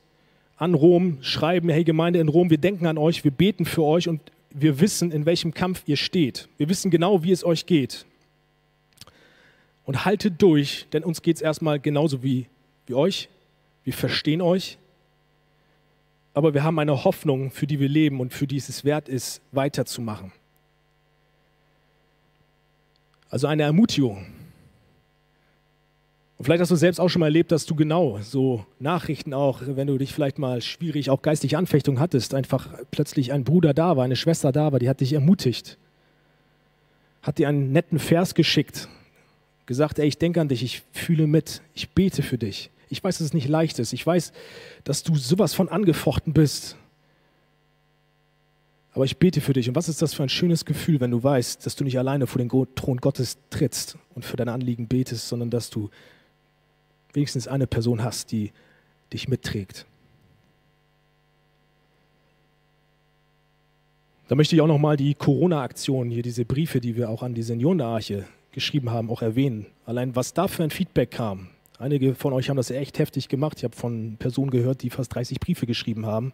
an 0.57 0.73
Rom 0.73 1.19
schreiben, 1.21 1.69
hey 1.69 1.83
Gemeinde 1.83 2.19
in 2.19 2.27
Rom, 2.27 2.49
wir 2.49 2.57
denken 2.57 2.87
an 2.87 2.97
euch, 2.97 3.23
wir 3.23 3.31
beten 3.31 3.65
für 3.65 3.83
euch 3.83 4.07
und 4.09 4.19
wir 4.49 4.79
wissen, 4.79 5.11
in 5.11 5.25
welchem 5.25 5.53
Kampf 5.53 5.83
ihr 5.85 5.97
steht. 5.97 6.49
Wir 6.57 6.67
wissen 6.67 6.89
genau, 6.89 7.23
wie 7.23 7.31
es 7.31 7.43
euch 7.43 7.65
geht. 7.65 8.05
Und 9.85 10.03
haltet 10.03 10.41
durch, 10.41 10.87
denn 10.93 11.03
uns 11.03 11.21
geht 11.21 11.37
es 11.37 11.41
erstmal 11.41 11.79
genauso 11.79 12.23
wie, 12.23 12.47
wie 12.87 12.95
euch. 12.95 13.29
Wir 13.83 13.93
verstehen 13.93 14.41
euch. 14.41 14.77
Aber 16.37 16.53
wir 16.53 16.63
haben 16.63 16.77
eine 16.77 17.03
Hoffnung, 17.03 17.49
für 17.49 17.65
die 17.65 17.79
wir 17.79 17.89
leben 17.89 18.19
und 18.19 18.31
für 18.31 18.45
die 18.45 18.57
es 18.57 18.85
wert 18.85 19.09
ist, 19.09 19.41
weiterzumachen. 19.53 20.31
Also 23.31 23.47
eine 23.47 23.63
Ermutigung. 23.63 24.23
Und 26.37 26.45
vielleicht 26.45 26.61
hast 26.61 26.69
du 26.69 26.75
selbst 26.75 26.99
auch 26.99 27.09
schon 27.09 27.21
mal 27.21 27.25
erlebt, 27.25 27.51
dass 27.51 27.65
du 27.65 27.73
genau 27.73 28.19
so 28.21 28.63
Nachrichten 28.77 29.33
auch, 29.33 29.63
wenn 29.65 29.87
du 29.87 29.97
dich 29.97 30.13
vielleicht 30.13 30.37
mal 30.37 30.61
schwierig, 30.61 31.09
auch 31.09 31.23
geistig 31.23 31.57
Anfechtung 31.57 31.99
hattest, 31.99 32.35
einfach 32.35 32.69
plötzlich 32.91 33.33
ein 33.33 33.43
Bruder 33.43 33.73
da 33.73 33.97
war, 33.97 34.05
eine 34.05 34.15
Schwester 34.15 34.51
da 34.51 34.71
war, 34.71 34.77
die 34.77 34.89
hat 34.89 34.99
dich 34.99 35.13
ermutigt, 35.13 35.79
hat 37.23 37.39
dir 37.39 37.49
einen 37.49 37.71
netten 37.71 37.97
Vers 37.97 38.35
geschickt, 38.35 38.87
gesagt, 39.65 39.97
ey, 39.97 40.07
ich 40.07 40.19
denke 40.19 40.39
an 40.39 40.49
dich, 40.49 40.61
ich 40.61 40.83
fühle 40.91 41.25
mit, 41.25 41.63
ich 41.73 41.89
bete 41.89 42.21
für 42.21 42.37
dich. 42.37 42.69
Ich 42.89 43.03
weiß, 43.03 43.17
dass 43.17 43.27
es 43.27 43.33
nicht 43.33 43.47
leicht 43.47 43.79
ist. 43.79 43.93
Ich 43.93 44.05
weiß, 44.05 44.31
dass 44.83 45.03
du 45.03 45.15
sowas 45.15 45.53
von 45.53 45.69
angefochten 45.69 46.33
bist. 46.33 46.77
Aber 48.93 49.05
ich 49.05 49.17
bete 49.17 49.41
für 49.41 49.53
dich. 49.53 49.69
Und 49.69 49.75
was 49.75 49.89
ist 49.89 50.01
das 50.01 50.13
für 50.13 50.23
ein 50.23 50.29
schönes 50.29 50.65
Gefühl, 50.65 50.99
wenn 50.99 51.11
du 51.11 51.21
weißt, 51.21 51.65
dass 51.65 51.75
du 51.75 51.83
nicht 51.83 51.99
alleine 51.99 52.25
vor 52.25 52.39
den 52.39 52.49
Thron 52.49 52.97
Gottes 52.97 53.37
trittst 53.49 53.97
und 54.15 54.25
für 54.25 54.37
deine 54.37 54.53
Anliegen 54.53 54.87
betest, 54.87 55.27
sondern 55.27 55.49
dass 55.49 55.69
du 55.69 55.89
wenigstens 57.13 57.47
eine 57.47 57.67
Person 57.67 58.03
hast, 58.03 58.31
die 58.31 58.51
dich 59.13 59.27
mitträgt. 59.27 59.85
Da 64.27 64.35
möchte 64.35 64.55
ich 64.55 64.61
auch 64.61 64.67
nochmal 64.67 64.97
die 64.97 65.13
Corona-Aktion, 65.13 66.09
hier 66.09 66.23
diese 66.23 66.43
Briefe, 66.43 66.81
die 66.81 66.95
wir 66.95 67.09
auch 67.09 67.23
an 67.23 67.33
die 67.33 67.43
Seniorenarche 67.43 68.25
geschrieben 68.51 68.89
haben, 68.89 69.09
auch 69.09 69.21
erwähnen. 69.21 69.67
Allein 69.85 70.15
was 70.15 70.33
da 70.33 70.47
für 70.47 70.63
ein 70.63 70.69
Feedback 70.69 71.11
kam. 71.11 71.49
Einige 71.79 72.15
von 72.15 72.33
euch 72.33 72.49
haben 72.49 72.57
das 72.57 72.71
echt 72.71 72.99
heftig 72.99 73.29
gemacht. 73.29 73.57
Ich 73.57 73.63
habe 73.63 73.75
von 73.75 74.17
Personen 74.17 74.49
gehört, 74.49 74.81
die 74.81 74.89
fast 74.89 75.13
30 75.13 75.39
Briefe 75.39 75.65
geschrieben 75.65 76.05
haben. 76.05 76.33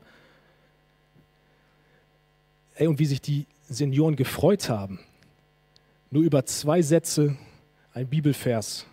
Ey, 2.75 2.87
und 2.87 2.99
wie 2.99 3.05
sich 3.05 3.21
die 3.21 3.45
Senioren 3.69 4.15
gefreut 4.15 4.69
haben. 4.69 4.99
Nur 6.11 6.23
über 6.23 6.45
zwei 6.45 6.81
Sätze, 6.81 7.35
ein 7.93 8.07
Bibelvers 8.07 8.85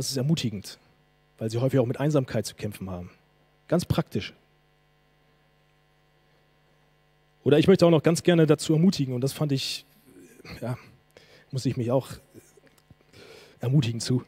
das 0.00 0.10
ist 0.10 0.16
ermutigend, 0.16 0.78
weil 1.36 1.50
sie 1.50 1.58
häufig 1.58 1.78
auch 1.78 1.86
mit 1.86 2.00
Einsamkeit 2.00 2.46
zu 2.46 2.54
kämpfen 2.54 2.88
haben. 2.88 3.10
Ganz 3.68 3.84
praktisch. 3.84 4.32
Oder 7.44 7.58
ich 7.58 7.66
möchte 7.68 7.84
auch 7.84 7.90
noch 7.90 8.02
ganz 8.02 8.22
gerne 8.22 8.46
dazu 8.46 8.72
ermutigen, 8.72 9.14
und 9.14 9.20
das 9.20 9.32
fand 9.32 9.52
ich, 9.52 9.84
ja, 10.60 10.78
muss 11.50 11.66
ich 11.66 11.76
mich 11.76 11.90
auch 11.90 12.08
ermutigen 13.60 14.00
zu, 14.00 14.24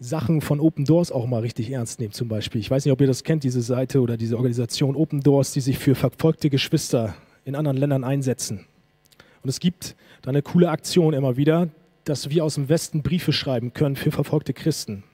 Sachen 0.00 0.40
von 0.40 0.60
Open 0.60 0.84
Doors 0.84 1.12
auch 1.12 1.26
mal 1.26 1.40
richtig 1.40 1.70
ernst 1.70 2.00
nehmen, 2.00 2.12
zum 2.12 2.28
Beispiel. 2.28 2.60
Ich 2.60 2.70
weiß 2.70 2.84
nicht, 2.84 2.92
ob 2.92 3.00
ihr 3.00 3.06
das 3.06 3.24
kennt, 3.24 3.44
diese 3.44 3.62
Seite 3.62 4.00
oder 4.00 4.16
diese 4.16 4.36
Organisation 4.36 4.96
Open 4.96 5.20
Doors, 5.20 5.52
die 5.52 5.60
sich 5.60 5.78
für 5.78 5.94
verfolgte 5.94 6.50
Geschwister 6.50 7.14
in 7.44 7.54
anderen 7.54 7.76
Ländern 7.76 8.04
einsetzen. 8.04 8.66
Und 9.42 9.50
es 9.50 9.60
gibt 9.60 9.94
da 10.22 10.30
eine 10.30 10.42
coole 10.42 10.70
Aktion 10.70 11.14
immer 11.14 11.36
wieder, 11.36 11.68
dass 12.04 12.30
wir 12.30 12.44
aus 12.44 12.54
dem 12.54 12.68
Westen 12.68 13.02
Briefe 13.02 13.32
schreiben 13.32 13.72
können 13.72 13.96
für 13.96 14.10
verfolgte 14.10 14.52
Christen. 14.52 15.04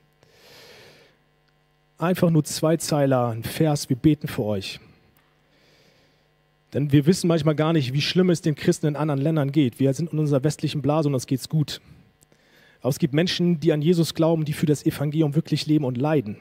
Einfach 1.99 2.31
nur 2.31 2.45
zwei 2.45 2.77
Zeiler, 2.77 3.29
ein 3.29 3.45
Vers, 3.45 3.89
wir 3.89 3.97
beten 3.97 4.27
für 4.27 4.43
euch. 4.43 4.81
Denn 6.73 6.93
wir 6.93 7.07
wissen 7.07 7.29
manchmal 7.29 7.57
gar 7.57 7.73
nicht, 7.73 7.93
wie 7.93 8.01
schlimm 8.01 8.31
es 8.31 8.43
den 8.43 8.55
Christen 8.55 8.87
in 8.87 8.97
anderen 8.97 9.21
Ländern 9.21 9.53
geht. 9.53 9.81
Wir 9.81 9.93
sind 9.93 10.13
in 10.13 10.19
unserer 10.19 10.45
westlichen 10.45 10.83
Blase 10.83 11.09
und 11.09 11.15
uns 11.15 11.27
geht's 11.27 11.49
gut. 11.49 11.81
Aber 12.81 12.89
es 12.89 12.99
gibt 12.99 13.15
Menschen, 13.15 13.61
die 13.61 13.73
an 13.73 13.83
Jesus 13.83 14.15
glauben, 14.15 14.45
die 14.45 14.53
für 14.53 14.67
das 14.67 14.85
Evangelium 14.87 15.35
wirklich 15.35 15.67
leben 15.67 15.85
und 15.85 15.99
leiden. 15.99 16.39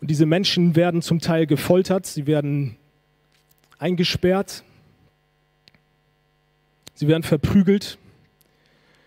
Und 0.00 0.10
diese 0.10 0.26
Menschen 0.26 0.76
werden 0.76 1.02
zum 1.02 1.20
Teil 1.20 1.46
gefoltert, 1.46 2.06
sie 2.06 2.26
werden 2.26 2.76
eingesperrt, 3.78 4.64
Sie 6.98 7.06
werden 7.06 7.22
verprügelt. 7.22 7.96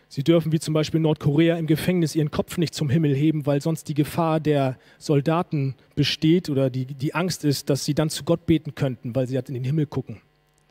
Sie 0.08 0.24
dürfen, 0.24 0.54
wie 0.54 0.60
zum 0.60 0.74
Beispiel 0.74 1.00
in 1.00 1.04
Nordkorea, 1.04 1.58
im 1.58 1.68
Gefängnis 1.68 2.16
ihren 2.16 2.32
Kopf 2.32 2.58
nicht 2.58 2.74
zum 2.74 2.90
Himmel 2.90 3.14
heben, 3.14 3.46
weil 3.46 3.62
sonst 3.62 3.90
die 3.90 3.94
Gefahr 3.94 4.40
der 4.40 4.78
Soldaten 4.98 5.76
besteht 5.94 6.50
oder 6.50 6.70
die, 6.70 6.86
die 6.86 7.14
Angst 7.14 7.44
ist, 7.44 7.70
dass 7.70 7.84
sie 7.84 7.94
dann 7.94 8.10
zu 8.10 8.24
Gott 8.24 8.46
beten 8.46 8.76
könnten, 8.76 9.14
weil 9.14 9.28
sie 9.28 9.36
halt 9.36 9.50
in 9.50 9.56
den 9.56 9.66
Himmel 9.66 9.88
gucken. 9.88 10.22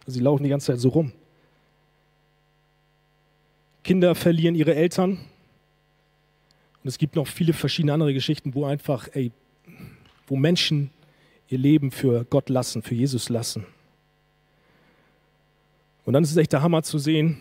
Also 0.07 0.17
sie 0.17 0.25
laufen 0.25 0.45
die 0.45 0.49
ganze 0.49 0.69
Zeit 0.69 0.81
so 0.81 0.89
rum. 0.89 1.13
Kinder 3.83 4.15
verlieren 4.15 4.55
ihre 4.55 4.75
Eltern. 4.75 5.13
Und 6.83 6.89
es 6.89 6.99
gibt 6.99 7.17
noch 7.17 7.27
viele 7.27 7.53
verschiedene 7.53 7.93
andere 7.93 8.15
Geschichten, 8.15 8.55
wo 8.55 8.65
einfach, 8.65 9.09
ey, 9.13 9.33
wo 10.27 10.37
Menschen 10.37 10.91
ihr 11.49 11.59
Leben 11.59 11.91
für 11.91 12.25
Gott 12.25 12.49
lassen, 12.49 12.83
für 12.83 12.95
Jesus 12.95 13.29
lassen. 13.29 13.67
Und 16.05 16.15
dann 16.15 16.23
ist 16.23 16.31
es 16.31 16.37
echt 16.37 16.53
der 16.53 16.63
Hammer 16.63 16.83
zu 16.83 16.99
sehen, 16.99 17.39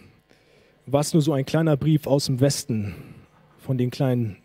was 0.85 1.13
nur 1.13 1.21
so 1.21 1.33
ein 1.33 1.45
kleiner 1.45 1.77
Brief 1.77 2.07
aus 2.07 2.25
dem 2.25 2.39
Westen 2.39 2.95
von 3.59 3.77
den 3.77 3.91
kleinen 3.91 4.37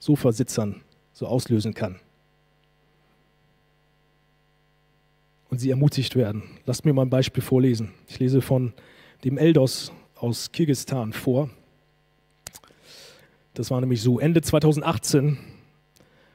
Sofasitzern 0.00 0.82
so 1.12 1.26
auslösen 1.26 1.74
kann. 1.74 2.00
Und 5.48 5.58
sie 5.58 5.70
ermutigt 5.70 6.16
werden. 6.16 6.42
Lasst 6.66 6.84
mir 6.84 6.92
mal 6.92 7.02
ein 7.02 7.10
Beispiel 7.10 7.42
vorlesen. 7.42 7.92
Ich 8.08 8.18
lese 8.18 8.42
von 8.42 8.72
dem 9.22 9.38
Eldos 9.38 9.92
aus 10.16 10.52
Kirgistan 10.52 11.12
vor. 11.12 11.50
Das 13.54 13.70
war 13.70 13.80
nämlich 13.80 14.02
so, 14.02 14.18
Ende 14.18 14.42
2018 14.42 15.38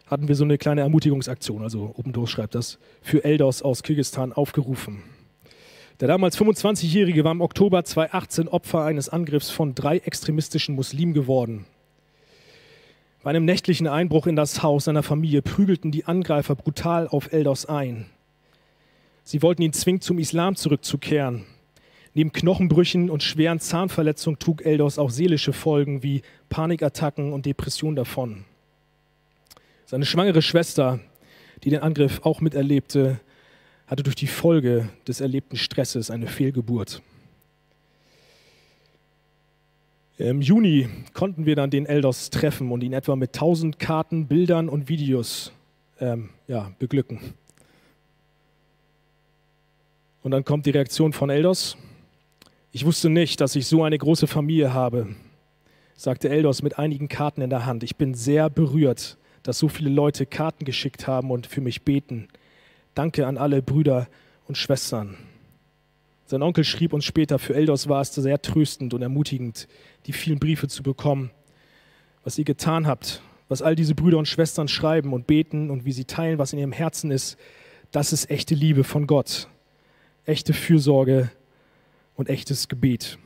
hatten 0.07 0.27
wir 0.27 0.35
so 0.35 0.43
eine 0.43 0.57
kleine 0.57 0.81
Ermutigungsaktion, 0.81 1.61
also 1.61 1.93
Open 1.97 2.13
Doors 2.13 2.31
schreibt 2.31 2.55
das, 2.55 2.79
für 3.01 3.23
Eldos 3.23 3.61
aus 3.61 3.83
Kirgistan 3.83 4.33
aufgerufen. 4.33 5.03
Der 5.99 6.07
damals 6.07 6.37
25-Jährige 6.37 7.23
war 7.25 7.33
im 7.33 7.41
Oktober 7.41 7.83
2018 7.83 8.47
Opfer 8.47 8.85
eines 8.85 9.09
Angriffs 9.09 9.49
von 9.49 9.75
drei 9.75 9.97
extremistischen 9.97 10.75
Muslimen 10.75 11.13
geworden. 11.13 11.65
Bei 13.21 13.31
einem 13.31 13.43
nächtlichen 13.43 13.87
Einbruch 13.87 14.25
in 14.25 14.37
das 14.37 14.63
Haus 14.63 14.85
seiner 14.85 15.03
Familie 15.03 15.41
prügelten 15.41 15.91
die 15.91 16.05
Angreifer 16.05 16.55
brutal 16.55 17.09
auf 17.09 17.33
Eldos 17.33 17.65
ein. 17.65 18.05
Sie 19.25 19.41
wollten 19.41 19.61
ihn 19.61 19.73
zwingen, 19.73 19.99
zum 19.99 20.19
Islam 20.19 20.55
zurückzukehren. 20.55 21.45
Neben 22.19 22.33
Knochenbrüchen 22.33 23.09
und 23.09 23.23
schweren 23.23 23.61
Zahnverletzungen 23.61 24.39
trug 24.39 24.65
Eldos 24.65 24.99
auch 24.99 25.09
seelische 25.09 25.53
Folgen 25.53 26.03
wie 26.03 26.21
Panikattacken 26.49 27.31
und 27.31 27.45
Depressionen 27.45 27.95
davon. 27.95 28.43
Seine 29.85 30.05
schwangere 30.05 30.41
Schwester, 30.41 30.99
die 31.63 31.69
den 31.69 31.79
Angriff 31.79 32.19
auch 32.25 32.41
miterlebte, 32.41 33.21
hatte 33.87 34.03
durch 34.03 34.17
die 34.17 34.27
Folge 34.27 34.89
des 35.07 35.21
erlebten 35.21 35.55
Stresses 35.55 36.11
eine 36.11 36.27
Fehlgeburt. 36.27 37.01
Im 40.17 40.41
Juni 40.41 40.89
konnten 41.13 41.45
wir 41.45 41.55
dann 41.55 41.69
den 41.69 41.85
Eldos 41.85 42.31
treffen 42.31 42.69
und 42.73 42.83
ihn 42.83 42.91
etwa 42.91 43.15
mit 43.15 43.31
tausend 43.31 43.79
Karten, 43.79 44.27
Bildern 44.27 44.67
und 44.67 44.89
Videos 44.89 45.53
ähm, 46.01 46.31
ja, 46.49 46.69
beglücken. 46.79 47.21
Und 50.21 50.31
dann 50.31 50.43
kommt 50.43 50.65
die 50.65 50.71
Reaktion 50.71 51.13
von 51.13 51.29
Eldos. 51.29 51.77
Ich 52.71 52.85
wusste 52.85 53.09
nicht, 53.09 53.41
dass 53.41 53.55
ich 53.55 53.65
so 53.65 53.81
eine 53.83 53.97
große 53.97 54.27
Familie 54.27 54.75
habe, 54.75 55.15
sagte 55.95 56.29
Eldos 56.29 56.61
mit 56.61 56.77
einigen 56.77 57.07
Karten 57.07 57.41
in 57.41 57.49
der 57.49 57.65
Hand. 57.65 57.81
Ich 57.81 57.95
bin 57.95 58.13
sehr 58.13 58.47
berührt, 58.51 59.17
dass 59.41 59.57
so 59.57 59.69
viele 59.69 59.89
Leute 59.89 60.27
Karten 60.27 60.65
geschickt 60.65 61.07
haben 61.07 61.31
und 61.31 61.47
für 61.47 61.61
mich 61.61 61.81
beten. 61.81 62.27
Danke 62.93 63.25
an 63.25 63.39
alle 63.39 63.63
Brüder 63.63 64.07
und 64.47 64.55
Schwestern. 64.55 65.17
Sein 66.25 66.43
Onkel 66.43 66.63
schrieb 66.63 66.93
uns 66.93 67.05
später, 67.05 67.39
für 67.39 67.55
Eldos 67.55 67.89
war 67.89 68.01
es 68.01 68.13
sehr 68.13 68.39
tröstend 68.39 68.93
und 68.93 69.01
ermutigend, 69.01 69.67
die 70.05 70.13
vielen 70.13 70.37
Briefe 70.37 70.67
zu 70.67 70.83
bekommen. 70.83 71.31
Was 72.23 72.37
ihr 72.37 72.45
getan 72.45 72.85
habt, 72.85 73.23
was 73.47 73.63
all 73.63 73.75
diese 73.75 73.95
Brüder 73.95 74.19
und 74.19 74.27
Schwestern 74.27 74.67
schreiben 74.67 75.11
und 75.11 75.25
beten 75.25 75.71
und 75.71 75.85
wie 75.85 75.91
sie 75.91 76.05
teilen, 76.05 76.37
was 76.37 76.53
in 76.53 76.59
ihrem 76.59 76.71
Herzen 76.71 77.09
ist, 77.09 77.35
das 77.91 78.13
ist 78.13 78.29
echte 78.29 78.53
Liebe 78.53 78.83
von 78.83 79.07
Gott, 79.07 79.47
echte 80.25 80.53
Fürsorge 80.53 81.31
und 82.19 82.27
echtes 82.27 82.67
Gebet. 82.67 83.17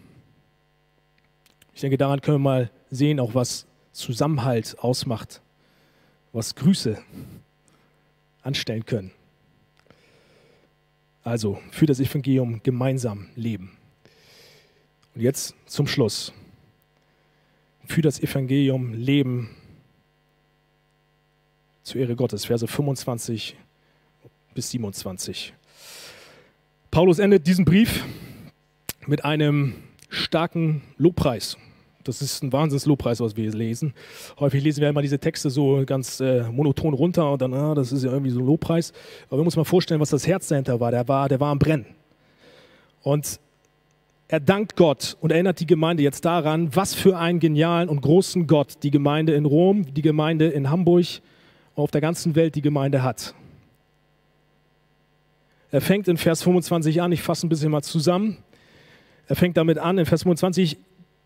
Ich 1.74 1.82
denke, 1.82 1.98
daran 1.98 2.22
können 2.22 2.36
wir 2.36 2.50
mal 2.52 2.72
sehen, 2.92 3.20
auch 3.20 3.34
was 3.34 3.66
Zusammenhalt 3.92 4.78
ausmacht, 4.78 5.42
was 6.32 6.54
Grüße 6.54 7.02
anstellen 8.44 8.86
können. 8.86 9.12
Also 11.24 11.60
für 11.72 11.88
das 11.88 12.00
Evangelium 12.00 12.62
gemeinsam 12.62 13.30
leben. 13.36 13.76
Und 15.16 15.22
jetzt 15.22 15.56
zum 15.66 15.88
Schluss. 15.88 16.32
Für 17.88 18.04
das 18.04 18.20
Evangelium 18.20 18.94
leben 18.94 19.56
zur 21.82 22.00
Ehre 22.00 22.16
Gottes, 22.16 22.46
Verse 22.46 22.68
25 22.68 23.56
bis 24.54 24.70
27. 24.70 25.52
Paulus 26.92 27.18
endet 27.18 27.48
diesen 27.48 27.66
Brief 27.66 28.06
mit 29.08 29.26
einem 29.26 29.76
starken 30.10 30.82
Lobpreis. 30.98 31.58
Das 32.04 32.22
ist 32.22 32.44
ein 32.44 32.52
Wahnsinns-Lobpreis, 32.52 33.22
was 33.22 33.38
wir 33.38 33.50
lesen. 33.52 33.94
Häufig 34.40 34.64
lesen 34.64 34.82
wir 34.82 34.90
immer 34.90 35.02
diese 35.02 35.20
Texte 35.20 35.50
so 35.50 35.84
ganz 35.86 36.20
äh, 36.20 36.44
monoton 36.52 36.94
runter 36.94 37.32
und 37.32 37.42
dann, 37.42 37.54
ah, 37.54 37.74
das 37.74 37.92
ist 37.92 38.04
ja 38.04 38.12
irgendwie 38.12 38.32
so 38.32 38.40
ein 38.40 38.46
Lobpreis. 38.46 38.92
Aber 39.30 39.40
wir 39.40 39.46
müssen 39.46 39.60
mal 39.60 39.64
vorstellen, 39.64 40.02
was 40.02 40.10
das 40.10 40.28
Herz 40.28 40.48
dahinter 40.48 40.80
war. 40.80 40.92
Der 40.92 41.08
war, 41.08 41.30
der 41.30 41.40
war 41.40 41.52
am 41.52 41.60
Brennen. 41.60 41.86
Und 43.02 43.40
er 44.28 44.40
dankt 44.40 44.76
Gott 44.76 45.16
und 45.22 45.32
erinnert 45.32 45.60
die 45.60 45.66
Gemeinde 45.66 46.04
jetzt 46.04 46.26
daran, 46.26 46.76
was 46.76 46.94
für 46.94 47.18
einen 47.18 47.40
genialen 47.40 47.88
und 47.88 48.02
großen 48.02 48.48
Gott 48.48 48.84
die 48.84 48.92
Gemeinde 48.92 49.34
in 49.36 49.46
Rom, 49.46 49.94
die 49.94 50.02
Gemeinde 50.02 50.48
in 50.48 50.70
Hamburg 50.70 51.06
und 51.76 51.84
auf 51.84 51.92
der 51.92 52.02
ganzen 52.02 52.36
Welt 52.36 52.56
die 52.56 52.62
Gemeinde 52.62 53.04
hat. 53.04 53.34
Er 55.72 55.82
fängt 55.82 56.08
in 56.08 56.18
Vers 56.18 56.44
25 56.44 57.02
an, 57.02 57.12
ich 57.12 57.22
fasse 57.22 57.46
ein 57.46 57.50
bisschen 57.50 57.72
mal 57.72 57.82
zusammen. 57.82 58.38
Er 59.28 59.36
fängt 59.36 59.58
damit 59.58 59.78
an, 59.78 59.98
in 59.98 60.06
Vers 60.06 60.24
25, 60.24 60.78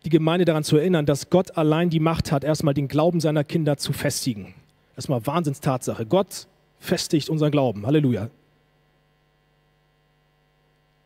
die 0.04 0.10
Gemeinde 0.10 0.44
daran 0.44 0.64
zu 0.64 0.76
erinnern, 0.76 1.06
dass 1.06 1.30
Gott 1.30 1.56
allein 1.56 1.90
die 1.90 2.00
Macht 2.00 2.30
hat, 2.30 2.44
erstmal 2.44 2.74
den 2.74 2.88
Glauben 2.88 3.20
seiner 3.20 3.44
Kinder 3.44 3.76
zu 3.76 3.92
festigen. 3.92 4.54
Erstmal 4.96 5.26
Wahnsinnstatsache. 5.26 6.06
Gott 6.06 6.46
festigt 6.78 7.28
unseren 7.28 7.50
Glauben. 7.50 7.86
Halleluja. 7.86 8.30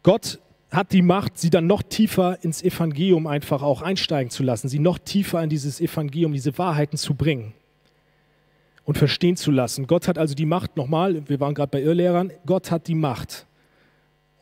Gott 0.02 0.38
hat 0.70 0.92
die 0.92 1.02
Macht, 1.02 1.38
sie 1.38 1.50
dann 1.50 1.66
noch 1.66 1.82
tiefer 1.82 2.42
ins 2.42 2.62
Evangelium 2.62 3.26
einfach 3.26 3.62
auch 3.62 3.82
einsteigen 3.82 4.30
zu 4.30 4.42
lassen, 4.42 4.68
sie 4.68 4.78
noch 4.78 4.98
tiefer 4.98 5.42
in 5.42 5.50
dieses 5.50 5.80
Evangelium, 5.80 6.32
diese 6.32 6.56
Wahrheiten 6.56 6.96
zu 6.96 7.14
bringen 7.14 7.52
und 8.84 8.96
verstehen 8.96 9.36
zu 9.36 9.50
lassen. 9.50 9.86
Gott 9.86 10.08
hat 10.08 10.18
also 10.18 10.34
die 10.34 10.46
Macht, 10.46 10.76
nochmal, 10.76 11.28
wir 11.28 11.40
waren 11.40 11.54
gerade 11.54 11.70
bei 11.70 11.82
Irrlehrern, 11.82 12.32
Gott 12.46 12.70
hat 12.70 12.88
die 12.88 12.94
Macht, 12.94 13.46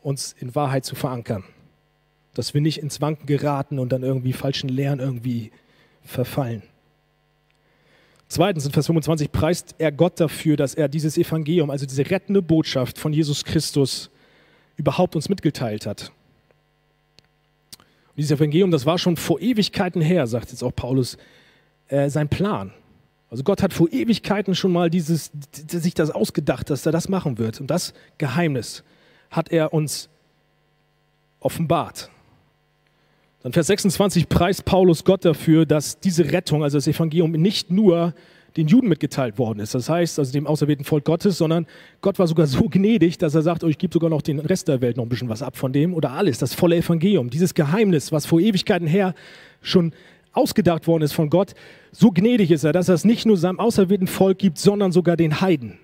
uns 0.01 0.33
in 0.39 0.55
Wahrheit 0.55 0.85
zu 0.85 0.95
verankern 0.95 1.43
dass 2.33 2.53
wir 2.53 2.61
nicht 2.61 2.77
ins 2.79 3.01
Wanken 3.01 3.25
geraten 3.25 3.79
und 3.79 3.91
dann 3.91 4.03
irgendwie 4.03 4.33
falschen 4.33 4.69
Lehren 4.69 4.99
irgendwie 4.99 5.51
verfallen. 6.03 6.63
Zweitens, 8.27 8.65
in 8.65 8.71
Vers 8.71 8.85
25 8.85 9.31
preist 9.31 9.75
er 9.77 9.91
Gott 9.91 10.19
dafür, 10.19 10.55
dass 10.55 10.73
er 10.73 10.87
dieses 10.87 11.17
Evangelium, 11.17 11.69
also 11.69 11.85
diese 11.85 12.09
rettende 12.09 12.41
Botschaft 12.41 12.97
von 12.97 13.11
Jesus 13.11 13.43
Christus, 13.43 14.09
überhaupt 14.77 15.17
uns 15.17 15.27
mitgeteilt 15.27 15.85
hat. 15.85 16.13
Und 17.79 18.17
dieses 18.17 18.31
Evangelium, 18.31 18.71
das 18.71 18.85
war 18.85 18.97
schon 18.97 19.17
vor 19.17 19.41
Ewigkeiten 19.41 20.01
her, 20.01 20.27
sagt 20.27 20.51
jetzt 20.51 20.63
auch 20.63 20.73
Paulus, 20.73 21.17
äh, 21.89 22.09
sein 22.09 22.29
Plan. 22.29 22.71
Also 23.29 23.43
Gott 23.43 23.61
hat 23.61 23.73
vor 23.73 23.91
Ewigkeiten 23.91 24.55
schon 24.55 24.71
mal 24.71 24.89
dieses, 24.89 25.31
sich 25.67 25.93
das 25.93 26.09
ausgedacht, 26.09 26.69
dass 26.69 26.85
er 26.85 26.91
das 26.93 27.09
machen 27.09 27.37
wird. 27.37 27.59
Und 27.59 27.67
das 27.67 27.93
Geheimnis 28.17 28.83
hat 29.29 29.51
er 29.51 29.73
uns 29.73 30.09
offenbart. 31.41 32.09
Dann 33.43 33.53
Vers 33.53 33.67
26 33.67 34.29
preist 34.29 34.65
Paulus 34.65 35.03
Gott 35.03 35.25
dafür, 35.25 35.65
dass 35.65 35.99
diese 35.99 36.31
Rettung, 36.31 36.63
also 36.63 36.77
das 36.77 36.87
Evangelium, 36.87 37.31
nicht 37.31 37.71
nur 37.71 38.13
den 38.57 38.67
Juden 38.67 38.87
mitgeteilt 38.87 39.39
worden 39.39 39.59
ist. 39.59 39.73
Das 39.73 39.89
heißt, 39.89 40.19
also 40.19 40.31
dem 40.31 40.45
auserwählten 40.45 40.85
Volk 40.85 41.05
Gottes, 41.05 41.37
sondern 41.37 41.65
Gott 42.01 42.19
war 42.19 42.27
sogar 42.27 42.47
so 42.47 42.67
gnädig, 42.69 43.17
dass 43.17 43.33
er 43.33 43.41
sagt, 43.41 43.63
oh, 43.63 43.67
ich 43.67 43.77
gebe 43.77 43.93
sogar 43.93 44.09
noch 44.09 44.21
den 44.21 44.39
Rest 44.39 44.67
der 44.67 44.81
Welt 44.81 44.97
noch 44.97 45.05
ein 45.05 45.09
bisschen 45.09 45.29
was 45.29 45.41
ab 45.41 45.55
von 45.55 45.71
dem 45.71 45.93
oder 45.93 46.11
alles, 46.11 46.37
das 46.37 46.53
volle 46.53 46.75
Evangelium, 46.75 47.29
dieses 47.29 47.53
Geheimnis, 47.53 48.11
was 48.11 48.25
vor 48.25 48.39
Ewigkeiten 48.39 48.87
her 48.87 49.15
schon 49.61 49.93
ausgedacht 50.33 50.85
worden 50.87 51.03
ist 51.03 51.13
von 51.13 51.29
Gott, 51.29 51.53
so 51.91 52.11
gnädig 52.11 52.51
ist 52.51 52.63
er, 52.63 52.73
dass 52.73 52.89
er 52.89 52.95
es 52.95 53.05
nicht 53.05 53.25
nur 53.25 53.37
seinem 53.37 53.59
auserwählten 53.59 54.07
Volk 54.07 54.37
gibt, 54.37 54.57
sondern 54.57 54.91
sogar 54.91 55.17
den 55.17 55.41
Heiden. 55.41 55.79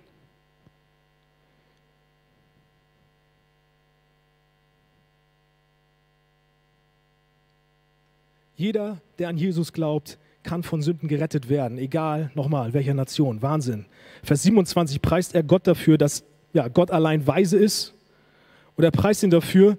Jeder, 8.57 8.97
der 9.19 9.29
an 9.29 9.37
Jesus 9.37 9.71
glaubt, 9.71 10.17
kann 10.41 10.63
von 10.63 10.81
Sünden 10.81 11.07
gerettet 11.07 11.47
werden, 11.47 11.77
egal 11.77 12.31
nochmal 12.33 12.73
welcher 12.73 12.95
Nation. 12.95 13.43
Wahnsinn. 13.43 13.85
Vers 14.23 14.41
27 14.43 14.99
preist 14.99 15.35
er 15.35 15.43
Gott 15.43 15.67
dafür, 15.67 15.99
dass 15.99 16.23
ja, 16.53 16.67
Gott 16.67 16.89
allein 16.89 17.27
weise 17.27 17.57
ist. 17.57 17.93
Und 18.75 18.83
er 18.83 18.89
preist 18.89 19.21
ihn 19.21 19.29
dafür, 19.29 19.77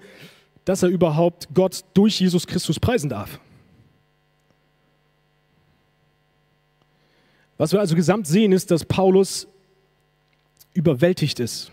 dass 0.65 0.85
er 0.85 0.91
überhaupt 0.91 1.49
Gott 1.55 1.85
durch 1.95 2.21
Jesus 2.21 2.47
Christus 2.47 2.79
preisen 2.79 3.11
darf. 3.11 3.41
Was 7.57 7.73
wir 7.73 7.81
also 7.81 7.97
gesamt 7.97 8.29
sehen, 8.29 8.53
ist, 8.53 8.71
dass 8.71 8.85
Paulus 8.85 9.49
überwältigt 10.73 11.41
ist. 11.41 11.73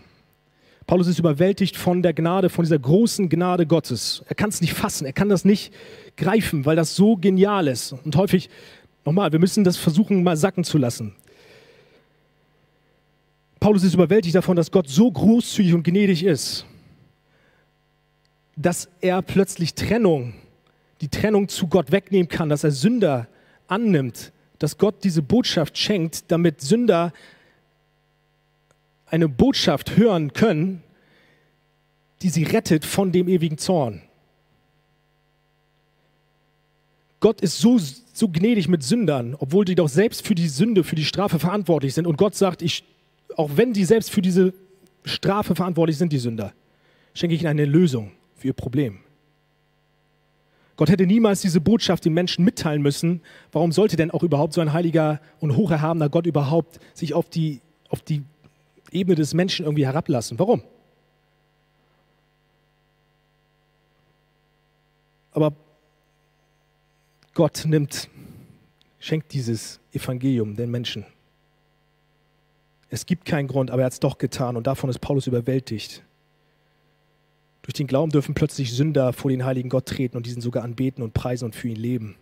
Paulus 0.86 1.08
ist 1.08 1.18
überwältigt 1.18 1.76
von 1.76 2.00
der 2.02 2.14
Gnade, 2.14 2.48
von 2.48 2.64
dieser 2.64 2.78
großen 2.78 3.28
Gnade 3.28 3.66
Gottes. 3.66 4.22
Er 4.28 4.36
kann 4.36 4.50
es 4.50 4.60
nicht 4.60 4.72
fassen, 4.72 5.04
er 5.04 5.12
kann 5.12 5.28
das 5.28 5.44
nicht 5.44 5.72
greifen, 6.16 6.64
weil 6.64 6.76
das 6.76 6.94
so 6.94 7.16
genial 7.16 7.66
ist. 7.66 7.92
Und 7.92 8.14
häufig, 8.14 8.48
nochmal, 9.04 9.32
wir 9.32 9.40
müssen 9.40 9.64
das 9.64 9.76
versuchen 9.76 10.22
mal 10.22 10.36
sacken 10.36 10.62
zu 10.62 10.78
lassen. 10.78 11.14
Paulus 13.58 13.82
ist 13.82 13.94
überwältigt 13.94 14.36
davon, 14.36 14.54
dass 14.54 14.70
Gott 14.70 14.88
so 14.88 15.10
großzügig 15.10 15.74
und 15.74 15.82
gnädig 15.82 16.22
ist, 16.22 16.66
dass 18.54 18.88
er 19.00 19.22
plötzlich 19.22 19.74
Trennung, 19.74 20.34
die 21.00 21.08
Trennung 21.08 21.48
zu 21.48 21.66
Gott 21.66 21.90
wegnehmen 21.90 22.28
kann, 22.28 22.48
dass 22.48 22.62
er 22.62 22.70
Sünder 22.70 23.26
annimmt, 23.66 24.32
dass 24.60 24.78
Gott 24.78 25.02
diese 25.02 25.20
Botschaft 25.20 25.76
schenkt, 25.76 26.30
damit 26.30 26.60
Sünder 26.60 27.12
eine 29.16 29.28
Botschaft 29.28 29.96
hören 29.96 30.32
können, 30.32 30.82
die 32.22 32.28
sie 32.28 32.44
rettet 32.44 32.84
von 32.84 33.12
dem 33.12 33.28
ewigen 33.28 33.58
Zorn. 33.58 34.02
Gott 37.20 37.40
ist 37.40 37.58
so, 37.58 37.78
so 38.12 38.28
gnädig 38.28 38.68
mit 38.68 38.82
Sündern, 38.82 39.34
obwohl 39.38 39.64
die 39.64 39.74
doch 39.74 39.88
selbst 39.88 40.26
für 40.26 40.34
die 40.34 40.48
Sünde, 40.48 40.84
für 40.84 40.96
die 40.96 41.04
Strafe 41.04 41.38
verantwortlich 41.38 41.94
sind. 41.94 42.06
Und 42.06 42.16
Gott 42.16 42.34
sagt, 42.34 42.62
ich, 42.62 42.84
auch 43.36 43.50
wenn 43.56 43.72
die 43.72 43.84
selbst 43.84 44.10
für 44.10 44.22
diese 44.22 44.54
Strafe 45.04 45.54
verantwortlich 45.54 45.98
sind, 45.98 46.12
die 46.12 46.18
Sünder, 46.18 46.52
schenke 47.14 47.34
ich 47.34 47.42
ihnen 47.42 47.50
eine 47.50 47.64
Lösung 47.64 48.12
für 48.36 48.48
ihr 48.48 48.52
Problem. 48.52 49.00
Gott 50.76 50.90
hätte 50.90 51.06
niemals 51.06 51.40
diese 51.40 51.60
Botschaft 51.60 52.04
den 52.04 52.12
Menschen 52.12 52.44
mitteilen 52.44 52.82
müssen. 52.82 53.22
Warum 53.50 53.72
sollte 53.72 53.96
denn 53.96 54.10
auch 54.10 54.22
überhaupt 54.22 54.52
so 54.52 54.60
ein 54.60 54.74
heiliger 54.74 55.20
und 55.40 55.56
hocherhabener 55.56 56.10
Gott 56.10 56.26
überhaupt 56.26 56.78
sich 56.92 57.14
auf 57.14 57.30
die, 57.30 57.60
auf 57.88 58.02
die 58.02 58.22
Ebene 58.92 59.16
des 59.16 59.34
Menschen 59.34 59.64
irgendwie 59.64 59.86
herablassen. 59.86 60.38
Warum? 60.38 60.62
Aber 65.32 65.52
Gott 67.34 67.64
nimmt, 67.66 68.08
schenkt 68.98 69.32
dieses 69.34 69.80
Evangelium 69.92 70.56
den 70.56 70.70
Menschen. 70.70 71.04
Es 72.88 73.04
gibt 73.04 73.24
keinen 73.24 73.48
Grund, 73.48 73.70
aber 73.70 73.82
er 73.82 73.86
hat 73.86 73.92
es 73.92 74.00
doch 74.00 74.16
getan 74.16 74.56
und 74.56 74.66
davon 74.66 74.88
ist 74.88 75.00
Paulus 75.00 75.26
überwältigt. 75.26 76.02
Durch 77.62 77.74
den 77.74 77.86
Glauben 77.88 78.12
dürfen 78.12 78.34
plötzlich 78.34 78.72
Sünder 78.72 79.12
vor 79.12 79.30
den 79.30 79.44
heiligen 79.44 79.68
Gott 79.68 79.86
treten 79.86 80.16
und 80.16 80.24
diesen 80.24 80.40
sogar 80.40 80.62
anbeten 80.62 81.02
und 81.02 81.12
preisen 81.12 81.46
und 81.46 81.54
für 81.54 81.68
ihn 81.68 81.76
leben. 81.76 82.16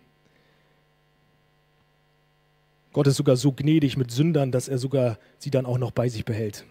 Gott 2.95 3.07
ist 3.07 3.17
sogar 3.17 3.35
so 3.35 3.51
gnädig 3.51 3.97
mit 3.97 4.09
Sündern, 4.09 4.53
dass 4.53 4.69
er 4.69 4.77
sogar 4.77 5.19
sie 5.37 5.51
dann 5.51 5.65
auch 5.65 5.77
noch 5.77 5.91
bei 5.91 6.07
sich 6.07 6.23
behält. 6.23 6.63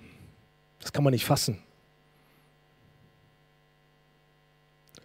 Das 0.80 0.90
kann 0.90 1.04
man 1.04 1.10
nicht 1.10 1.26
fassen. 1.26 1.58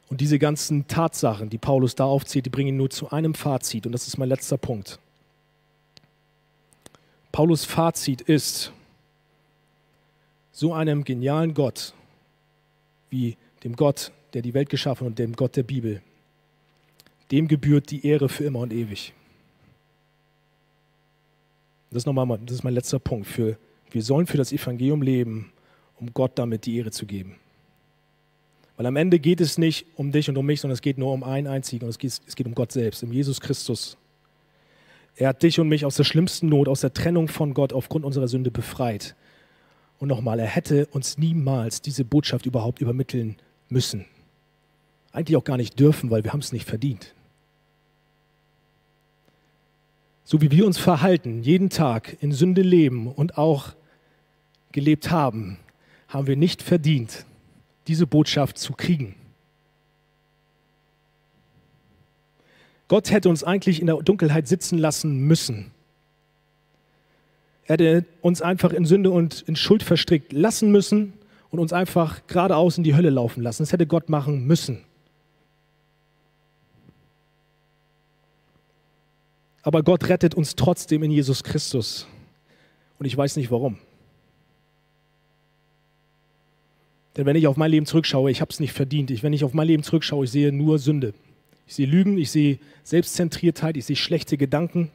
Und 0.07 0.21
diese 0.21 0.39
ganzen 0.39 0.87
Tatsachen, 0.87 1.49
die 1.49 1.57
Paulus 1.57 1.95
da 1.95 2.05
aufzählt, 2.05 2.45
die 2.45 2.49
bringen 2.49 2.69
ihn 2.69 2.77
nur 2.77 2.89
zu 2.89 3.09
einem 3.11 3.33
Fazit. 3.33 3.85
Und 3.85 3.91
das 3.91 4.07
ist 4.07 4.17
mein 4.17 4.29
letzter 4.29 4.57
Punkt. 4.57 4.97
Paulus 7.33 7.65
Fazit 7.65 8.21
ist, 8.21 8.71
so 10.53 10.73
einem 10.73 11.03
genialen 11.03 11.53
Gott 11.53 11.93
wie 13.09 13.35
dem 13.65 13.75
Gott, 13.75 14.13
der 14.31 14.41
die 14.41 14.53
Welt 14.53 14.69
geschaffen 14.69 15.01
hat 15.01 15.09
und 15.09 15.19
dem 15.19 15.35
Gott 15.35 15.57
der 15.57 15.63
Bibel, 15.63 16.01
dem 17.29 17.49
gebührt 17.49 17.91
die 17.91 18.07
Ehre 18.07 18.29
für 18.29 18.45
immer 18.45 18.59
und 18.59 18.71
ewig. 18.71 19.13
Das 21.91 22.01
ist, 22.03 22.05
nochmal, 22.05 22.39
das 22.45 22.55
ist 22.55 22.63
mein 22.63 22.73
letzter 22.73 22.99
Punkt. 22.99 23.27
Für, 23.27 23.57
wir 23.91 24.03
sollen 24.03 24.27
für 24.27 24.37
das 24.37 24.51
Evangelium 24.51 25.01
leben, 25.01 25.51
um 25.99 26.13
Gott 26.13 26.33
damit 26.35 26.65
die 26.65 26.77
Ehre 26.77 26.91
zu 26.91 27.05
geben. 27.05 27.35
Weil 28.77 28.85
am 28.85 28.95
Ende 28.95 29.19
geht 29.19 29.41
es 29.41 29.57
nicht 29.57 29.87
um 29.95 30.11
dich 30.11 30.29
und 30.29 30.37
um 30.37 30.45
mich, 30.45 30.61
sondern 30.61 30.75
es 30.75 30.81
geht 30.81 30.97
nur 30.97 31.11
um 31.11 31.23
einen 31.23 31.47
einzigen 31.47 31.83
und 31.83 31.89
es 31.89 31.97
geht, 31.97 32.21
es 32.25 32.35
geht 32.35 32.47
um 32.47 32.55
Gott 32.55 32.71
selbst, 32.71 33.03
um 33.03 33.11
Jesus 33.11 33.41
Christus. 33.41 33.97
Er 35.15 35.29
hat 35.29 35.43
dich 35.43 35.59
und 35.59 35.67
mich 35.67 35.83
aus 35.85 35.97
der 35.97 36.05
schlimmsten 36.05 36.47
Not, 36.47 36.69
aus 36.69 36.79
der 36.81 36.93
Trennung 36.93 37.27
von 37.27 37.53
Gott 37.53 37.73
aufgrund 37.73 38.05
unserer 38.05 38.29
Sünde 38.29 38.51
befreit. 38.51 39.15
Und 39.99 40.07
nochmal, 40.07 40.39
er 40.39 40.47
hätte 40.47 40.85
uns 40.91 41.17
niemals 41.17 41.81
diese 41.81 42.05
Botschaft 42.05 42.45
überhaupt 42.45 42.79
übermitteln 42.79 43.35
müssen. 43.67 44.05
Eigentlich 45.11 45.35
auch 45.35 45.43
gar 45.43 45.57
nicht 45.57 45.77
dürfen, 45.77 46.09
weil 46.09 46.23
wir 46.23 46.31
haben 46.31 46.39
es 46.39 46.53
nicht 46.53 46.65
verdient. 46.65 47.13
So 50.29 50.43
wie 50.43 50.51
wir 50.51 50.67
uns 50.67 50.77
verhalten, 50.77 51.41
jeden 51.41 51.71
Tag 51.71 52.15
in 52.21 52.31
Sünde 52.31 52.61
leben 52.61 53.07
und 53.07 53.39
auch 53.39 53.73
gelebt 54.71 55.09
haben, 55.09 55.57
haben 56.07 56.27
wir 56.27 56.35
nicht 56.35 56.61
verdient, 56.61 57.25
diese 57.87 58.05
Botschaft 58.05 58.59
zu 58.59 58.73
kriegen. 58.73 59.15
Gott 62.89 63.09
hätte 63.09 63.27
uns 63.27 63.43
eigentlich 63.43 63.81
in 63.81 63.87
der 63.87 63.95
Dunkelheit 64.03 64.47
sitzen 64.47 64.77
lassen 64.77 65.17
müssen. 65.21 65.71
Er 67.65 67.73
hätte 67.73 68.05
uns 68.21 68.43
einfach 68.43 68.71
in 68.71 68.85
Sünde 68.85 69.09
und 69.09 69.41
in 69.47 69.55
Schuld 69.55 69.81
verstrickt 69.81 70.31
lassen 70.31 70.71
müssen 70.71 71.13
und 71.49 71.57
uns 71.57 71.73
einfach 71.73 72.21
geradeaus 72.27 72.77
in 72.77 72.83
die 72.83 72.93
Hölle 72.93 73.09
laufen 73.09 73.41
lassen. 73.41 73.63
Das 73.63 73.73
hätte 73.73 73.87
Gott 73.87 74.09
machen 74.09 74.45
müssen. 74.45 74.83
Aber 79.61 79.83
Gott 79.83 80.07
rettet 80.09 80.35
uns 80.35 80.55
trotzdem 80.55 81.03
in 81.03 81.11
Jesus 81.11 81.43
Christus. 81.43 82.07
Und 82.97 83.05
ich 83.05 83.15
weiß 83.15 83.35
nicht 83.35 83.51
warum. 83.51 83.77
Denn 87.17 87.25
wenn 87.25 87.35
ich 87.35 87.47
auf 87.47 87.57
mein 87.57 87.71
Leben 87.71 87.85
zurückschaue, 87.85 88.31
ich 88.31 88.39
habe 88.41 88.51
es 88.51 88.59
nicht 88.59 88.73
verdient. 88.73 89.11
Ich, 89.11 89.23
wenn 89.23 89.33
ich 89.33 89.43
auf 89.43 89.53
mein 89.53 89.67
Leben 89.67 89.83
zurückschaue, 89.83 90.25
ich 90.25 90.31
sehe 90.31 90.51
nur 90.51 90.79
Sünde. 90.79 91.13
Ich 91.67 91.75
sehe 91.75 91.85
Lügen, 91.85 92.17
ich 92.17 92.31
sehe 92.31 92.59
Selbstzentriertheit, 92.83 93.77
ich 93.77 93.85
sehe 93.85 93.95
schlechte 93.95 94.37
Gedanken. 94.37 94.89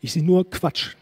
Ich 0.00 0.12
sehe 0.12 0.22
nur 0.22 0.48
Quatsch. 0.48 0.96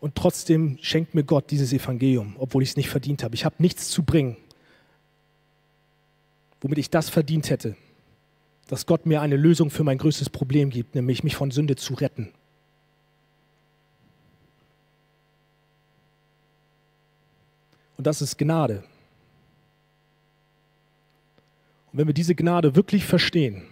Und 0.00 0.16
trotzdem 0.16 0.78
schenkt 0.82 1.14
mir 1.14 1.22
Gott 1.22 1.50
dieses 1.50 1.72
Evangelium, 1.72 2.34
obwohl 2.38 2.62
ich 2.62 2.70
es 2.70 2.76
nicht 2.76 2.88
verdient 2.88 3.22
habe. 3.22 3.34
Ich 3.36 3.44
habe 3.44 3.54
nichts 3.58 3.88
zu 3.88 4.02
bringen, 4.02 4.36
womit 6.62 6.78
ich 6.78 6.88
das 6.90 7.10
verdient 7.10 7.50
hätte, 7.50 7.76
dass 8.68 8.86
Gott 8.86 9.04
mir 9.04 9.20
eine 9.20 9.36
Lösung 9.36 9.68
für 9.68 9.84
mein 9.84 9.98
größtes 9.98 10.30
Problem 10.30 10.70
gibt, 10.70 10.94
nämlich 10.94 11.22
mich 11.22 11.36
von 11.36 11.50
Sünde 11.50 11.76
zu 11.76 11.94
retten. 11.94 12.32
Und 17.98 18.06
das 18.06 18.22
ist 18.22 18.38
Gnade. 18.38 18.84
Und 21.92 21.98
wenn 21.98 22.06
wir 22.06 22.14
diese 22.14 22.34
Gnade 22.34 22.74
wirklich 22.74 23.04
verstehen, 23.04 23.62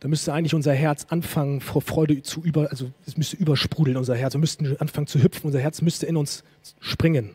dann 0.00 0.10
müsste 0.10 0.32
eigentlich 0.32 0.54
unser 0.54 0.74
Herz 0.74 1.06
anfangen, 1.08 1.60
vor 1.60 1.80
Freude 1.80 2.20
zu 2.22 2.42
über, 2.42 2.70
also 2.70 2.90
es 3.06 3.16
müsste 3.16 3.36
übersprudeln, 3.36 3.96
unser 3.96 4.16
Herz. 4.16 4.34
Wir 4.34 4.40
müssten 4.40 4.76
anfangen 4.78 5.06
zu 5.06 5.22
hüpfen, 5.22 5.46
unser 5.46 5.60
Herz 5.60 5.80
müsste 5.82 6.06
in 6.06 6.16
uns 6.16 6.44
springen. 6.80 7.34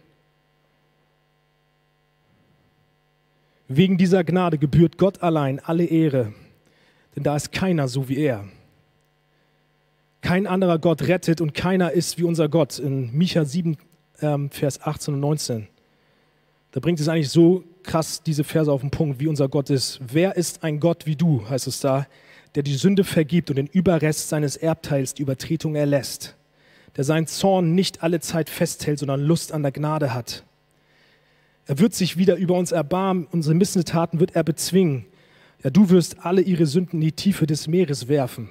Wegen 3.73 3.97
dieser 3.97 4.25
Gnade 4.25 4.57
gebührt 4.57 4.97
Gott 4.97 5.23
allein 5.23 5.61
alle 5.61 5.85
Ehre, 5.85 6.33
denn 7.15 7.23
da 7.23 7.37
ist 7.37 7.53
keiner 7.53 7.87
so 7.87 8.09
wie 8.09 8.17
er. 8.17 8.43
Kein 10.19 10.45
anderer 10.45 10.77
Gott 10.77 11.03
rettet 11.03 11.39
und 11.39 11.53
keiner 11.53 11.93
ist 11.93 12.17
wie 12.17 12.23
unser 12.23 12.49
Gott. 12.49 12.79
In 12.79 13.13
Micha 13.13 13.45
7, 13.45 13.77
ähm, 14.19 14.49
Vers 14.49 14.81
18 14.81 15.13
und 15.13 15.21
19. 15.21 15.67
Da 16.71 16.81
bringt 16.81 16.99
es 16.99 17.07
eigentlich 17.07 17.29
so 17.29 17.63
krass 17.83 18.21
diese 18.21 18.43
Verse 18.43 18.69
auf 18.69 18.81
den 18.81 18.91
Punkt, 18.91 19.21
wie 19.21 19.27
unser 19.27 19.47
Gott 19.47 19.69
ist. 19.69 20.01
Wer 20.05 20.35
ist 20.35 20.65
ein 20.65 20.81
Gott 20.81 21.05
wie 21.05 21.15
du, 21.15 21.49
heißt 21.49 21.67
es 21.67 21.79
da, 21.79 22.07
der 22.55 22.63
die 22.63 22.75
Sünde 22.75 23.05
vergibt 23.05 23.51
und 23.51 23.55
den 23.55 23.67
Überrest 23.67 24.27
seines 24.27 24.57
Erbteils 24.57 25.13
die 25.13 25.21
Übertretung 25.21 25.75
erlässt, 25.75 26.35
der 26.97 27.05
seinen 27.05 27.25
Zorn 27.25 27.73
nicht 27.73 28.03
alle 28.03 28.19
Zeit 28.19 28.49
festhält, 28.49 28.99
sondern 28.99 29.21
Lust 29.21 29.53
an 29.53 29.63
der 29.63 29.71
Gnade 29.71 30.13
hat. 30.13 30.43
Er 31.67 31.79
wird 31.79 31.93
sich 31.93 32.17
wieder 32.17 32.35
über 32.35 32.55
uns 32.55 32.71
erbarmen, 32.71 33.27
unsere 33.31 33.55
Missetaten 33.55 34.19
wird 34.19 34.35
er 34.35 34.43
bezwingen. 34.43 35.05
Ja, 35.63 35.69
du 35.69 35.89
wirst 35.89 36.25
alle 36.25 36.41
ihre 36.41 36.65
Sünden 36.65 36.99
in 36.99 37.05
die 37.05 37.11
Tiefe 37.11 37.45
des 37.45 37.67
Meeres 37.67 38.07
werfen. 38.07 38.49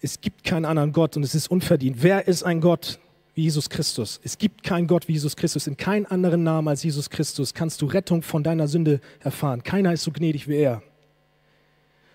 Es 0.00 0.20
gibt 0.20 0.44
keinen 0.44 0.64
anderen 0.64 0.92
Gott 0.92 1.16
und 1.16 1.24
es 1.24 1.34
ist 1.34 1.50
unverdient. 1.50 2.02
Wer 2.02 2.28
ist 2.28 2.44
ein 2.44 2.60
Gott? 2.60 3.00
wie 3.38 3.42
Jesus 3.44 3.70
Christus. 3.70 4.20
Es 4.24 4.36
gibt 4.36 4.64
keinen 4.64 4.88
Gott 4.88 5.06
wie 5.06 5.12
Jesus 5.12 5.36
Christus. 5.36 5.68
In 5.68 5.76
keinem 5.76 6.06
anderen 6.10 6.42
Namen 6.42 6.66
als 6.66 6.82
Jesus 6.82 7.08
Christus 7.08 7.54
kannst 7.54 7.80
du 7.80 7.86
Rettung 7.86 8.22
von 8.22 8.42
deiner 8.42 8.66
Sünde 8.66 9.00
erfahren. 9.20 9.62
Keiner 9.62 9.92
ist 9.92 10.02
so 10.02 10.10
gnädig 10.10 10.48
wie 10.48 10.56
er. 10.56 10.82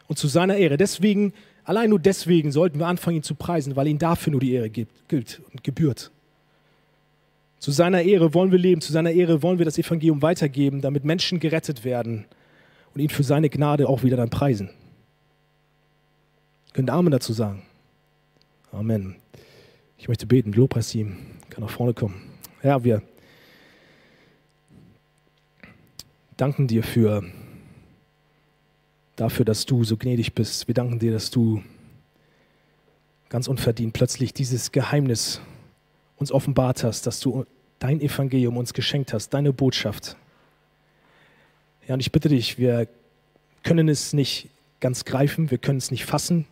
Und 0.10 0.20
zu 0.20 0.28
seiner 0.28 0.58
Ehre. 0.58 0.76
Deswegen, 0.76 1.32
allein 1.64 1.91
nur 1.91 1.99
deswegen 1.99 2.51
sollten 2.51 2.78
wir 2.78 2.88
anfangen, 2.88 3.16
ihn 3.16 3.24
zu 3.24 3.36
preisen, 3.36 3.78
weil 3.78 3.88
ihm 3.88 3.99
dafür 3.99 4.32
nur 4.32 4.41
die 4.41 4.51
Ehre 4.51 4.70
gibt, 4.70 5.08
gilt 5.08 5.41
und 5.54 5.64
gebührt. 5.64 6.12
Zu 7.64 7.72
seiner 7.72 8.01
Ehre 8.01 8.34
wollen 8.34 8.51
wir 8.51 8.59
leben, 8.59 8.82
zu 8.82 8.91
seiner 8.91 9.11
Ehre 9.11 9.41
wollen 9.41 9.57
wir 9.57 9.64
das 9.64 9.78
Evangelium 9.78 10.22
weitergeben, 10.22 10.82
damit 10.82 11.05
Menschen 11.05 11.39
gerettet 11.39 11.86
werden 11.86 12.26
und 12.93 12.99
ihn 12.99 13.07
für 13.07 13.24
seine 13.24 13.49
Gnade 13.49 13.88
auch 13.88 14.03
wieder 14.03 14.18
dann 14.18 14.30
preisen. 14.30 14.70
Könnt 16.74 16.89
Amen 16.89 17.09
dazu 17.09 17.32
sagen? 17.32 17.64
Amen. 18.74 19.16
Ich 19.97 20.09
möchte 20.09 20.26
beten, 20.26 20.51
Lobpreis-Team 20.51 21.16
kann 21.49 21.64
nach 21.64 21.70
vorne 21.70 21.93
kommen. 21.93 22.22
Herr, 22.59 22.84
wir 22.84 23.01
danken 26.36 26.68
dir 26.68 26.84
für, 26.84 27.24
dafür, 29.16 29.45
dass 29.45 29.66
du 29.66 29.86
so 29.86 29.95
gnädig 29.95 30.36
bist. 30.36 30.68
Wir 30.68 30.76
danken 30.76 30.99
dir, 30.99 31.14
dass 31.14 31.32
du 31.32 31.64
ganz 33.30 33.47
unverdient 33.47 33.93
plötzlich 33.93 34.34
dieses 34.34 34.74
Geheimnis 34.74 35.39
uns 36.18 36.30
offenbart 36.30 36.84
hast, 36.84 37.07
dass 37.07 37.22
du 37.22 37.45
dein 37.84 38.00
Evangelium 38.00 38.56
uns 38.56 38.74
geschenkt 38.74 39.12
hast, 39.12 39.34
deine 39.34 39.52
Botschaft. 39.52 40.16
Ja, 41.86 41.96
und 41.96 42.00
ich 42.00 42.14
bitte 42.14 42.30
dich, 42.30 42.58
wir 42.58 42.88
können 43.62 43.90
es 43.90 44.14
nicht 44.14 44.48
ganz 44.80 45.04
greifen, 45.04 45.52
wir 45.52 45.58
können 45.58 45.80
es 45.80 45.92
nicht 45.92 46.06
fassen, 46.06 46.46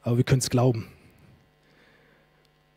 aber 0.00 0.16
wir 0.16 0.24
können 0.24 0.38
es 0.38 0.48
glauben. 0.48 0.86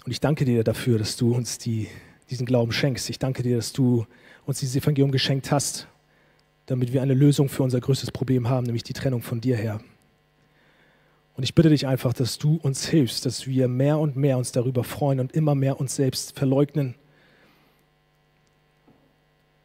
Und 0.04 0.12
ich 0.12 0.20
danke 0.20 0.44
dir 0.44 0.66
dafür, 0.66 1.00
dass 1.00 1.16
du 1.16 1.34
uns 1.34 1.60
die, 1.60 1.88
diesen 2.30 2.46
Glauben 2.46 2.74
schenkst. 2.74 3.10
Ich 3.10 3.18
danke 3.18 3.42
dir, 3.42 3.56
dass 3.56 3.72
du 3.72 4.06
uns 4.46 4.60
dieses 4.60 4.76
Evangelium 4.76 5.12
geschenkt 5.12 5.50
hast, 5.50 5.88
damit 6.66 6.92
wir 6.92 7.02
eine 7.02 7.14
Lösung 7.14 7.48
für 7.48 7.64
unser 7.64 7.80
größtes 7.80 8.12
Problem 8.12 8.50
haben, 8.50 8.66
nämlich 8.66 8.84
die 8.84 8.92
Trennung 8.92 9.22
von 9.22 9.40
dir 9.40 9.56
her. 9.56 9.80
Und 11.42 11.46
ich 11.46 11.56
bitte 11.56 11.70
dich 11.70 11.88
einfach, 11.88 12.14
dass 12.14 12.38
du 12.38 12.60
uns 12.62 12.88
hilfst, 12.88 13.26
dass 13.26 13.48
wir 13.48 13.68
mehr 13.68 13.98
und 13.98 14.16
mehr 14.16 14.38
uns 14.38 14.52
darüber 14.52 14.84
freuen 14.84 15.20
und 15.20 15.32
immer 15.32 15.56
mehr 15.56 15.80
uns 15.80 15.96
selbst 15.96 16.38
verleugnen, 16.38 16.94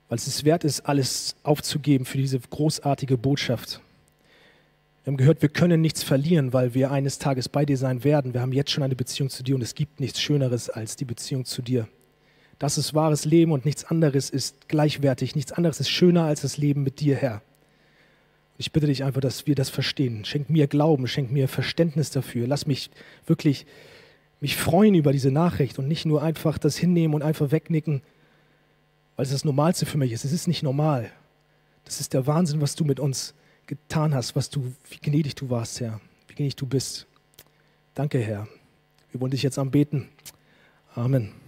weil 0.08 0.16
es 0.16 0.44
wert 0.46 0.64
ist, 0.64 0.88
alles 0.88 1.36
aufzugeben 1.42 2.06
für 2.06 2.16
diese 2.16 2.40
großartige 2.40 3.18
Botschaft. 3.18 3.82
Wir 5.04 5.10
haben 5.10 5.18
gehört, 5.18 5.42
wir 5.42 5.50
können 5.50 5.82
nichts 5.82 6.02
verlieren, 6.02 6.54
weil 6.54 6.72
wir 6.72 6.90
eines 6.92 7.18
Tages 7.18 7.46
bei 7.50 7.66
dir 7.66 7.76
sein 7.76 8.04
werden. 8.04 8.32
Wir 8.32 8.40
haben 8.40 8.54
jetzt 8.54 8.70
schon 8.70 8.82
eine 8.82 8.96
Beziehung 8.96 9.28
zu 9.28 9.42
dir 9.42 9.54
und 9.54 9.60
es 9.60 9.74
gibt 9.74 10.00
nichts 10.00 10.18
Schöneres 10.18 10.70
als 10.70 10.96
die 10.96 11.04
Beziehung 11.04 11.44
zu 11.44 11.60
dir. 11.60 11.88
Das 12.58 12.78
ist 12.78 12.94
wahres 12.94 13.26
Leben 13.26 13.52
und 13.52 13.66
nichts 13.66 13.84
anderes 13.84 14.30
ist 14.30 14.70
gleichwertig, 14.70 15.34
nichts 15.36 15.52
anderes 15.52 15.78
ist 15.80 15.90
schöner 15.90 16.24
als 16.24 16.40
das 16.40 16.56
Leben 16.56 16.84
mit 16.84 17.00
dir, 17.00 17.16
Herr. 17.16 17.42
Ich 18.58 18.72
bitte 18.72 18.86
dich 18.86 19.04
einfach, 19.04 19.20
dass 19.20 19.46
wir 19.46 19.54
das 19.54 19.68
verstehen. 19.68 20.24
Schenk 20.24 20.48
mir 20.48 20.66
Glauben, 20.66 21.06
schenk 21.06 21.30
mir 21.30 21.48
Verständnis 21.48 22.10
dafür. 22.10 22.46
Lass 22.46 22.66
mich 22.66 22.90
wirklich 23.26 23.66
mich 24.40 24.56
freuen 24.56 24.94
über 24.94 25.12
diese 25.12 25.30
Nachricht 25.30 25.78
und 25.78 25.88
nicht 25.88 26.04
nur 26.04 26.22
einfach 26.22 26.58
das 26.58 26.76
hinnehmen 26.76 27.14
und 27.14 27.22
einfach 27.22 27.50
wegnicken, 27.50 28.02
weil 29.16 29.24
es 29.24 29.32
das 29.32 29.44
Normalste 29.44 29.86
für 29.86 29.98
mich 29.98 30.12
ist. 30.12 30.24
Es 30.24 30.32
ist 30.32 30.46
nicht 30.46 30.62
normal. 30.62 31.10
Das 31.84 32.00
ist 32.00 32.12
der 32.14 32.26
Wahnsinn, 32.26 32.60
was 32.60 32.74
du 32.74 32.84
mit 32.84 33.00
uns 33.00 33.34
getan 33.66 34.14
hast, 34.14 34.36
was 34.36 34.50
du, 34.50 34.74
wie 34.90 34.98
gnädig 34.98 35.34
du 35.34 35.50
warst, 35.50 35.80
Herr, 35.80 36.00
wie 36.28 36.34
gnädig 36.34 36.56
du 36.56 36.66
bist. 36.66 37.06
Danke, 37.94 38.18
Herr. 38.18 38.46
Wir 39.10 39.20
wollen 39.20 39.30
dich 39.30 39.42
jetzt 39.42 39.58
anbeten. 39.58 40.08
Amen. 40.94 41.45